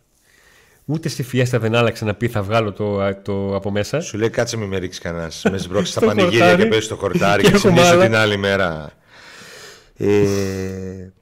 Ούτε 0.84 1.08
στη 1.08 1.22
φιέστα 1.22 1.58
δεν 1.58 1.74
άλλαξε 1.74 2.04
να 2.04 2.14
πει 2.14 2.28
θα 2.28 2.42
βγάλω 2.42 2.72
το, 2.72 3.14
το 3.22 3.54
από 3.54 3.70
μέσα. 3.70 4.00
Σου 4.00 4.18
λέει 4.18 4.30
κάτσε 4.30 4.56
μην 4.56 4.68
με 4.68 4.78
ρίξεις 4.78 5.00
κανένας. 5.02 5.42
με 5.50 5.58
σμπρώξεις 5.58 5.90
στα 5.94 6.00
Στο 6.00 6.08
πανηγύρια 6.08 6.38
χορτάρι. 6.38 6.62
και 6.62 6.68
παίζει 6.68 6.84
στο 6.84 6.96
χορτάρι 6.96 7.42
Και 7.42 7.48
και 7.50 7.54
έχουμε 7.56 7.72
συνήθω 7.72 7.92
άλλα. 7.92 8.04
την 8.04 8.14
άλλη 8.14 8.36
μέρα. 8.36 8.92
Ε, 9.96 11.12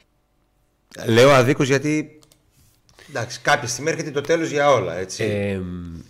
λέω 1.07 1.31
αδίκως 1.31 1.69
γιατί 1.69 2.19
εντάξει, 3.09 3.41
κάποια 3.43 3.69
στιγμή 3.69 3.91
έρχεται 3.91 4.11
το 4.11 4.21
τέλος 4.21 4.51
για 4.51 4.71
όλα. 4.73 4.97
Έτσι. 4.99 5.25
Ε, 5.25 5.61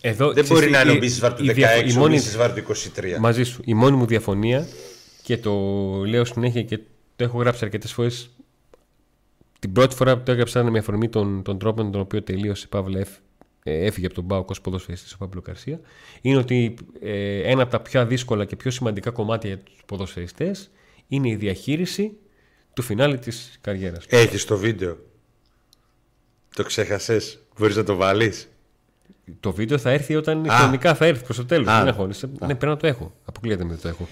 εδώ, 0.01 0.33
Δεν 0.33 0.47
μπορεί 0.47 0.67
ξέρεις, 0.67 0.71
να 0.71 0.81
είναι 0.81 0.93
η- 0.93 0.97
ο 0.97 0.99
Μπίσεσβαρ 0.99 1.35
του 1.35 1.45
η 1.45 1.49
16, 1.51 1.55
διαφο- 1.55 1.89
η 1.89 1.93
ο 1.93 1.99
μόνη- 1.99 2.15
Μπίσεσβαρ 2.17 2.53
του 2.53 2.59
23. 2.59 3.19
Μαζί 3.21 3.43
σου. 3.43 3.63
Η 3.65 3.75
μόνη 3.75 3.97
μου 3.97 4.07
διαφωνία 4.07 4.67
και 5.23 5.37
το 5.39 5.53
λέω 6.07 6.25
συνέχεια 6.25 6.63
και 6.63 6.79
το 7.17 7.25
έχω 7.25 7.39
γράψει 7.39 7.65
αρκετές 7.65 7.93
φορές. 7.93 8.31
Την 9.59 9.73
πρώτη 9.73 9.95
φορά 9.95 10.17
που 10.17 10.23
το 10.25 10.33
έγραψα 10.33 10.61
ήταν 10.61 10.73
με 10.73 10.79
αφορμή 10.79 11.09
των, 11.09 11.43
των 11.43 11.59
τρόπων 11.59 11.85
με 11.87 11.91
τον 11.93 12.01
οποίο 12.01 12.23
τελείωσε 12.23 12.67
Παύλα 12.69 12.99
Εφ, 12.99 13.09
ε, 13.09 13.13
έφυγε 13.63 14.07
από 14.07 14.15
τον 14.15 14.27
Πάοκ 14.27 14.51
ως 14.51 14.61
ποδοσφαιριστής 14.61 15.13
ο 15.13 15.17
Παύλο 15.19 15.41
Καρσία. 15.41 15.81
Είναι 16.21 16.37
ότι 16.37 16.75
ε, 17.01 17.51
ένα 17.51 17.63
από 17.63 17.71
τα 17.71 17.81
πιο 17.81 18.07
δύσκολα 18.07 18.45
και 18.45 18.57
πιο 18.57 18.71
σημαντικά 18.71 19.11
κομμάτια 19.11 19.49
για 19.51 19.59
τους 19.59 19.83
ποδοσφαιριστές 19.87 20.71
είναι 21.09 21.29
η 21.29 21.35
διαχείριση 21.37 22.13
του 22.75 22.83
φινάλε 22.83 23.17
της 23.17 23.59
καριέρας. 23.61 24.05
Έχεις 24.09 24.45
το 24.45 24.57
βίντεο; 24.57 24.97
Το 26.55 26.63
ξέχασες; 26.63 27.39
Μπορείς 27.59 27.77
να 27.77 27.83
το 27.85 27.95
βάλεις; 27.95 28.49
Το 29.41 29.53
βίντεο 29.53 29.79
θα 29.79 29.91
έρθει 29.91 30.15
όταν 30.17 30.51
Α. 30.51 30.57
χρονικά 30.59 30.95
θα 30.95 31.07
έρθει 31.07 31.25
προς 31.25 31.37
το 31.37 31.45
τέλος. 31.45 31.69
Α. 31.69 31.79
Δεν 31.79 31.89
αγχώνεσαι. 31.89 32.27
Ναι, 32.27 32.37
πρέπει 32.47 32.67
να 32.67 32.77
το 32.77 32.87
έχω. 32.87 33.15
Αποκλείεται 33.25 33.65
με 33.65 33.71
δεν 33.71 33.81
το 33.81 33.89
έχω. 33.89 34.09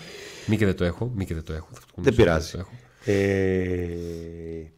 Μη 0.46 0.56
και 0.56 0.64
δεν 0.64 0.76
το 0.76 0.84
έχω. 0.84 1.12
Μη 1.14 1.24
και 1.24 1.34
δεν 1.34 1.44
το 1.44 1.52
έχω. 1.52 1.68
Θα 1.72 1.80
το 1.80 1.86
Δεν 1.94 1.94
κουνήσω, 2.04 2.22
πειράζει. 2.22 2.50
το 2.52 2.58
έχω. 2.58 2.70
Ε, 3.04 4.70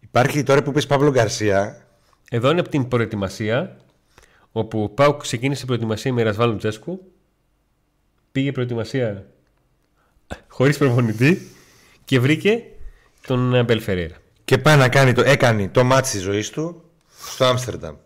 Υπάρχει 0.00 0.42
τώρα 0.42 0.62
που 0.62 0.72
πεις 0.72 0.86
Παύλο 0.86 1.10
Γκαρσία. 1.10 1.83
Εδώ 2.30 2.50
είναι 2.50 2.60
από 2.60 2.68
την 2.68 2.88
προετοιμασία, 2.88 3.76
όπου 4.52 4.82
ο 4.82 4.88
Πάουκ 4.88 5.20
ξεκίνησε 5.20 5.64
προετοιμασία 5.66 6.12
με 6.12 6.22
Ρασβάλλον 6.22 6.58
Τσέσκου, 6.58 7.12
πήγε 8.32 8.52
προετοιμασία 8.52 9.26
χωρίς 10.48 10.78
προπονητή 10.78 11.50
και 12.04 12.20
βρήκε 12.20 12.62
τον 13.26 13.54
Αμπέλ 13.54 13.80
Φεραίρα. 13.80 14.16
Και 14.44 14.58
πάει 14.58 14.76
να 14.76 14.88
κάνει 14.88 15.12
το, 15.12 15.20
έκανε 15.22 15.68
το 15.68 15.84
μάτι 15.84 16.10
της 16.10 16.22
ζωής 16.22 16.50
του 16.50 16.82
στο 17.26 17.44
Άμστερνταμ. 17.44 17.96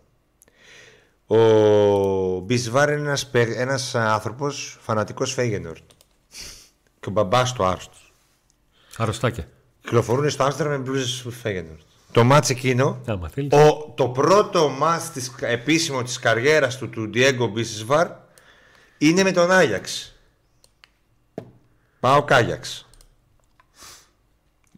Ο 1.27 2.39
Μπισβάρ 2.41 2.89
είναι 2.91 3.01
ένας, 3.01 3.27
παί- 3.31 3.57
ένας 3.57 3.95
άνθρωπος 3.95 4.79
φανατικός 4.81 5.33
Φέγενορτ. 5.33 5.91
Και 7.01 7.09
ο 7.09 7.11
μπαμπάς 7.11 7.53
του 7.53 7.65
άρρωστος. 7.65 8.13
Αρρωστάκια. 8.97 9.49
Κυκλοφορούν 9.81 10.31
στο 10.31 10.45
Άμστερνταμ 10.45 10.77
με 10.77 10.83
μπλούζες 10.83 11.21
του 11.23 11.31
Φέγενορτ. 11.31 11.81
Το 12.13 12.25
μάτς 12.25 12.51
εκείνο, 12.51 13.01
Άμα 13.07 13.29
θέλεις. 13.29 13.53
ο, 13.53 13.93
το 13.97 14.09
πρώτο 14.09 14.69
μάτς 14.69 15.11
της, 15.11 15.33
επίσημο 15.41 16.03
της 16.03 16.19
καριέρας 16.19 16.77
του, 16.79 16.89
του 16.91 17.11
Diego 17.15 17.49
Μπισβάρ, 17.53 18.09
είναι 18.99 19.23
με 19.23 19.33
τον 19.33 19.51
Άγιαξ. 19.51 20.15
Πάω 22.01 22.23
Κάγιαξ. 22.23 22.87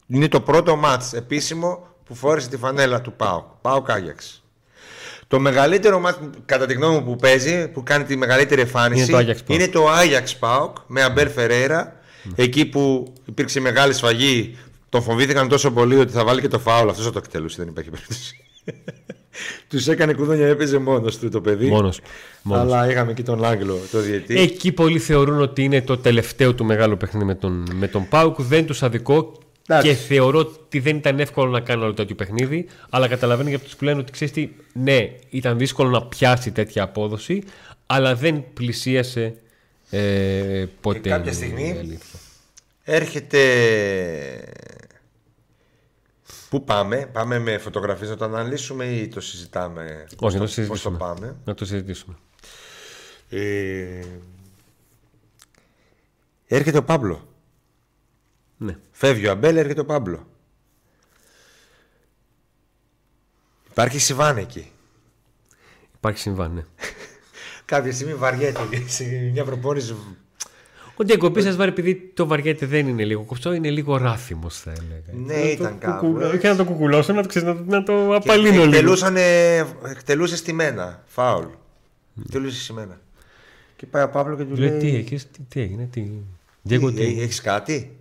Είναι 0.07 0.29
το 0.29 0.41
πρώτο 0.41 0.77
μάτς 0.77 1.13
επίσημο 1.13 1.87
που 2.05 2.15
φόρεσε 2.15 2.49
τη 2.49 2.57
φανέλα 2.57 3.01
του 3.01 3.13
Πάου. 3.13 3.45
Πάω 3.61 3.83
Κάγιαξ. 3.83 4.43
Το 5.29 5.41
μεγαλύτερο 5.41 5.99
μάτς 6.01 6.19
κατά 6.45 6.67
τη 6.67 6.75
γνώμη 6.75 6.95
μου 6.99 7.05
που 7.05 7.17
παίζει, 7.17 7.69
που 7.69 7.83
κάνει 7.83 8.05
τη 8.05 8.17
μεγαλύτερη 8.17 8.61
εμφάνιση, 8.61 9.13
Είναι 9.13 9.23
το 9.23 9.33
Ajax 9.33 9.37
PAOK. 9.37 9.49
είναι 9.55 9.69
το 9.69 9.89
Άγιαξ 9.89 10.37
Πάουκ 10.37 10.77
με 10.87 11.03
Αμπέρ 11.03 11.29
Φεραίρα. 11.31 11.95
Εκεί 12.35 12.65
που 12.67 13.13
υπήρξε 13.25 13.61
μεγάλη 13.61 13.93
σφαγή, 13.93 14.59
τον 14.91 15.03
φοβήθηκαν 15.03 15.49
τόσο 15.49 15.71
πολύ 15.71 15.99
ότι 15.99 16.13
θα 16.13 16.25
βάλει 16.25 16.41
και 16.41 16.49
το 16.49 16.59
φάουλ. 16.59 16.89
Αυτός 16.89 17.05
θα 17.05 17.13
το 17.13 17.19
εκτελούσε, 17.19 17.57
δεν 17.59 17.69
υπάρχει 17.69 17.91
περίπτωση. 17.91 18.37
Τους 19.69 19.89
έκανε 19.89 20.15
κουδούνια, 20.15 20.47
έπαιζε 20.47 20.79
μόνος 20.79 21.19
του 21.19 21.29
το 21.29 21.41
παιδί. 21.41 21.69
Μόνος. 21.69 22.01
Μόνος. 22.43 22.63
Αλλά 22.63 22.91
είχαμε 22.91 23.13
και 23.13 23.23
τον 23.23 23.45
Άγγλο, 23.45 23.79
το 23.91 24.01
διετή. 24.01 24.41
Εκεί 24.41 24.73
πολλοί 24.73 24.99
θεωρούν 24.99 25.41
ότι 25.41 25.63
είναι 25.65 25.83
το 25.83 25.99
τελευταίο 25.99 26.55
του 26.55 26.65
μεγάλο 26.65 26.97
παιχνίδι 26.97 27.25
με 27.27 27.35
τον, 27.35 27.69
με 27.75 27.89
τον 27.89 28.09
Πάουκ. 28.09 28.43
Δεν 28.43 28.67
τους 28.67 28.83
αδικό 28.83 29.39
Εντάξει. 29.67 29.89
και 29.89 29.95
θεωρώ 29.95 30.39
ότι 30.39 30.79
δεν 30.79 30.97
ήταν 30.97 31.21
εύκολο 31.21 31.51
να 31.51 31.61
κάνει 31.61 31.83
όλο 31.83 31.95
τέτοιο 31.95 32.15
παιχνίδι. 32.15 32.67
Αλλά 32.91 33.09
καταλαβαίνω 33.09 33.49
για 33.49 33.59
αυτού 33.59 33.77
που 33.77 33.85
λένε 33.85 34.01
ότι 34.01 34.13
ξέρεις 34.13 34.35
τι, 34.35 34.49
ναι, 34.73 35.11
ήταν 35.31 35.59
δύσκολο 35.59 35.91
να 35.91 36.03
πιάσει 36.03 36.53
τέτοια 36.53 36.83
απόδοση, 36.83 37.43
αλλά 37.87 38.15
δεν 38.15 38.45
πλησίασε 38.55 39.35
ε, 39.91 40.65
ποτέ. 40.81 40.99
Και 40.99 41.09
κάποια 41.09 41.33
η 41.33 41.35
στιγμή 41.35 41.77
αλήθεια. 41.79 42.19
Έρχεται. 42.93 44.53
Πού 46.51 46.65
πάμε, 46.65 47.07
πάμε 47.13 47.39
με 47.39 47.59
φωτογραφίες 47.59 48.09
να 48.11 48.17
το 48.17 48.25
αναλύσουμε 48.25 48.85
ή 48.85 49.09
το 49.09 49.21
συζητάμε; 49.21 50.07
Όχι, 50.17 50.35
να 50.35 50.41
το 50.41 50.45
Πώς 50.47 50.53
συζητήσουμε. 50.53 50.99
το 50.99 51.05
πάμε; 51.05 51.37
Να 51.45 51.55
το 51.55 51.65
συζητήσουμε. 51.65 52.17
Ε, 53.29 54.03
Έρχεται 56.47 56.79
ο 56.79 56.85
Παύλο. 56.85 57.29
Ναι. 58.57 58.77
Φεύγει 58.91 59.27
ο 59.27 59.31
Αμπέλ, 59.31 59.57
έρχεται 59.57 59.81
ο 59.81 59.85
Παύλο. 59.85 60.27
Υπάρχει 63.71 63.99
Σιβάν 63.99 64.37
εκεί. 64.37 64.73
Υπάρχει 65.95 66.19
συμβάν, 66.19 66.53
ναι. 66.53 66.65
Κάποια 67.65 67.93
στιγμή 67.93 68.15
βαριέται 68.15 68.61
σε 68.87 69.05
μια 69.05 69.45
προπόνηση. 69.45 69.97
Ο 71.01 71.05
Ντιέγκο 71.05 71.31
Πίσα 71.31 71.53
βάρει 71.55 71.71
επειδή 71.71 72.11
το 72.15 72.27
βαριέται 72.27 72.67
δεν 72.67 72.89
είναι 72.89 73.05
λίγο 73.05 73.23
κοψό, 73.23 73.53
είναι 73.53 73.71
λίγο 73.71 73.97
ράθιμο, 73.97 74.49
θα 74.51 74.71
έλεγα. 74.71 75.25
Ναι, 75.27 75.35
Να 75.35 75.43
το 75.43 75.49
ήταν 75.49 75.79
κουκουλώ- 75.79 76.23
κάπως. 76.23 76.41
Και 76.41 76.49
να 76.49 76.57
το 76.57 76.65
κουκουλώσω, 76.65 77.13
να 77.13 77.23
το, 77.23 77.29
ξέρεις, 77.29 77.49
να, 77.49 77.55
το- 77.57 77.65
να 77.67 77.83
το 77.83 77.93
Και 78.09 78.15
απαλύνω 78.15 78.51
λίγο. 78.51 78.63
εκτελούσανε, 78.65 79.57
εκτελούσε 79.91 80.37
στημένα. 80.37 81.03
Φάουλ. 81.07 81.45
Εκτελούσε 82.25 82.61
στημένα. 82.63 83.01
Και 83.77 83.87
πάει 83.87 84.03
ο 84.03 84.09
Παύλο 84.09 84.37
και 84.37 84.45
του 84.45 84.57
Λέει, 84.57 84.69
λέει. 84.71 84.79
τι, 84.79 84.97
έχεις, 84.97 85.31
τι, 85.31 85.39
τι 85.49 85.61
έγινε, 85.61 85.89
τι. 85.93 86.11
Ντιέγκο, 86.69 86.93
τι. 86.93 87.03
Έχεις 87.23 87.41
κάτι; 87.41 87.97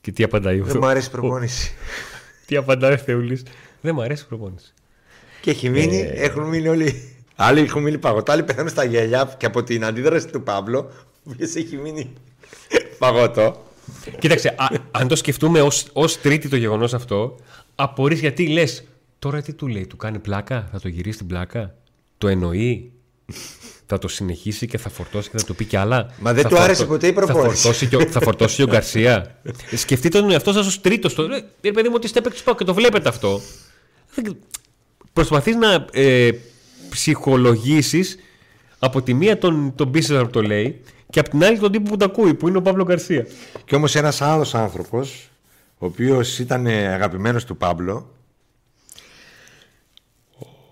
Και 0.00 0.12
τι 0.12 0.22
απαντάει 0.22 0.60
ο 0.60 0.64
Δεν 0.64 0.76
μου 0.80 0.86
αρέσει 0.86 1.08
η 1.08 1.10
προπόνηση. 1.10 1.72
Τι 2.46 2.56
απαντάει 2.56 2.92
ο 2.92 2.96
Θεούλης. 2.96 3.42
Δεν 3.80 3.94
μου 3.94 4.02
αρέσει 4.02 4.22
η 4.22 4.26
προπόνηση. 4.28 4.72
Και 5.40 5.50
έχει 5.50 5.68
μείνει, 5.68 5.96
Ε. 6.00 6.06
έχουν 6.24 6.42
μείνει 6.42 6.68
όλοι. 6.68 7.08
Άλλοι 7.36 7.60
έχουν 7.60 7.82
μείνει 7.82 7.98
παγωτά, 7.98 8.32
άλλοι 8.32 8.42
πεθαίνουν 8.42 8.68
στα 8.70 8.84
γέλια 8.84 9.34
και 9.38 9.46
από 9.46 9.62
την 9.62 9.84
αντίδραση 9.84 10.26
του 10.26 10.42
Παύλο, 10.42 10.90
ο 11.24 11.30
οποίος 11.32 11.54
έχει 11.54 11.76
μείνει 11.76 12.12
παγωτό. 12.98 13.66
Κοίταξε, 14.18 14.48
α, 14.58 14.66
αν 14.90 15.08
το 15.08 15.16
σκεφτούμε 15.16 15.60
ως, 15.60 15.86
ως 15.92 16.20
τρίτη 16.20 16.48
το 16.48 16.56
γεγονός 16.56 16.94
αυτό, 16.94 17.36
απορείς 17.74 18.20
γιατί 18.20 18.46
λες, 18.48 18.84
τώρα 19.18 19.42
τι 19.42 19.52
του 19.52 19.68
λέει, 19.68 19.86
του 19.86 19.96
κάνει 19.96 20.18
πλάκα, 20.18 20.68
θα 20.72 20.80
το 20.80 20.88
γυρίσει 20.88 21.18
την 21.18 21.26
πλάκα, 21.26 21.74
το 22.18 22.28
εννοεί, 22.28 22.92
θα 23.86 23.98
το 23.98 24.08
συνεχίσει 24.08 24.66
και 24.66 24.78
θα 24.78 24.88
φορτώσει 24.88 25.30
και 25.30 25.38
θα 25.38 25.44
του 25.44 25.54
πει 25.54 25.64
κι 25.64 25.76
άλλα. 25.76 26.14
Μα 26.20 26.32
δεν 26.32 26.42
Θα 26.42 26.48
του 26.48 26.58
άρεσε 26.58 26.74
φορτω- 26.84 26.92
ποτέ 26.94 27.06
η 27.06 27.12
προπόνηση. 27.12 27.46
Θα 27.56 27.62
φορτώσει 27.62 27.86
και 27.86 27.96
ο, 27.96 28.06
θα 28.06 28.20
φορτώσει 28.20 28.56
και 28.56 28.62
ο 28.62 28.66
Γκαρσία. 28.66 29.40
Σκεφτείτε 29.74 30.20
τον 30.20 30.30
εαυτό 30.30 30.52
σας 30.52 30.66
ως 30.66 30.80
τρίτος. 30.80 31.14
Το, 31.14 31.26
ρε, 31.26 31.42
ρε 31.62 31.70
παιδί 31.72 31.88
μου, 31.88 31.94
ότι 31.96 32.06
είστε 32.06 32.20
παίκτης 32.20 32.42
πάω 32.42 32.54
και 32.54 32.64
το 32.64 32.74
βλέπετε 32.74 33.08
αυτό. 33.08 33.40
Δεν- 34.14 34.36
Προσπαθείς 35.12 35.56
να 35.56 35.86
ε, 35.92 36.30
ψυχολογήσεις 36.90 38.16
από 38.78 39.02
τη 39.02 39.14
μία 39.14 39.38
τον, 39.38 39.72
τον 39.76 39.90
business 39.94 40.20
που 40.24 40.30
το 40.30 40.42
λέει 40.42 40.80
και 41.12 41.20
από 41.20 41.30
την 41.30 41.44
άλλη 41.44 41.58
τον 41.58 41.72
τύπο 41.72 41.90
που 41.90 41.96
το 41.96 42.04
ακούει, 42.04 42.34
που 42.34 42.48
είναι 42.48 42.56
ο 42.56 42.62
Παύλο 42.62 42.84
Γκαρσία. 42.84 43.26
Και 43.64 43.74
όμως 43.74 43.94
ένας 43.94 44.20
άλλος 44.20 44.54
άνθρωπος, 44.54 45.30
ο 45.78 45.86
οποίος 45.86 46.38
ήταν 46.38 46.66
ε, 46.66 46.86
αγαπημένος 46.86 47.44
του 47.44 47.56
Παύλο, 47.56 48.14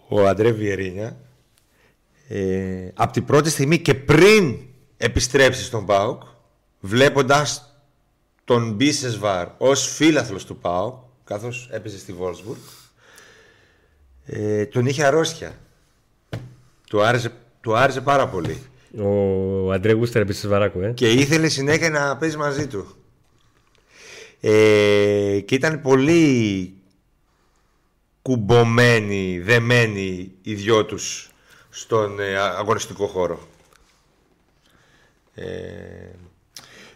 ο 0.09 0.27
Αντρέ 0.27 0.51
Βιερίνια, 0.51 1.17
ε, 2.29 2.89
από 2.95 3.13
την 3.13 3.25
πρώτη 3.25 3.51
στιγμή 3.51 3.79
και 3.79 3.95
πριν 3.95 4.59
επιστρέψει 4.97 5.65
στον 5.65 5.87
ΠΑΟΚ, 5.87 6.23
βλέποντας 6.81 7.75
τον 8.45 8.73
Μπίσεσβαρ 8.73 9.49
ως 9.59 9.95
φίλαθλος 9.95 10.45
του 10.45 10.57
ΠΑΟΚ, 10.57 10.95
καθώς 11.25 11.69
έπαιζε 11.73 11.99
στη 11.99 12.13
Βόλσμπουργκ, 12.13 12.61
ε, 14.27 14.67
τον 14.67 14.87
είχε 14.87 15.05
αρρώστια. 15.05 15.59
Του 16.89 17.03
άρεσε, 17.03 17.33
του 17.61 17.77
άρεσε 17.77 18.01
πάρα 18.01 18.29
πολύ. 18.29 18.63
Ο 18.99 19.73
Αντρέ 19.73 19.93
Γούστερ 19.93 20.23
επίσης 20.23 20.47
Βαράκου, 20.47 20.81
ε. 20.81 20.91
Και 20.93 21.11
ήθελε 21.11 21.49
συνέχεια 21.49 21.91
να 21.91 22.17
παίζει 22.17 22.37
μαζί 22.37 22.67
του. 22.67 22.95
Ε, 24.41 25.41
και 25.45 25.55
ήταν 25.55 25.81
πολύ 25.81 26.75
κουμπωμένοι, 28.23 29.39
δεμένοι 29.45 30.33
οι 30.43 30.55
δυο 30.55 30.85
τους 30.85 31.31
στον 31.71 32.21
ε, 32.21 32.37
α- 32.37 32.55
αγωνιστικό 32.59 33.07
χώρο. 33.07 33.49
Ε, 35.35 35.45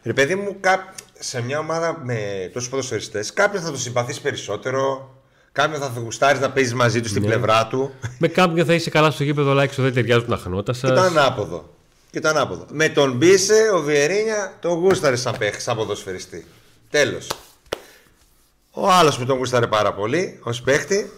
ρε 0.02 0.12
παιδί 0.12 0.34
μου, 0.34 0.56
κά- 0.60 0.94
σε 1.18 1.42
μια 1.42 1.58
ομάδα 1.58 2.00
με 2.04 2.50
τόσους 2.52 2.68
ποδοσφαιριστές, 2.68 3.32
κάποιον 3.32 3.62
θα 3.62 3.70
το 3.70 3.78
συμπαθείς 3.78 4.20
περισσότερο, 4.20 5.08
Κάποιον 5.52 5.80
θα 5.80 5.92
γουστάρεις 6.00 6.40
να 6.40 6.50
παίζεις 6.50 6.74
μαζί 6.74 7.00
του 7.00 7.08
στην 7.08 7.22
Ναι. 7.22 7.28
πλευρά 7.28 7.66
του. 7.66 7.90
Με 8.18 8.28
κάποιον 8.28 8.66
θα 8.66 8.74
είσαι 8.74 8.90
καλά 8.90 9.10
στο 9.10 9.24
γήπεδο, 9.24 9.50
αλλά 9.50 9.62
έξω 9.62 9.82
δεν 9.82 9.94
ταιριάζουν 9.94 10.28
τα 10.28 10.36
χνότα 10.44 10.72
σας. 10.72 10.90
Ήταν 10.90 11.04
ανάποδο. 11.18 11.73
Και 12.14 12.20
ήταν 12.20 12.36
ανάποδο. 12.36 12.66
Με 12.70 12.88
τον 12.88 13.16
Μπίσε, 13.16 13.70
ο 13.74 13.80
Βιερίνια 13.80 14.56
τον 14.60 14.72
γούσταρε 14.72 15.16
σαν 15.16 15.36
παίχτη, 15.38 15.62
σαν 15.62 15.76
ποδοσφαιριστή. 15.76 16.46
Τέλος. 16.90 17.30
Ο 18.70 18.90
άλλος 18.90 19.18
που 19.18 19.24
τον 19.24 19.36
γούσταρε 19.36 19.66
πάρα 19.66 19.94
πολύ 19.94 20.38
ως 20.42 20.62
παίχτη 20.62 21.10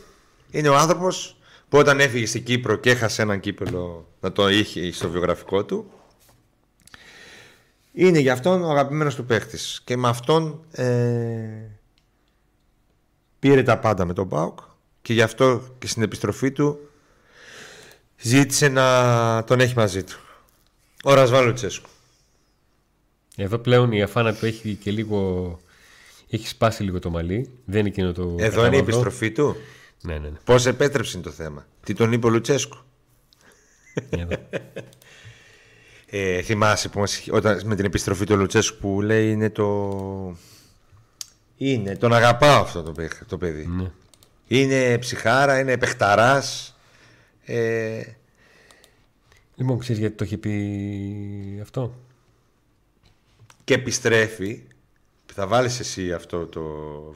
είναι 0.50 0.68
ο 0.68 0.76
άνθρωπος 0.76 1.37
που 1.68 1.78
όταν 1.78 2.00
έφυγε 2.00 2.26
στην 2.26 2.44
Κύπρο 2.44 2.76
και 2.76 2.90
έχασε 2.90 3.22
έναν 3.22 3.40
κύπελο 3.40 4.09
να 4.20 4.32
το 4.32 4.48
είχε 4.48 4.92
στο 4.92 5.11
βιογραφικό 5.11 5.64
του. 5.64 5.90
Είναι 7.92 8.18
για 8.18 8.32
αυτόν 8.32 8.64
ο 8.64 8.70
αγαπημένος 8.70 9.14
του 9.14 9.24
παίχτης 9.24 9.82
και 9.85 9.96
με 9.96 10.09
αυτόν 10.09 10.64
ε, 10.70 10.87
πήρε 13.38 13.62
τα 13.62 13.78
πάντα 13.78 14.04
με 14.04 14.12
τον 14.12 14.28
ΠΑΟΚ 14.28 14.59
και 15.02 15.12
γι' 15.12 15.22
αυτό 15.22 15.62
και 15.78 15.87
στην 15.87 16.02
επιστροφή 16.02 16.52
του 16.52 16.90
ζήτησε 18.20 18.68
να 18.68 19.44
τον 19.44 19.61
έχει 19.61 19.76
μαζί 19.76 20.04
του. 20.04 20.20
Ο 21.09 21.14
Ρασβάν 21.14 21.45
Λουτσέσκου. 21.47 21.88
Εδώ 23.37 23.59
πλέον 23.59 23.92
η 23.92 24.03
αφάνα 24.03 24.35
του 24.35 24.47
έχει 24.47 24.75
και 24.75 24.90
λίγο. 24.90 25.59
Έχει 26.31 26.49
σπάσει 26.49 26.83
λίγο 26.83 26.99
το 26.99 27.11
μαλλί. 27.11 27.51
Δεν 27.64 27.81
είναι 27.81 27.88
εκείνο 27.88 28.12
το. 28.12 28.23
Εδώ 28.23 28.35
είναι 28.37 28.45
η 28.47 28.49
κατάμαυρο. 28.51 28.79
επιστροφή 28.79 29.31
του; 29.33 29.57
Ναι, 30.03 30.12
ναι, 30.19 30.29
ναι. 30.29 30.37
Πώς 30.45 30.66
επέτρεψε 30.66 31.16
είναι 31.16 31.27
το 31.27 31.33
θέμα; 31.33 31.66
Τι 31.85 31.95
τον 31.95 32.12
είπε 32.12 32.27
ο 32.27 32.31
Λουτσέσκου; 32.31 32.77
Εδώ. 34.11 34.37
Ε, 36.07 36.42
θυμάσαι 36.42 36.88
που 36.88 36.99
μας, 36.99 37.19
είχε- 37.19 37.33
όταν, 37.35 37.61
με 37.64 37.75
την 37.77 37.85
επιστροφή 37.85 38.25
του 38.27 38.37
Λουτσέσκου 38.37 38.77
που 38.79 39.03
λέει 39.03 39.31
είναι 39.33 39.51
το... 39.51 40.37
Είναι, 41.57 41.97
τον 41.97 42.12
αγαπάω 42.12 42.61
αυτό 42.62 42.83
το, 42.83 42.92
παιχ- 42.92 43.25
το 43.27 43.38
παιδί. 43.38 43.66
ναι. 43.66 43.90
Είναι 44.47 44.99
ψυχάρα, 44.99 45.59
είναι 45.59 45.77
παιχταράς. 45.79 46.77
Ε, 47.45 48.01
Λοιπόν, 49.57 49.79
ξέρεις 49.79 50.01
γιατί 50.01 50.14
το 50.16 50.25
είχε 50.25 50.37
πει 50.37 51.59
αυτό; 51.62 51.95
και 53.64 53.75
επιστρέφει. 53.75 54.62
Θα 55.38 55.47
βάλεις 55.47 55.81
εσύ 55.81 56.12
αυτό 56.12 56.47
το 56.47 56.62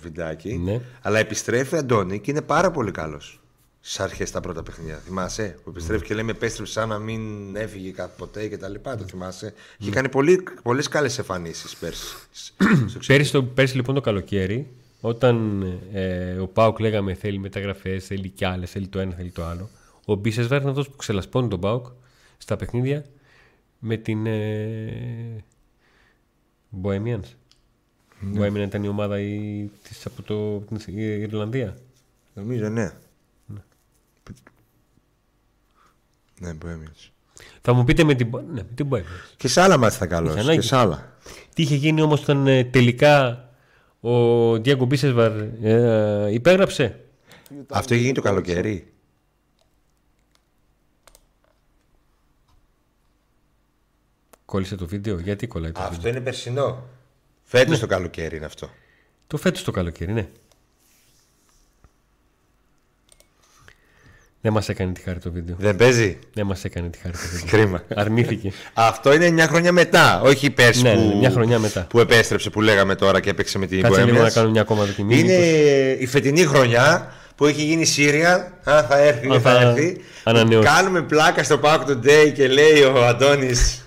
βιντεάκι. 0.01 0.57
Ναι. 0.59 0.81
Αλλά 1.03 1.19
επιστρέφει 1.19 1.77
Αντώνη 1.77 2.19
και 2.21 2.31
είναι 2.31 2.43
πάρα 2.43 2.71
πολύ 2.71 2.91
καλός. 2.91 3.41
Στι 3.81 4.03
αρχές 4.03 4.31
τα 4.31 4.41
πρώτα 4.41 4.63
παιχνίδια. 4.63 4.97
Θυμάσαι; 5.05 5.59
Που 5.65 5.71
επιστρέφει 5.71 6.05
και 6.05 6.15
λέει 6.15 6.25
με 6.25 6.31
επέστρεψε 6.31 6.73
σαν 6.73 6.89
να 6.89 6.99
μην 6.99 7.57
έφυγε 7.57 7.91
κα- 7.91 8.07
ποτέ 8.07 8.49
και 8.49 8.57
τα 8.57 8.69
λοιπά. 8.69 8.97
Το 8.97 9.05
θυμάσαι; 9.05 9.55
Είχε 9.79 9.91
κάνει 9.91 10.09
πολύ, 10.09 10.43
πολλές 10.63 10.89
καλές 10.89 11.19
εμφανίσεις 11.19 11.77
πέρσι. 11.77 12.17
Στο 12.89 12.99
Πέρυσι, 13.07 13.33
το, 13.33 13.43
πέρυσι 13.45 13.77
λοιπόν 13.77 13.95
το 13.95 14.01
καλοκαίρι, 14.01 14.67
όταν 15.01 15.63
ε, 15.93 16.33
ο 16.39 16.47
Πάουκ 16.47 16.81
λέγαμε 16.81 17.15
θέλει 17.15 17.39
μεταγραφές, 17.39 18.07
θέλει 18.07 18.29
κι 18.29 18.45
άλλες, 18.45 18.71
θέλει 18.71 18.87
το 18.89 18.99
ένα, 18.99 19.15
θέλει 19.15 19.31
το 19.31 19.45
άλλο. 19.45 19.69
Ο 20.05 20.15
Μπίσεσβάρ 20.15 20.61
είναι 20.61 20.71
αυτός 20.71 20.89
που 20.89 20.97
ξελασπώνει 20.97 21.49
τον 21.49 21.61
Πάουκ 21.61 21.87
στα 22.43 22.57
παιχνίδια 22.57 23.05
με 23.79 23.97
την. 23.97 24.27
Ε, 24.27 25.45
Bohemians. 26.83 27.21
Ναι. 28.21 28.47
Bohemian 28.49 28.55
ήταν 28.67 28.85
η 28.85 28.89
ομάδα 28.89 29.21
η, 29.21 29.71
της, 29.83 30.07
από 30.07 30.23
το, 30.23 30.59
την 30.59 30.99
Ιρλανδία. 30.99 31.77
Νομίζω 32.35 32.69
ναι. 32.69 32.91
Ναι, 36.41 36.51
Bohemians. 36.65 37.09
Θα 37.61 37.73
μου 37.73 37.85
πείτε 37.85 38.05
με 38.05 38.15
την, 38.15 38.31
Bo- 38.33 38.43
ναι, 38.53 38.63
με 38.63 38.69
την 38.75 38.89
Bohemians. 38.91 39.35
Και 39.37 39.49
σε 39.49 39.61
άλλα 39.61 39.77
μάτια 39.77 39.99
θα 39.99 40.07
καλό. 40.07 40.27
Έχει 40.27 40.35
Και 40.37 40.41
ανάγκη. 40.43 40.61
σε 40.63 40.77
άλλα. 40.77 41.17
Τι 41.55 41.63
είχε 41.63 41.75
γίνει 41.75 42.03
όμως 42.03 42.23
όταν 42.23 42.47
ε, 42.47 42.65
τελικά 42.65 43.45
ο 44.01 44.57
Διάγκο 44.59 44.85
Μπίσεσβαρ 44.85 45.33
ε, 45.63 46.33
υπέγραψε; 46.33 47.01
Αυτό 47.69 47.95
έχει 47.95 48.03
γίνει 48.03 48.15
το 48.15 48.21
καλοκαίρι. 48.23 48.93
Κόλλησε 54.51 54.77
το 54.77 54.87
βίντεο; 54.87 55.19
Γιατί 55.19 55.47
κολλάει 55.47 55.71
το 55.73 55.81
βίντεο; 55.81 55.97
Αυτό 55.97 56.09
είναι 56.09 56.21
περσινό. 56.21 56.89
Φέτος 57.45 57.79
το 57.79 57.87
καλοκαίρι 57.87 58.37
είναι 58.37 58.45
αυτό. 58.47 58.71
Το 59.27 59.37
φέτος 59.37 59.63
το 59.65 59.71
καλοκαίρι, 59.71 60.13
ναι. 60.13 60.29
Δεν 64.41 64.53
μας 64.53 64.69
έκανε 64.69 64.93
τη 64.93 65.01
χάρη 65.01 65.19
το 65.19 65.31
βίντεο. 65.33 65.57
Δεν 65.59 65.77
παίζει; 65.77 66.19
Δεν 66.35 66.47
μας 66.47 66.65
έκανε 66.65 66.89
τη 66.89 66.99
χάρη 66.99 67.13
το 67.15 67.19
βίντεο. 67.33 67.47
Κρίμα. 67.61 67.83
Αρνήθηκε. 67.95 68.53
Αυτό 68.75 69.13
είναι 69.15 69.31
μια 69.31 69.47
χρονιά 69.47 69.73
μετά. 69.73 70.21
Όχι 70.21 70.51
πέρσι 70.51 70.83
Ναι, 70.83 70.95
που, 70.95 71.01
ναι, 71.09 71.15
μια 71.15 71.31
χρονιά 71.31 71.59
μετά. 71.59 71.87
που 71.91 72.01
επέστρεψε 72.01 72.51
που 72.51 72.61
λέγαμε 72.61 72.95
τώρα 72.95 73.21
και 73.21 73.31
έπαιξε 73.31 73.59
με 73.59 73.67
την 73.67 73.83
Κάτσε 73.83 74.05
λίγο 74.05 74.19
να 74.19 74.29
Bohemians. 74.29 74.33
κάνω 74.33 74.51
μια 74.51 74.61
ακόμα 74.61 74.85
δοκιμή. 74.85 75.19
Είναι 75.19 75.33
μήπως- 75.33 76.03
η 76.03 76.07
φετινή 76.07 76.45
χρονιά 76.47 77.13
που 77.37 77.47
έχει 77.47 77.63
γίνει 77.65 77.85
Σύρια. 77.85 78.59
Αν 78.65 78.85
θα 78.85 78.99
έρθει, 78.99 79.21
δεν 79.21 79.33
Αν 79.33 79.41
θα 79.41 79.53
θα 79.53 79.61
έρθει. 79.61 80.01
ανανεώσει. 80.25 80.67
Κάνουμε 80.67 81.03
πλάκα 81.03 81.43
στο 81.45 81.61
Pack 81.63 81.81
Today 81.87 82.33
και 82.35 82.49
λέει 82.49 82.83
ο 82.83 83.07
Αντώνης. 83.07 83.85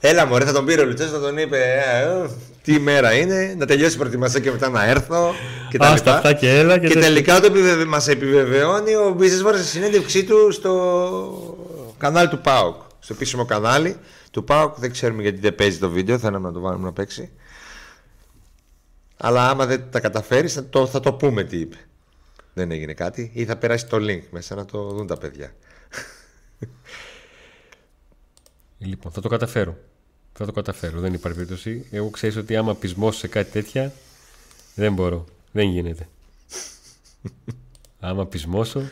Έλα 0.00 0.26
μωρέ, 0.26 0.44
θα 0.44 0.52
τον 0.52 0.64
πήρε 0.64 0.80
ο 0.80 0.84
Λουτσές, 0.84 1.10
θα 1.10 1.20
τον 1.20 1.38
είπε 1.38 1.56
«Ε, 1.58 2.02
ε, 2.02 2.28
Τι 2.62 2.74
ημέρα 2.74 3.12
είναι, 3.12 3.54
να 3.58 3.66
τελειώσει 3.66 3.94
η 3.94 3.98
προετοιμασία 3.98 4.40
και 4.40 4.50
μετά 4.50 4.68
να 4.68 4.84
έρθω 4.84 5.34
και 5.70 5.78
τα 5.78 5.86
Άστα 5.86 5.96
λοιπά. 5.96 6.16
αυτά 6.16 6.32
και 6.32 6.58
έλα 6.58 6.78
και 6.78 6.86
Και 6.86 6.92
δεν- 6.94 7.02
τελικά 7.02 7.40
το 7.40 7.46
επιβεβαι... 7.46 7.84
μας 7.84 8.08
επιβεβαιώνει 8.08 8.94
ο 8.94 9.10
Μπίζεσβαρ 9.16 9.56
στη 9.56 9.66
συνέντευξή 9.66 10.24
του 10.24 10.50
στο 10.52 11.94
κανάλι 11.98 12.28
του 12.28 12.40
ΠΑΟΚ. 12.40 12.82
Στο 13.00 13.12
επίσημο 13.12 13.44
κανάλι 13.44 13.96
του 14.30 14.44
ΠΑΟΚ. 14.44 14.78
Δεν 14.78 14.90
ξέρουμε 14.92 15.22
γιατί 15.22 15.38
δεν 15.38 15.54
παίζει 15.54 15.78
το 15.78 15.90
βίντεο, 15.90 16.18
θέλαμε 16.18 16.46
να 16.46 16.52
το 16.52 16.60
βάλουμε 16.60 16.84
να 16.84 16.92
παίξει. 16.92 17.30
Αλλά 19.16 19.48
άμα 19.50 19.66
δεν 19.66 19.90
τα 19.90 20.00
καταφέρεις, 20.00 20.52
θα 20.52 20.64
το, 20.68 20.86
θα 20.86 21.00
το 21.00 21.12
πούμε 21.12 21.44
τι 21.44 21.58
είπε. 21.58 21.76
Δεν 22.54 22.70
έγινε 22.70 22.92
κάτι, 22.92 23.30
ή 23.34 23.44
θα 23.44 23.56
περάσει 23.56 23.86
το 23.86 23.96
link 24.00 24.22
μέσα 24.30 24.54
να 24.54 24.64
το 24.64 24.82
δουν 24.82 25.06
τα 25.06 25.16
παιδιά. 25.18 25.52
Λοιπόν, 28.78 29.12
θα 29.12 29.20
το 29.20 29.28
καταφέρω. 29.28 29.76
Θα 30.40 30.46
το 30.46 30.52
καταφέρω. 30.52 31.00
Δεν 31.00 31.12
υπάρχει 31.14 31.38
περίπτωση. 31.38 31.86
Εγώ 31.90 32.10
ξέρω 32.10 32.40
ότι 32.40 32.56
άμα 32.56 32.74
πεισμώσω 32.74 33.18
σε 33.18 33.28
κάτι 33.28 33.50
τέτοια, 33.50 33.92
δεν 34.74 34.92
μπορώ. 34.94 35.24
Δεν 35.52 35.68
γίνεται. 35.68 36.08
άμα 38.00 38.26
πεισμώσω. 38.26 38.82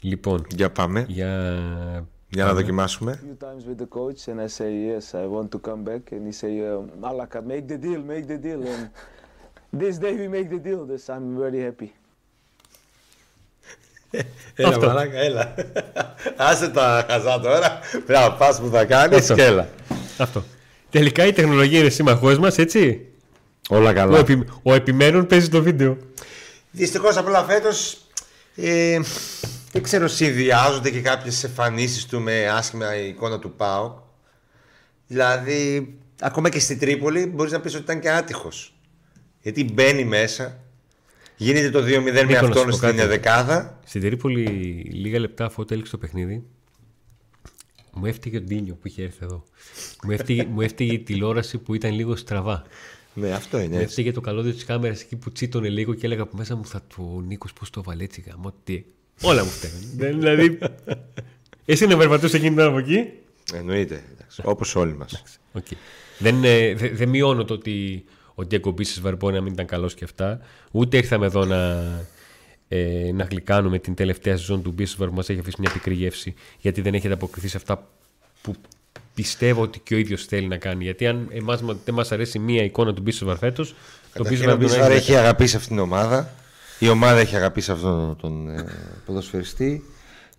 λοιπόν, 0.00 0.46
Για 0.50 0.70
πάμε, 0.70 1.04
για. 1.08 2.06
για 2.28 2.44
να 2.44 2.54
δοκιμάσουμε. 2.54 3.20
few 3.24 3.44
times 3.44 3.64
with 3.70 3.78
the 3.82 3.88
coach 3.98 4.28
and 4.28 4.40
I 4.40 4.48
say 4.58 4.70
yes 4.88 5.14
I 5.14 5.26
want 5.26 5.50
to 5.50 5.58
come 5.58 5.82
back 5.84 6.12
and 6.12 6.26
he 6.26 6.32
say 6.32 6.52
um, 6.60 6.90
Malaka 7.02 7.40
make 7.44 7.66
the 7.68 7.78
deal 7.86 8.02
make 8.12 8.26
the 8.26 8.38
deal 8.46 8.62
and 8.72 8.90
this 9.82 9.94
day 9.98 10.14
we 10.22 10.28
make 10.36 10.48
the 10.56 10.62
deal 10.68 10.82
this 10.92 11.04
I'm 11.14 11.26
very 11.44 11.60
happy 11.68 11.90
Έλα, 14.54 14.68
Αυτό. 14.68 14.86
μαλάκα, 14.86 15.18
έλα. 15.18 15.54
Άσε 16.36 16.68
τα 16.68 17.06
χαζά 17.10 17.40
τώρα. 17.40 17.78
Πρέπει 17.90 18.12
να 18.12 18.32
πας 18.32 18.60
που 18.60 18.68
θα 18.72 18.84
κάνεις 18.84 19.18
Αυτό. 19.18 19.34
και 19.34 19.44
έλα. 19.44 19.68
Αυτό. 20.16 20.44
Τελικά 20.90 21.26
η 21.26 21.32
τεχνολογία 21.32 21.78
είναι 21.78 21.88
σύμμαχός 21.88 22.38
μας, 22.38 22.58
έτσι; 22.58 23.06
Όλα 23.68 23.90
Ο, 23.90 23.92
καλά. 23.92 24.18
επι... 24.18 24.44
ο 24.62 24.74
επιμένων 24.74 25.26
παίζει 25.26 25.48
το 25.48 25.62
βίντεο. 25.62 25.96
Δυστυχώς 26.70 27.16
απλά 27.16 27.44
φέτος 27.44 27.98
ε, 28.56 29.00
δεν 29.72 29.82
ξέρω 29.82 30.08
συνδυάζονται 30.08 30.90
και 30.90 31.00
κάποιες 31.00 31.44
εμφανίσεις 31.44 32.06
του 32.06 32.20
με 32.20 32.48
άσχημα 32.48 32.96
εικόνα 32.96 33.38
του 33.38 33.52
ΠΑΟ. 33.56 33.94
Δηλαδή, 35.06 35.94
ακόμα 36.20 36.48
και 36.48 36.58
στην 36.60 36.78
Τρίπολη 36.78 37.26
μπορείς 37.26 37.52
να 37.52 37.60
πεις 37.60 37.74
ότι 37.74 37.82
ήταν 37.82 38.00
και 38.00 38.10
άτυχος. 38.10 38.74
Γιατί 39.42 39.64
μπαίνει 39.72 40.04
μέσα, 40.04 40.58
γίνεται 41.38 41.70
το 41.70 41.78
2-0 41.78 42.02
με 42.02 42.10
να 42.10 42.28
σου 42.28 42.34
αυτόν 42.46 42.64
πω 42.64 42.70
στην 42.70 42.96
κάτι. 42.96 43.06
δεκάδα. 43.06 43.80
Στην 43.84 44.00
Τρίπολη, 44.00 44.44
λίγα 44.92 45.18
λεπτά 45.18 45.44
αφού 45.44 45.64
τέλειωσε 45.64 45.90
το 45.90 45.98
παιχνίδι, 45.98 46.42
μου 47.92 48.06
έφταιγε 48.06 48.36
ο 48.36 48.40
Ντίνιο 48.40 48.74
που 48.74 48.88
είχε 48.88 49.02
έρθει 49.02 49.18
εδώ. 49.22 49.44
μου, 50.04 50.10
έφταιγε, 50.10 50.44
μου 50.44 50.60
έφταιγε 50.60 50.92
η 50.92 50.98
τηλεόραση 50.98 51.58
που 51.58 51.74
ήταν 51.74 51.94
λίγο 51.94 52.16
στραβά. 52.16 52.62
Ναι, 53.14 53.30
αυτό 53.32 53.56
είναι 53.58 53.66
Μου 53.68 53.72
έτσι. 53.74 53.84
έφταιγε 53.84 54.12
το 54.12 54.20
καλώδιο 54.20 54.52
της 54.52 54.64
κάμερας 54.64 55.00
εκεί 55.02 55.16
που 55.16 55.32
τσίτωνε 55.32 55.68
λίγο 55.68 55.94
και 55.94 56.06
έλεγα 56.06 56.22
από 56.22 56.36
μέσα 56.36 56.56
μου 56.56 56.66
θα 56.66 56.82
του 56.82 57.24
Νίκος 57.26 57.52
πώς 57.52 57.70
το 57.70 57.82
βάλε 57.82 58.02
έτσι 58.04 58.24
γαμώτο. 58.28 58.84
Όλα 59.22 59.44
μου 59.44 59.50
φταίνουν. 59.50 59.78
Δεν- 59.96 60.18
δηλαδή. 60.18 60.58
Εσύ 61.64 61.86
να 61.86 61.96
περπατούσε 61.96 62.36
εκείνη 62.36 62.50
την 62.50 62.58
ώρα 62.60 62.68
από 62.68 62.78
εκεί; 62.78 63.04
Εννοείται. 63.54 64.04
εντάξει, 64.12 64.42
Όπως 64.44 64.76
όλοι 64.76 64.96
μας. 64.96 65.22
Οκ. 65.52 65.66
Δεν, 66.18 66.44
ε, 66.44 66.74
δε- 66.74 66.88
δεν 66.90 67.08
μειώνω 67.08 67.44
το 67.44 67.54
ότι 67.54 68.04
ο 68.38 68.44
Ντιακο 68.44 68.70
Μπίσεσβαρ 68.70 69.16
μπορεί 69.16 69.34
να 69.34 69.40
μην 69.40 69.52
ήταν 69.52 69.66
καλός 69.66 69.94
και 69.94 70.04
αυτά. 70.04 70.40
Ούτε 70.70 70.96
ήρθαμε 70.96 71.26
εδώ 71.26 71.44
να, 71.44 71.84
ε, 72.68 73.10
να 73.12 73.24
γλυκάνουμε 73.24 73.78
την 73.78 73.94
τελευταία 73.94 74.36
σεζόν 74.36 74.62
του 74.62 74.70
Μπίσεσβαρ 74.70 75.08
που 75.08 75.14
μα 75.14 75.22
έχει 75.26 75.38
αφήσει 75.38 75.56
μια 75.58 75.70
πικρή 75.72 75.94
γεύση 75.94 76.34
γιατί 76.60 76.80
δεν 76.80 76.94
έχει 76.94 77.06
ανταποκριθεί 77.06 77.48
σε 77.48 77.56
αυτά 77.56 77.88
που 78.42 78.54
πιστεύω 79.14 79.62
ότι 79.62 79.78
και 79.78 79.94
ο 79.94 79.98
ίδιος 79.98 80.24
θέλει 80.24 80.46
να 80.46 80.56
κάνει. 80.56 80.84
Γιατί 80.84 81.06
αν 81.06 81.28
εμάς 81.32 81.62
μα- 81.62 81.78
δεν 81.84 81.94
μας 81.94 82.12
αρέσει 82.12 82.38
μία 82.38 82.62
εικόνα 82.62 82.94
του 82.94 83.02
Μπίσεσβαρ 83.02 83.36
φέτο, 83.36 83.62
το 83.64 83.72
Καταρχήν, 84.12 84.36
Μπίσεσβαρ 84.36 84.54
ο 84.54 84.58
Μπίσβαρ 84.58 84.90
έχει 84.90 85.16
αγαπήσει 85.16 85.56
αυτήν 85.56 85.76
την 85.76 85.84
ομάδα. 85.84 86.32
Η 86.78 86.88
ομάδα 86.88 87.18
έχει 87.18 87.36
αγαπήσει 87.36 87.70
αυτόν 87.70 88.16
τον 88.20 88.48
ε, 88.48 88.64
ποδοσφαιριστή. 89.06 89.84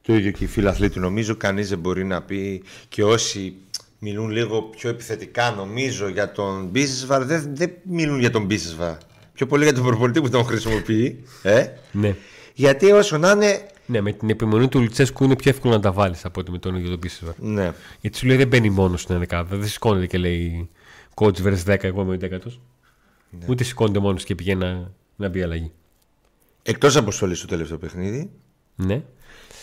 Το 0.02 0.16
ίδιο 0.16 0.32
και 0.32 0.44
οι 0.44 0.48
φίλαθλοι 0.48 0.90
του 0.90 1.00
νομίζω. 1.00 1.36
Κανείς 1.36 1.70
δεν 1.70 1.80
μπορεί 1.80 2.04
να 2.06 2.22
πει 2.22 2.64
και 2.90 3.04
όσοι 3.04 3.54
μιλούν 4.00 4.30
λίγο 4.30 4.62
πιο 4.62 4.90
επιθετικά 4.90 5.52
νομίζω 5.52 6.08
για 6.08 6.32
τον 6.32 6.66
Μπίσβαρ 6.66 7.24
δεν, 7.24 7.56
δεν 7.56 7.72
μιλούν 7.84 8.20
για 8.20 8.32
τον 8.32 8.46
Μπίσβαρ. 8.46 8.96
Πιο 9.34 9.46
πολύ 9.48 9.64
για 9.64 9.74
τον 9.74 9.84
προπονητή 9.84 10.22
που 10.22 10.30
τον 10.30 10.44
χρησιμοποιεί. 10.46 11.24
Ε; 11.44 11.68
Ναι. 11.92 12.16
Γιατί 12.54 12.92
όσο 12.92 13.18
να 13.18 13.32
είναι. 13.32 13.68
ναι, 13.86 14.02
με 14.02 14.12
την 14.12 14.30
επιμονή 14.30 14.68
του 14.68 14.80
Λουτσέσκου 14.82 15.24
είναι 15.24 15.36
πιο 15.36 15.52
εύκολο 15.52 15.74
να 15.74 15.80
τα 15.80 15.92
βάλεις 15.92 16.26
από 16.26 16.40
ότι 16.40 16.52
με 16.52 16.58
τον 16.58 16.76
ίδιο 16.76 16.90
τον 16.90 17.00
Πίσεσβαρ. 17.00 17.34
Ναι. 17.40 17.72
Γιατί 18.02 18.18
σου 18.18 18.26
λέει 18.26 18.38
δεν 18.38 18.48
μπαίνει 18.48 18.70
μόνος 18.70 19.02
στην 19.02 19.14
ενδεκάδα. 19.14 19.58
Δεν 19.58 19.68
σηκώνεται 19.68 20.08
και 20.08 20.18
λέει 20.18 20.70
coach 21.14 21.36
versus 21.44 21.64
10, 21.66 21.78
εγώ 21.84 22.02
είμαι 22.02 22.14
ο 22.14 22.18
10 22.22 22.30
Ναι. 22.30 23.46
Ούτε 23.48 23.64
σηκώνεται 23.64 24.00
μόνος 24.00 24.24
και 24.24 24.36
πηγαίνει 24.36 24.60
να, 24.60 24.92
να 25.16 25.30
μπει 25.30 25.42
αλλαγή. 25.42 25.72
Εκτός 26.64 26.96
αποστολής 26.96 27.38
στο 27.38 27.48
τελευταίο 27.48 27.78
παιχνίδι. 27.78 28.30
Ναι. 28.76 29.04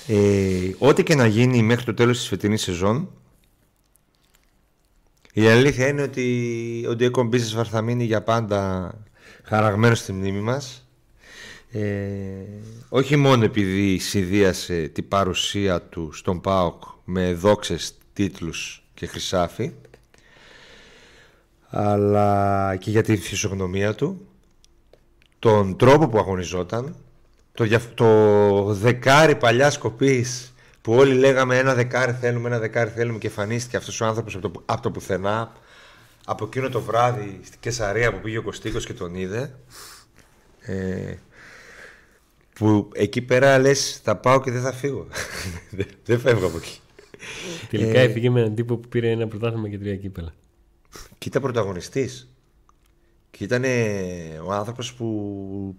Ε, 0.07 0.71
ό,τι 0.79 1.03
και 1.03 1.15
να 1.15 1.27
γίνει 1.27 1.63
μέχρι 1.63 1.85
το 1.85 1.95
τέλος 1.95 2.19
της 2.19 2.29
φετινής 2.29 2.63
σεζόν 2.63 3.09
η 5.39 5.49
αλήθεια 5.49 5.89
είναι 5.89 6.03
ότι 6.03 6.87
ο 6.89 6.95
Ντιέκο 6.95 7.23
Μπίσεσβαρ 7.23 7.67
θα 7.71 7.83
μείνει 7.83 8.05
για 8.05 8.23
πάντα 8.23 8.93
χαραγμένος 9.43 9.99
στη 9.99 10.13
μνήμη 10.13 10.41
μας 10.41 10.87
ε, 11.71 11.81
όχι 12.89 13.17
μόνο 13.17 13.45
επειδή 13.45 13.99
συνδύασε 13.99 14.89
την 14.89 15.09
παρουσία 15.09 15.83
του 15.83 16.13
στον 16.13 16.41
ΠΑΟΚ 16.41 16.83
με 17.05 17.33
δόξες, 17.33 17.95
τίτλους 18.13 18.85
και 18.95 19.07
χρυσάφι 19.07 19.73
αλλά 21.69 22.77
και 22.77 22.91
για 22.91 23.03
τη 23.03 23.17
φυσιογνωμία 23.17 23.95
του 23.95 24.27
τον 25.39 25.77
τρόπο 25.77 26.09
που 26.09 26.19
αγωνιζόταν 26.19 26.97
το, 27.53 27.65
διαφ- 27.65 27.95
το 27.95 28.63
δεκάρι 28.75 29.37
παλιάς 29.37 29.75
σκοπής 29.75 30.55
που 30.87 30.93
όλοι 30.93 31.15
λέγαμε 31.15 31.59
ένα 31.59 31.75
δεκάρι 31.75 32.13
θέλουμε, 32.13 32.49
ένα 32.49 32.59
δεκάρι 32.59 32.91
θέλουμε 32.91 33.19
και 33.19 33.27
εμφανίστηκε 33.27 33.77
αυτός 33.77 34.01
ο 34.01 34.05
άνθρωπος 34.07 34.35
από 34.35 34.49
το, 34.51 34.63
από 34.67 34.83
το 34.83 34.91
πουθενά. 34.91 35.53
Από 36.27 36.45
εκείνο 36.45 36.69
το 36.69 36.81
βράδυ 36.81 37.41
στην 37.45 37.61
Κεσαρία 37.61 38.13
που 38.13 38.21
πήγε 38.21 38.39
ο 38.39 38.43
Κωστίκος 38.43 38.87
και 38.87 38.93
τον 38.95 39.15
είδε. 39.15 39.59
Ε, 40.61 41.15
που 42.55 42.89
εκεί 42.95 43.23
πέρα 43.23 43.59
λες 43.59 44.01
θα 44.05 44.17
πάω 44.17 44.41
και 44.41 44.51
δεν 44.51 44.63
θα 44.63 44.73
φύγω 44.73 45.07
Δεν- 45.77 45.87
δεν 46.05 46.19
φεύγω 46.21 46.47
από 46.47 46.57
εκεί. 46.57 46.79
Τελικά 47.71 47.99
Ε, 47.99 48.03
έφυγε 48.03 48.31
με 48.31 48.41
έναν 48.41 48.55
τύπο 48.55 48.77
που 48.77 48.89
πήρε 48.89 49.11
ένα 49.11 49.29
πρωτάθλημα 49.29 49.69
και 49.69 49.79
τρία 49.79 49.97
κύπελα. 49.97 50.35
και 51.19 51.29
ήταν 51.29 51.43
πρωταγωνιστής. 51.43 52.31
Και 53.31 53.45
ήταν 53.45 53.65
ο 54.47 54.53
άνθρωπος 54.53 54.95
που 54.95 55.77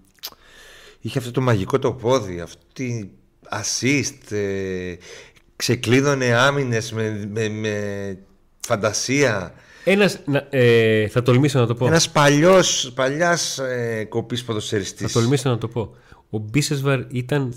είχε 1.02 1.18
αυτό 1.18 1.32
το 1.32 1.42
μαγικό 1.42 1.80
το 1.80 1.94
πόδι 1.94 2.40
αυτή 2.40 3.12
assist 3.52 4.32
ε, 4.32 4.94
ξεκλείδωνε 5.56 6.34
άμυνες 6.34 6.92
με, 6.92 7.28
με, 7.34 7.50
με 7.50 8.18
φαντασία 8.68 9.54
Ένας, 9.84 10.20
να- 10.26 10.48
ε, 10.50 11.08
θα 11.08 11.22
τολμήσω 11.22 11.60
να 11.60 11.66
το 11.66 11.76
πω. 11.76 11.88
ένας 11.88 12.10
παλιός 12.10 12.92
παλιάς 12.96 13.58
ε, 13.60 14.06
κοπής 14.10 14.40
Θα 14.40 14.46
ποδοσφαιριστής 14.46 15.12
τολμήσω 15.12 15.50
να 15.50 15.58
το 15.58 15.68
πω. 15.68 15.96
Ο 16.30 16.38
Μπίσεσβαρ 16.38 17.00
ήταν 17.10 17.54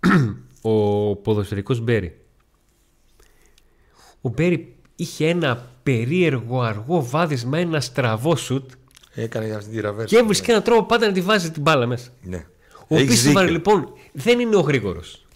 ο 0.62 1.16
ποδοσφαιρικός 1.16 1.80
Μπέρι. 1.80 2.20
Ο 4.20 4.28
Μπέρι 4.28 4.74
είχε 4.96 5.28
ένα 5.28 5.70
περίεργο 5.82 6.60
αργό 6.62 7.04
βάδισμα, 7.08 7.58
ένα 7.58 7.80
στραβό 7.80 8.36
σουτ 8.36 8.70
έκανε 9.14 9.54
αυτή 9.54 9.70
τη 9.70 9.80
ραβέρση 9.80 10.14
και 10.14 10.20
έβρισκε 10.20 10.50
έναν 10.50 10.62
τρόπο 10.62 10.82
πάντα 10.86 11.06
να 11.06 11.12
τη 11.12 11.20
βάζει 11.20 11.50
την 11.50 11.62
μπάλα 11.62 11.86
μέσα. 11.86 12.08
ναι. 12.22 12.46
Ο 12.88 12.94
Έχεις 12.94 13.06
Μπίσεσβαρ 13.08 13.42
δίκιο. 13.44 13.56
λοιπόν 13.56 13.92
δεν 14.18 14.40
είναι 14.40 14.56
ο 14.56 14.60
γρήγορος. 14.60 15.26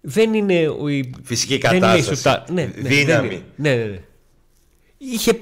Δεν 0.00 0.34
είναι 0.34 0.68
ο. 0.68 0.88
η- 0.88 1.14
Φυσική 1.22 1.58
δεν 1.58 1.76
είναι 1.76 1.86
η 1.86 1.88
κατάσταση. 1.90 2.16
σουτά- 2.16 2.50
Ναι, 2.50 2.62
ναι, 2.62 2.88
Δύναμη. 2.88 3.28
δεν 3.28 3.36
είναι. 3.36 3.44
Ναι, 3.56 3.74
ναι, 3.74 3.84
ναι. 3.84 4.00
Είχε, 4.98 5.38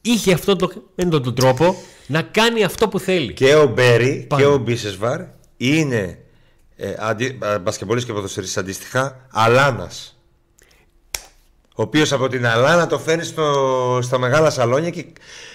είχε 0.00 0.32
αυτόν 0.32 0.58
τον, 0.58 0.82
με 0.94 1.04
τον, 1.04 1.22
τον 1.22 1.34
τρόπο 1.34 1.76
να 2.06 2.22
κάνει 2.22 2.64
αυτό 2.64 2.88
που 2.88 2.98
θέλει. 2.98 3.32
Και 3.32 3.54
ο 3.54 3.66
Μπέρι 3.66 4.24
Πάμε. 4.28 4.42
και 4.42 4.48
ο 4.48 4.58
Μπίσεσβαρ 4.58 5.20
είναι 5.56 6.18
ε, 6.76 6.94
αντι, 6.98 7.38
α, 7.44 7.58
μπασκεμπολίστης 7.58 8.10
και 8.10 8.16
ποδοσφαιριστής 8.16 8.56
αντίστοιχα 8.58 9.26
Αλάνας 9.30 10.14
ο 11.74 11.82
οποίος 11.82 12.12
από 12.12 12.28
την 12.28 12.46
Αλάνα 12.46 12.86
το 12.86 12.98
φέρνει 12.98 13.24
στο, 13.24 13.98
στα 14.02 14.18
μεγάλα 14.18 14.50
σαλόνια 14.50 14.90
και, 14.90 15.06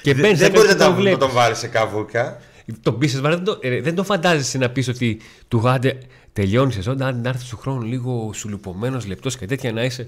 Και 0.01 0.13
δε- 0.13 0.21
μπαίνεις 0.21 0.39
δεν 0.39 0.51
να 0.51 0.55
μπορεί 0.57 0.67
να, 0.67 0.73
κάνεις 0.75 0.85
τον- 0.95 1.03
το 1.03 1.09
να 1.09 1.17
τον 1.17 1.17
βλέπεις. 1.29 1.33
βάλεις 1.35 1.57
σε 1.57 1.67
καβούκα. 1.67 2.41
Τον 2.81 2.93
Μπίσεσβαρ 2.93 3.35
δεν 3.35 3.43
το, 3.43 3.57
ε, 3.61 3.81
δεν 3.81 3.95
το 3.95 4.03
φαντάζεσαι 4.03 4.57
να 4.57 4.69
πεις 4.69 4.87
ότι 4.87 5.19
του 5.47 5.57
γάντε 5.57 5.97
τελειώνεις 6.33 6.73
η 6.73 6.75
σεζόν. 6.75 7.01
Αν 7.01 7.21
να 7.21 7.29
έρθει 7.29 7.49
του 7.49 7.57
χρόνου 7.57 7.81
λίγο 7.81 8.31
σουλουπωμένος, 8.33 9.05
λεπτός 9.07 9.37
και 9.37 9.45
τέτοια 9.45 9.71
να 9.71 9.83
είσαι. 9.83 10.07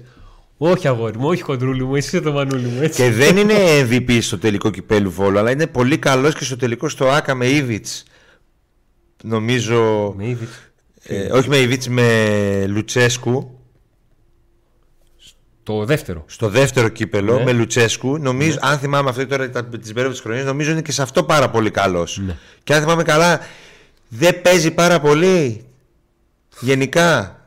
Όχι 0.56 0.88
αγόρι 0.88 1.18
μου, 1.18 1.28
όχι 1.28 1.42
χοντρούλι 1.42 1.84
μου, 1.84 1.94
εσύ 1.94 2.16
είσαι 2.16 2.24
το 2.24 2.32
μανούλι 2.32 2.66
μου. 2.66 2.82
Έτσι. 2.82 3.02
Και 3.02 3.10
δεν 3.10 3.36
είναι 3.36 3.54
MVP 3.90 4.18
στο 4.20 4.38
τελικό 4.38 4.70
κυπέλου 4.70 5.10
Βόλου, 5.10 5.38
αλλά 5.38 5.50
είναι 5.50 5.66
πολύ 5.66 5.98
καλός 5.98 6.34
και 6.34 6.44
στο 6.44 6.56
τελικό 6.56 6.88
στο 6.88 7.08
Άκα 7.08 7.34
με 7.34 7.46
Ήβιτς 7.46 8.04
Νομίζω. 9.22 10.12
Με 10.16 10.24
Ήβιτς. 10.26 10.70
ε, 11.02 11.32
όχι 11.32 11.48
με 11.48 11.56
Ήβιτς, 11.56 11.88
με 11.88 12.64
Λουτσέσκου. 12.68 13.57
Το 15.68 15.84
δεύτερο. 15.84 16.24
Στο 16.26 16.48
δεύτερο 16.48 16.88
κύπελο 16.88 17.38
Ναι. 17.38 17.44
με 17.44 17.52
Λουτσέσκου. 17.52 18.18
Νομίζω, 18.18 18.58
αν 18.60 18.78
θυμάμαι 18.78 19.10
αυτό 19.10 19.26
τώρα 19.26 19.50
τις 19.50 19.92
περίοδο 19.92 20.10
της 20.10 20.20
χρονιάς, 20.20 20.44
νομίζω 20.44 20.70
είναι 20.70 20.82
και 20.82 20.92
σε 20.92 21.02
αυτό 21.02 21.24
πάρα 21.24 21.50
πολύ 21.50 21.70
καλός. 21.70 22.18
Ναι. 22.26 22.36
Και 22.64 22.74
αν 22.74 22.80
θυμάμαι 22.80 23.02
καλά, 23.02 23.40
δεν 24.08 24.42
παίζει 24.42 24.70
πάρα 24.70 25.00
πολύ. 25.00 25.64
Γενικά. 26.60 27.40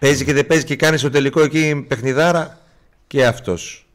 Παίζει 0.00 0.24
και 0.24 0.32
δεν 0.32 0.46
παίζει 0.46 0.64
και 0.64 0.76
κάνει 0.76 0.96
στο 0.98 1.10
τελικό 1.10 1.40
εκεί 1.40 1.84
παιχνιδάρα 1.88 2.58
και 3.06 3.26
αυτός. 3.26 3.86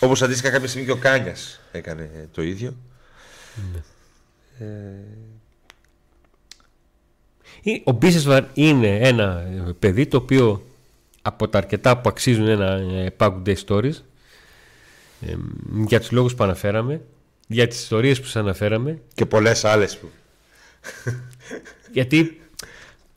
Όπως 0.00 0.22
αντίστοιχα 0.22 0.50
κάποια 0.50 0.68
στιγμή 0.68 0.86
και 0.86 0.92
ο 0.92 0.96
Κάνια 0.96 1.34
έκανε 1.72 2.28
το 2.32 2.42
ίδιο. 2.42 2.76
Ε, 4.58 4.64
Ο 7.84 7.92
Μπίσεσβαρ 7.92 8.44
είναι 8.54 8.98
ένα 8.98 9.44
ε, 9.68 9.72
παιδί 9.78 10.06
το 10.06 10.16
οποίο 10.16 10.66
από 11.22 11.48
τα 11.48 11.58
αρκετά 11.58 11.98
που 11.98 12.08
αξίζουν 12.08 12.46
ένα 12.48 12.72
ε, 12.72 13.14
Pack 13.18 13.32
Day 13.46 13.54
Stories 13.66 13.94
ε, 15.26 15.34
για 15.86 16.00
τους 16.00 16.10
λόγους 16.10 16.34
που 16.34 16.44
αναφέραμε 16.44 17.00
για 17.46 17.66
τις 17.68 17.80
ιστορίες 17.82 18.20
που 18.20 18.26
σας 18.26 18.36
αναφέραμε 18.36 19.00
Και 19.14 19.26
πολλές 19.26 19.64
άλλες 19.64 19.98
που. 19.98 20.08
γιατί 21.92 22.40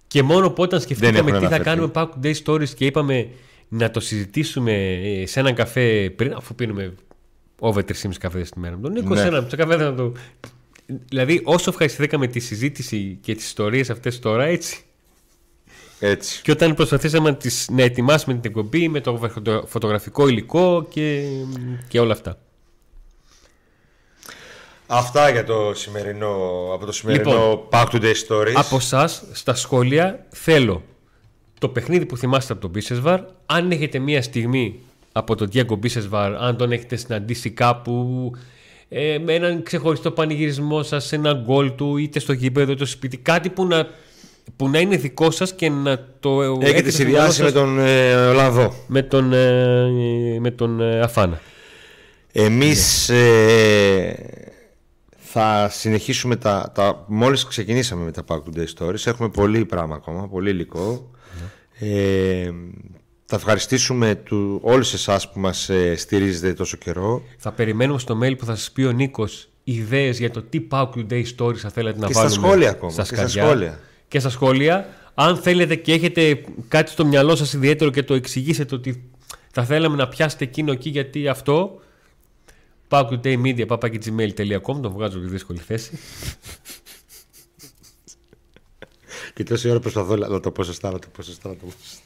και 0.08 0.24
μόνο 0.24 0.49
που 0.51 0.64
όταν 0.64 0.82
σκεφτήκαμε 0.82 1.18
έχουν 1.18 1.32
τι 1.32 1.32
θα 1.32 1.56
αναφερθεί. 1.56 1.64
κάνουμε 1.64 1.91
Pack 1.95 2.10
Day 2.26 2.34
Stories 2.45 2.70
και 2.70 2.86
είπαμε 2.86 3.28
να 3.68 3.91
το 3.91 3.99
συζητήσουμε 3.99 4.74
ε, 4.93 5.26
σε 5.26 5.39
έναν 5.39 5.53
καφέ 5.56 6.10
πριν 6.16 6.34
αφού 6.34 6.56
πίνουμε 6.56 6.93
over 7.60 7.82
3,5 7.82 8.10
καφέδες 8.20 8.49
τη 8.49 8.60
μέρα 8.60 8.76
με 8.76 8.82
τον 8.82 8.91
Νίκο 8.91 9.14
Ναι. 9.14 9.20
σε 9.22 9.28
ένα 9.28 9.45
σε 9.49 9.56
καφέ 9.56 9.76
να 9.76 9.95
το... 9.95 10.12
Δηλαδή 11.10 11.41
όσο 11.43 11.70
ευχαριστηθήκαμε 11.70 12.28
τη 12.28 12.39
συζήτηση 12.39 13.18
και 13.22 13.36
τις 13.36 13.45
ιστορίες 13.45 13.89
αυτές 13.89 14.20
τώρα 14.20 14.43
έτσι 14.45 14.84
Έτσι. 16.00 16.41
Και 16.41 16.52
όταν 16.52 16.74
προσπαθήσαμε 16.74 17.30
να, 17.30 17.36
τις, 17.36 17.70
να 17.72 17.84
ετοιμάσουμε 17.84 18.34
την 18.34 18.43
εκπομπή 18.46 18.89
με 18.89 19.02
το 19.02 19.18
φωτο- 19.34 19.64
φωτογραφικό 19.68 20.28
υλικό 20.28 20.86
και, 20.89 21.24
και 21.88 22.00
όλα 22.00 22.14
αυτά. 22.14 22.38
Αυτά 24.88 25.30
για 25.30 25.43
το 25.43 25.74
σημερινό, 25.74 26.36
από 26.74 26.86
το 26.86 26.91
σημερινό 26.91 27.32
Λοιπόν, 27.32 27.68
Pack 27.72 27.86
Today 27.86 28.14
Stories. 28.28 28.54
Από 28.54 28.76
εσά, 28.76 29.08
στα 29.32 29.56
σχόλια, 29.56 30.26
θέλω 30.30 30.84
το 31.60 31.70
παιχνίδι 31.70 32.06
που 32.06 32.18
θυμάστε 32.18 32.54
από 32.54 32.62
τον 32.62 32.72
Μπίσεσβαρ. 32.72 33.22
Αν 33.46 33.72
έχετε 33.72 34.00
μία 34.00 34.22
στιγμή 34.22 34.80
από 35.12 35.36
τον 35.36 35.50
Diego 35.54 35.78
Μπίσεσβαρ, 35.78 36.36
αν 36.36 36.58
τον 36.58 36.72
έχετε 36.72 36.96
συναντήσει 36.96 37.50
κάπου 37.50 38.32
ε, 38.89 39.18
με 39.24 39.34
έναν 39.34 39.64
ξεχωριστό 39.64 40.12
πανηγυρισμό 40.12 40.84
σας, 40.84 41.06
σε 41.06 41.16
ένα 41.16 41.34
γκολ 41.34 41.76
του, 41.76 41.98
είτε 41.98 42.20
στο 42.20 42.34
γήπεδο, 42.34 42.72
είτε 42.72 42.86
στο 42.86 42.96
σπίτι, 42.96 43.18
κάτι 43.18 43.50
που 43.50 43.66
να, 43.66 43.88
που 44.56 44.70
να 44.70 44.80
είναι 44.80 44.96
δικό 44.98 45.32
σας 45.32 45.54
και 45.56 45.70
να 45.70 46.08
το 46.20 46.41
έχετε 46.41 46.66
Έχετε 46.70 46.89
στο 46.91 47.04
μυαλό 47.04 47.32
συνδυάσει 47.32 47.41
με 47.41 47.50
σας 47.50 47.54
τον 47.58 47.80
ε, 47.80 48.16
Ολλανδό. 48.28 48.74
με 48.88 49.02
τον, 49.02 49.34
ε, 49.34 50.39
με 50.39 50.52
τον 50.52 50.82
ε, 50.82 51.00
Αφάνα. 51.00 51.41
Εμείς 52.32 53.10
ε, 53.10 54.16
θα 55.18 55.70
συνεχίσουμε 55.72 56.36
τα, 56.36 56.72
τα... 56.76 57.06
Μόλις 57.08 57.46
ξεκινήσαμε 57.46 58.04
με 58.04 58.12
τα 58.12 58.24
Pack 58.28 58.36
Today 58.38 58.66
Stories 58.78 59.06
Έχουμε 59.06 59.30
πολύ 59.30 59.66
πράγμα 59.66 59.96
ακόμα, 59.96 60.28
πολύ 60.28 60.50
υλικό 60.50 61.10
ε, 61.80 62.50
Θα 63.26 63.36
ευχαριστήσουμε 63.36 64.16
του, 64.16 64.60
όλους 64.64 64.93
εσάς 64.93 65.32
που 65.32 65.39
μας 65.39 65.70
ε, 65.70 65.96
στηρίζετε 65.96 66.54
τόσο 66.54 66.78
καιρό 66.78 67.22
Θα 67.38 67.52
περιμένουμε 67.52 68.00
στο 68.00 68.20
mail 68.24 68.38
που 68.38 68.46
θα 68.46 68.56
σας 68.56 68.72
πει 68.72 68.84
ο 68.84 68.91
Νίκος 68.91 69.50
ιδέες 69.64 70.20
για 70.20 70.32
το 70.32 70.41
τι 70.41 70.68
Pack 70.72 70.89
Day 71.10 71.24
Stories 71.38 71.56
θα 71.58 71.70
θέλετε 71.70 72.00
να 72.00 72.08
Και 72.08 72.14
στα 72.14 72.22
βάλουμε 72.28 72.48
σχόλια 72.48 72.70
ακόμα, 72.70 72.91
στα 72.91 73.02
και 73.02 73.16
στα 73.16 73.28
σκαριά. 73.28 73.43
σχόλια. 73.46 73.80
Και 74.16 74.22
στα 74.22 74.30
σχόλια. 74.30 74.88
Αν 75.13 75.38
θέλετε 75.38 75.76
και 75.76 75.93
έχετε 75.93 76.43
κάτι 76.68 76.91
στο 76.91 77.05
μυαλό 77.05 77.36
σας 77.36 77.53
ιδιαίτερο 77.53 77.91
και 77.91 78.03
το 78.03 78.13
εξηγήσετε 78.13 78.76
ότι 78.76 79.09
θα 79.51 79.66
θέλαμε 79.66 79.95
να 79.95 80.07
πιάσετε 80.07 80.43
εκείνο 80.43 80.72
εκεί 80.72 80.89
γιατί 80.89 81.28
αυτό 81.28 81.82
packtoodaymedia.gmail.com 82.89 84.82
τον 84.82 84.91
βγάζω 84.91 85.18
στη 85.18 85.28
δύσκολη 85.28 85.59
θέση. 85.59 85.99
Και 89.34 89.43
τόση 89.43 89.70
ώρα 89.70 89.80
προσπαθώ 89.80 90.16
να 90.16 90.39
το 90.39 90.51
πω 90.51 90.63
σωστά, 90.63 90.91
να 90.91 90.99
το 90.99 91.07
πω 91.07 91.22
σωστά, 91.22 91.49
να 91.49 91.55
το 91.55 91.66
πω 91.66 91.72
σωστά. 91.82 92.01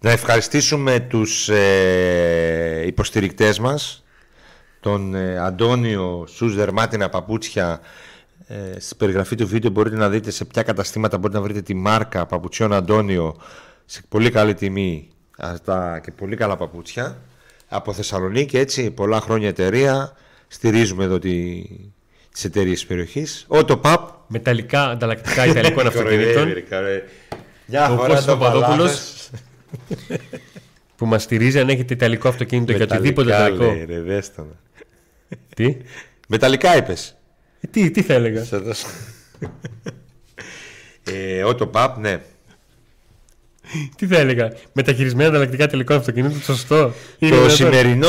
Να 0.00 0.10
ευχαριστήσουμε 0.10 1.00
τους 1.00 1.48
ε, 1.48 2.82
υποστηρικτές 2.86 3.58
μας 3.58 4.04
τον 4.80 5.14
ε, 5.14 5.38
Αντώνιο 5.38 6.24
Σούς 6.28 6.54
δερμάτινα 6.54 7.08
παπούτσια 7.08 7.80
ε, 8.46 8.80
στη 8.80 8.94
περιγραφή 8.94 9.36
του 9.36 9.46
βίντεο 9.48 9.70
μπορείτε 9.70 9.96
να 9.96 10.08
δείτε 10.08 10.30
σε 10.30 10.44
ποια 10.44 10.62
καταστήματα 10.62 11.18
μπορείτε 11.18 11.38
να 11.38 11.44
βρείτε 11.44 11.62
τη 11.62 11.74
μάρκα 11.74 12.26
παπουτσιών 12.26 12.72
Αντώνιο 12.72 13.36
σε 13.84 14.02
πολύ 14.08 14.30
καλή 14.30 14.54
τιμή 14.54 15.08
αυτά 15.38 16.00
και 16.04 16.10
πολύ 16.10 16.36
καλά 16.36 16.56
παπούτσια 16.56 17.22
από 17.68 17.92
Θεσσαλονίκη 17.92 18.58
έτσι 18.58 18.90
πολλά 18.90 19.20
χρόνια 19.20 19.48
εταιρεία. 19.48 20.12
Στηρίζουμε 20.48 21.04
εδώ 21.04 21.18
τη, 21.18 21.62
τις 22.32 22.44
εταιρείες 22.44 22.78
της 22.78 22.86
περιοχής. 22.86 23.44
Ότοπαπ 23.48 24.08
Μεταλλικά 24.26 24.88
ανταλλακτικά 24.88 25.46
ιταλικών 25.46 25.86
αυτοκινήτων. 25.90 26.52
Μια 27.66 27.90
Ο 27.90 27.96
φορά 27.96 28.08
Κώστας 28.08 28.24
το 28.24 28.36
Παπαδόπουλος 28.36 29.30
που 30.96 31.06
μας 31.06 31.22
στηρίζει 31.22 31.60
αν 31.60 31.68
έχετε 31.68 31.94
ιταλικό 31.94 32.28
αυτοκίνητο 32.28 32.72
και 32.72 32.82
οτιδήποτε 32.82 33.28
ιταλικό. 33.30 33.64
λέει, 33.64 33.84
ρε, 33.84 34.00
δες 34.00 34.34
το. 34.34 34.46
Τι; 35.54 35.76
Μεταλλικά 36.28 36.76
είπες. 36.76 37.08
Ε, 37.08 37.21
τι, 37.70 37.90
τι 37.90 38.02
θα 38.02 38.14
έλεγα; 38.14 38.44
Σε 38.44 38.56
δώσω. 38.56 38.86
ε, 41.04 41.42
Ότοπαπ 41.44 41.98
ναι 41.98 42.20
τι 43.96 44.06
θα 44.06 44.18
έλεγα; 44.18 44.52
Μεταχειρισμένα 44.72 45.28
ανταλλακτικά 45.28 45.66
τελικών 45.66 45.96
αυτοκινήτων. 45.96 46.40
Σωστό; 46.40 46.92
Είναι 47.18 47.30
Το 47.30 47.36
δυνατόν; 47.36 47.50
σημερινό 47.50 48.08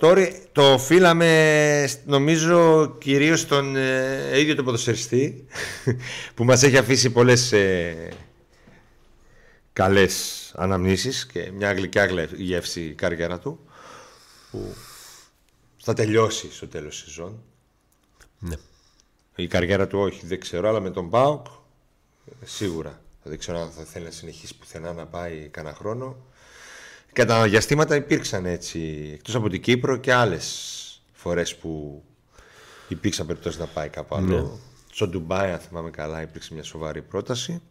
story 0.00 0.28
το 0.52 0.72
οφείλαμε 0.72 1.88
νομίζω 2.06 2.86
κυρίως 2.98 3.40
στον 3.40 3.76
ε, 3.76 4.38
ίδιο 4.40 4.54
τον 4.54 4.64
ποδοσφαιριστή 4.64 5.44
που 6.34 6.44
μας 6.44 6.62
έχει 6.62 6.76
αφήσει 6.76 7.10
πολλές 7.10 7.52
ε, 7.52 7.94
καλές 9.72 10.52
αναμνήσεις 10.56 11.26
και 11.26 11.50
μια 11.54 11.72
γλυκιά 11.72 12.04
γλε- 12.06 12.34
γεύση 12.36 12.80
η 12.80 12.92
καριέρα 12.94 13.38
του 13.38 13.60
που 14.50 14.74
θα 15.82 15.94
τελειώσει 15.94 16.48
στο 16.52 16.66
τέλος 16.68 16.94
της 16.94 17.04
σεζόν. 17.04 17.42
Ναι. 18.38 18.56
Η 19.36 19.46
καριέρα 19.46 19.86
του 19.86 19.98
όχι, 19.98 20.26
δεν 20.26 20.40
ξέρω, 20.40 20.68
αλλά 20.68 20.80
με 20.80 20.90
τον 20.90 21.10
ΠΑΟΚ 21.10 21.46
ε, 21.46 22.46
σίγουρα. 22.46 23.00
Δεν 23.22 23.38
ξέρω 23.38 23.58
αν 23.58 23.70
θα 23.70 23.84
θέλει 23.84 24.04
να 24.04 24.10
συνεχίσει 24.10 24.56
πουθενά 24.56 24.92
να 24.92 25.06
πάει 25.06 25.48
κανένα 25.48 25.74
χρόνο. 25.74 26.16
Κατά 27.12 27.42
διαστήματα 27.42 27.94
υπήρξαν 27.94 28.46
έτσι, 28.46 29.10
εκτός 29.14 29.34
από 29.34 29.48
την 29.48 29.62
Κύπρο 29.62 29.96
και 29.96 30.12
άλλες 30.12 31.02
φορές 31.12 31.56
που 31.56 32.02
υπήρξαν 32.88 33.26
περιπτώσεις 33.26 33.58
να 33.58 33.66
πάει 33.66 33.88
κάπου 33.88 34.14
άλλο. 34.14 34.40
Ναι. 34.40 34.48
Στο 34.92 35.08
Ντουμπάι, 35.08 35.50
αν 35.50 35.58
θυμάμαι 35.58 35.90
καλά, 35.90 36.22
υπήρξε 36.22 36.54
μια 36.54 36.62
σοβαρή 36.62 37.02
πρόταση. 37.02 37.62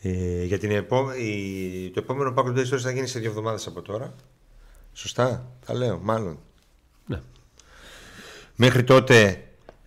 Ε, 0.00 0.44
για 0.44 0.58
την 0.58 0.70
επό... 0.70 1.12
η... 1.12 1.90
Το 1.90 2.00
επόμενο 2.00 2.34
Pack 2.36 2.44
of 2.44 2.58
Days 2.58 2.78
θα 2.78 2.90
γίνει 2.90 3.06
σε 3.06 3.18
δύο 3.18 3.28
εβδομάδες 3.28 3.66
από 3.66 3.82
τώρα. 3.82 4.14
Σωστά, 4.92 5.52
τα 5.66 5.74
λέω, 5.74 5.98
μάλλον. 5.98 6.38
Ναι. 7.06 7.22
Μέχρι 8.56 8.84
τότε 8.84 9.44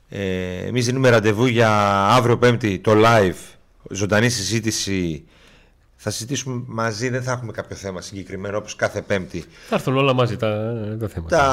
ε, 0.10 0.56
εμείς 0.66 0.86
δίνουμε 0.86 1.10
ραντεβού 1.10 1.46
για 1.46 1.70
αύριο 2.08 2.38
πέμπτη 2.38 2.80
το 2.80 2.92
live, 2.96 3.56
ζωντανή 3.90 4.30
συζήτηση. 4.30 5.24
Θα 5.96 6.10
συζητήσουμε 6.10 6.64
μαζί, 6.66 7.10
δεν 7.10 7.24
θα 7.24 7.32
έχουμε 7.32 7.52
κάποιο 7.52 7.76
θέμα 7.76 8.02
συγκεκριμένο 8.02 8.58
όπως 8.58 8.76
κάθε 8.76 9.02
πέμπτη. 9.02 9.44
Θα 9.68 9.76
έρθουν 9.76 9.98
όλα 9.98 10.14
μαζί 10.14 10.38
τα, 10.38 10.48
τα 11.00 11.08
θέματα. 11.08 11.38
Τα, 11.38 11.44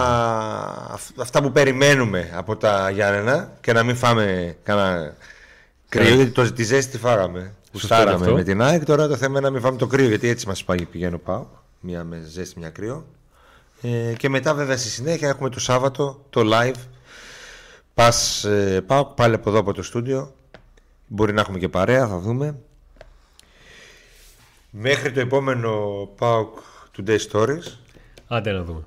αυ- 0.90 1.20
αυτά 1.20 1.42
που 1.42 1.52
περιμένουμε 1.52 2.30
από 2.34 2.56
τα 2.56 2.90
Γιάννενα 2.90 3.52
και 3.60 3.72
να 3.72 3.82
μην 3.82 3.96
φάμε 3.96 4.56
κανένα 4.62 5.14
κρύο, 5.88 6.14
γιατί 6.14 6.30
το, 6.30 6.52
τη 6.52 6.62
ζέστη 6.64 6.90
τη 6.90 6.98
φάγαμε. 6.98 7.54
Που 7.72 7.78
Σωστό 7.78 7.94
και 7.94 8.00
στάραμε 8.00 8.24
αυτό. 8.24 8.36
με 8.36 8.42
την 8.42 8.62
ΑΕΚ, 8.62 8.84
τώρα 8.84 9.08
το 9.08 9.16
θέμα 9.16 9.38
είναι 9.38 9.46
να 9.46 9.50
μην 9.50 9.60
φάμε 9.60 9.76
το 9.78 9.86
κρύο, 9.86 10.08
γιατί 10.08 10.28
έτσι 10.28 10.46
μας 10.46 10.64
πάει 10.64 10.84
πηγαίνω 10.84 11.18
πάω. 11.18 11.46
Μία 11.80 12.04
με 12.04 12.22
ζέστη, 12.28 12.58
μια 12.58 12.70
κρύο. 12.70 13.06
Ε, 13.82 14.12
και 14.16 14.28
μετά 14.28 14.54
βέβαια 14.54 14.76
στη 14.76 14.88
συνέχεια 14.88 15.28
έχουμε 15.28 15.48
το 15.48 15.60
Σάββατο 15.60 16.24
το 16.30 16.40
live. 16.52 16.74
Πας 17.94 18.44
ε, 18.44 18.80
πάω 18.86 19.04
πάλι 19.04 19.34
από 19.34 19.50
εδώ 19.50 19.58
από 19.58 19.72
το 19.72 19.82
στούντιο. 19.82 20.34
Μπορεί 21.06 21.32
να 21.32 21.40
έχουμε 21.40 21.58
και 21.58 21.68
παρέα, 21.68 22.08
θα 22.08 22.18
δούμε. 22.18 22.58
Μέχρι 24.70 25.12
το 25.12 25.20
επόμενο 25.20 26.02
PAOK 26.18 26.48
Today 26.96 27.18
Stories. 27.30 27.78
Άντε 28.28 28.52
να 28.52 28.62
δούμε. 28.62 28.84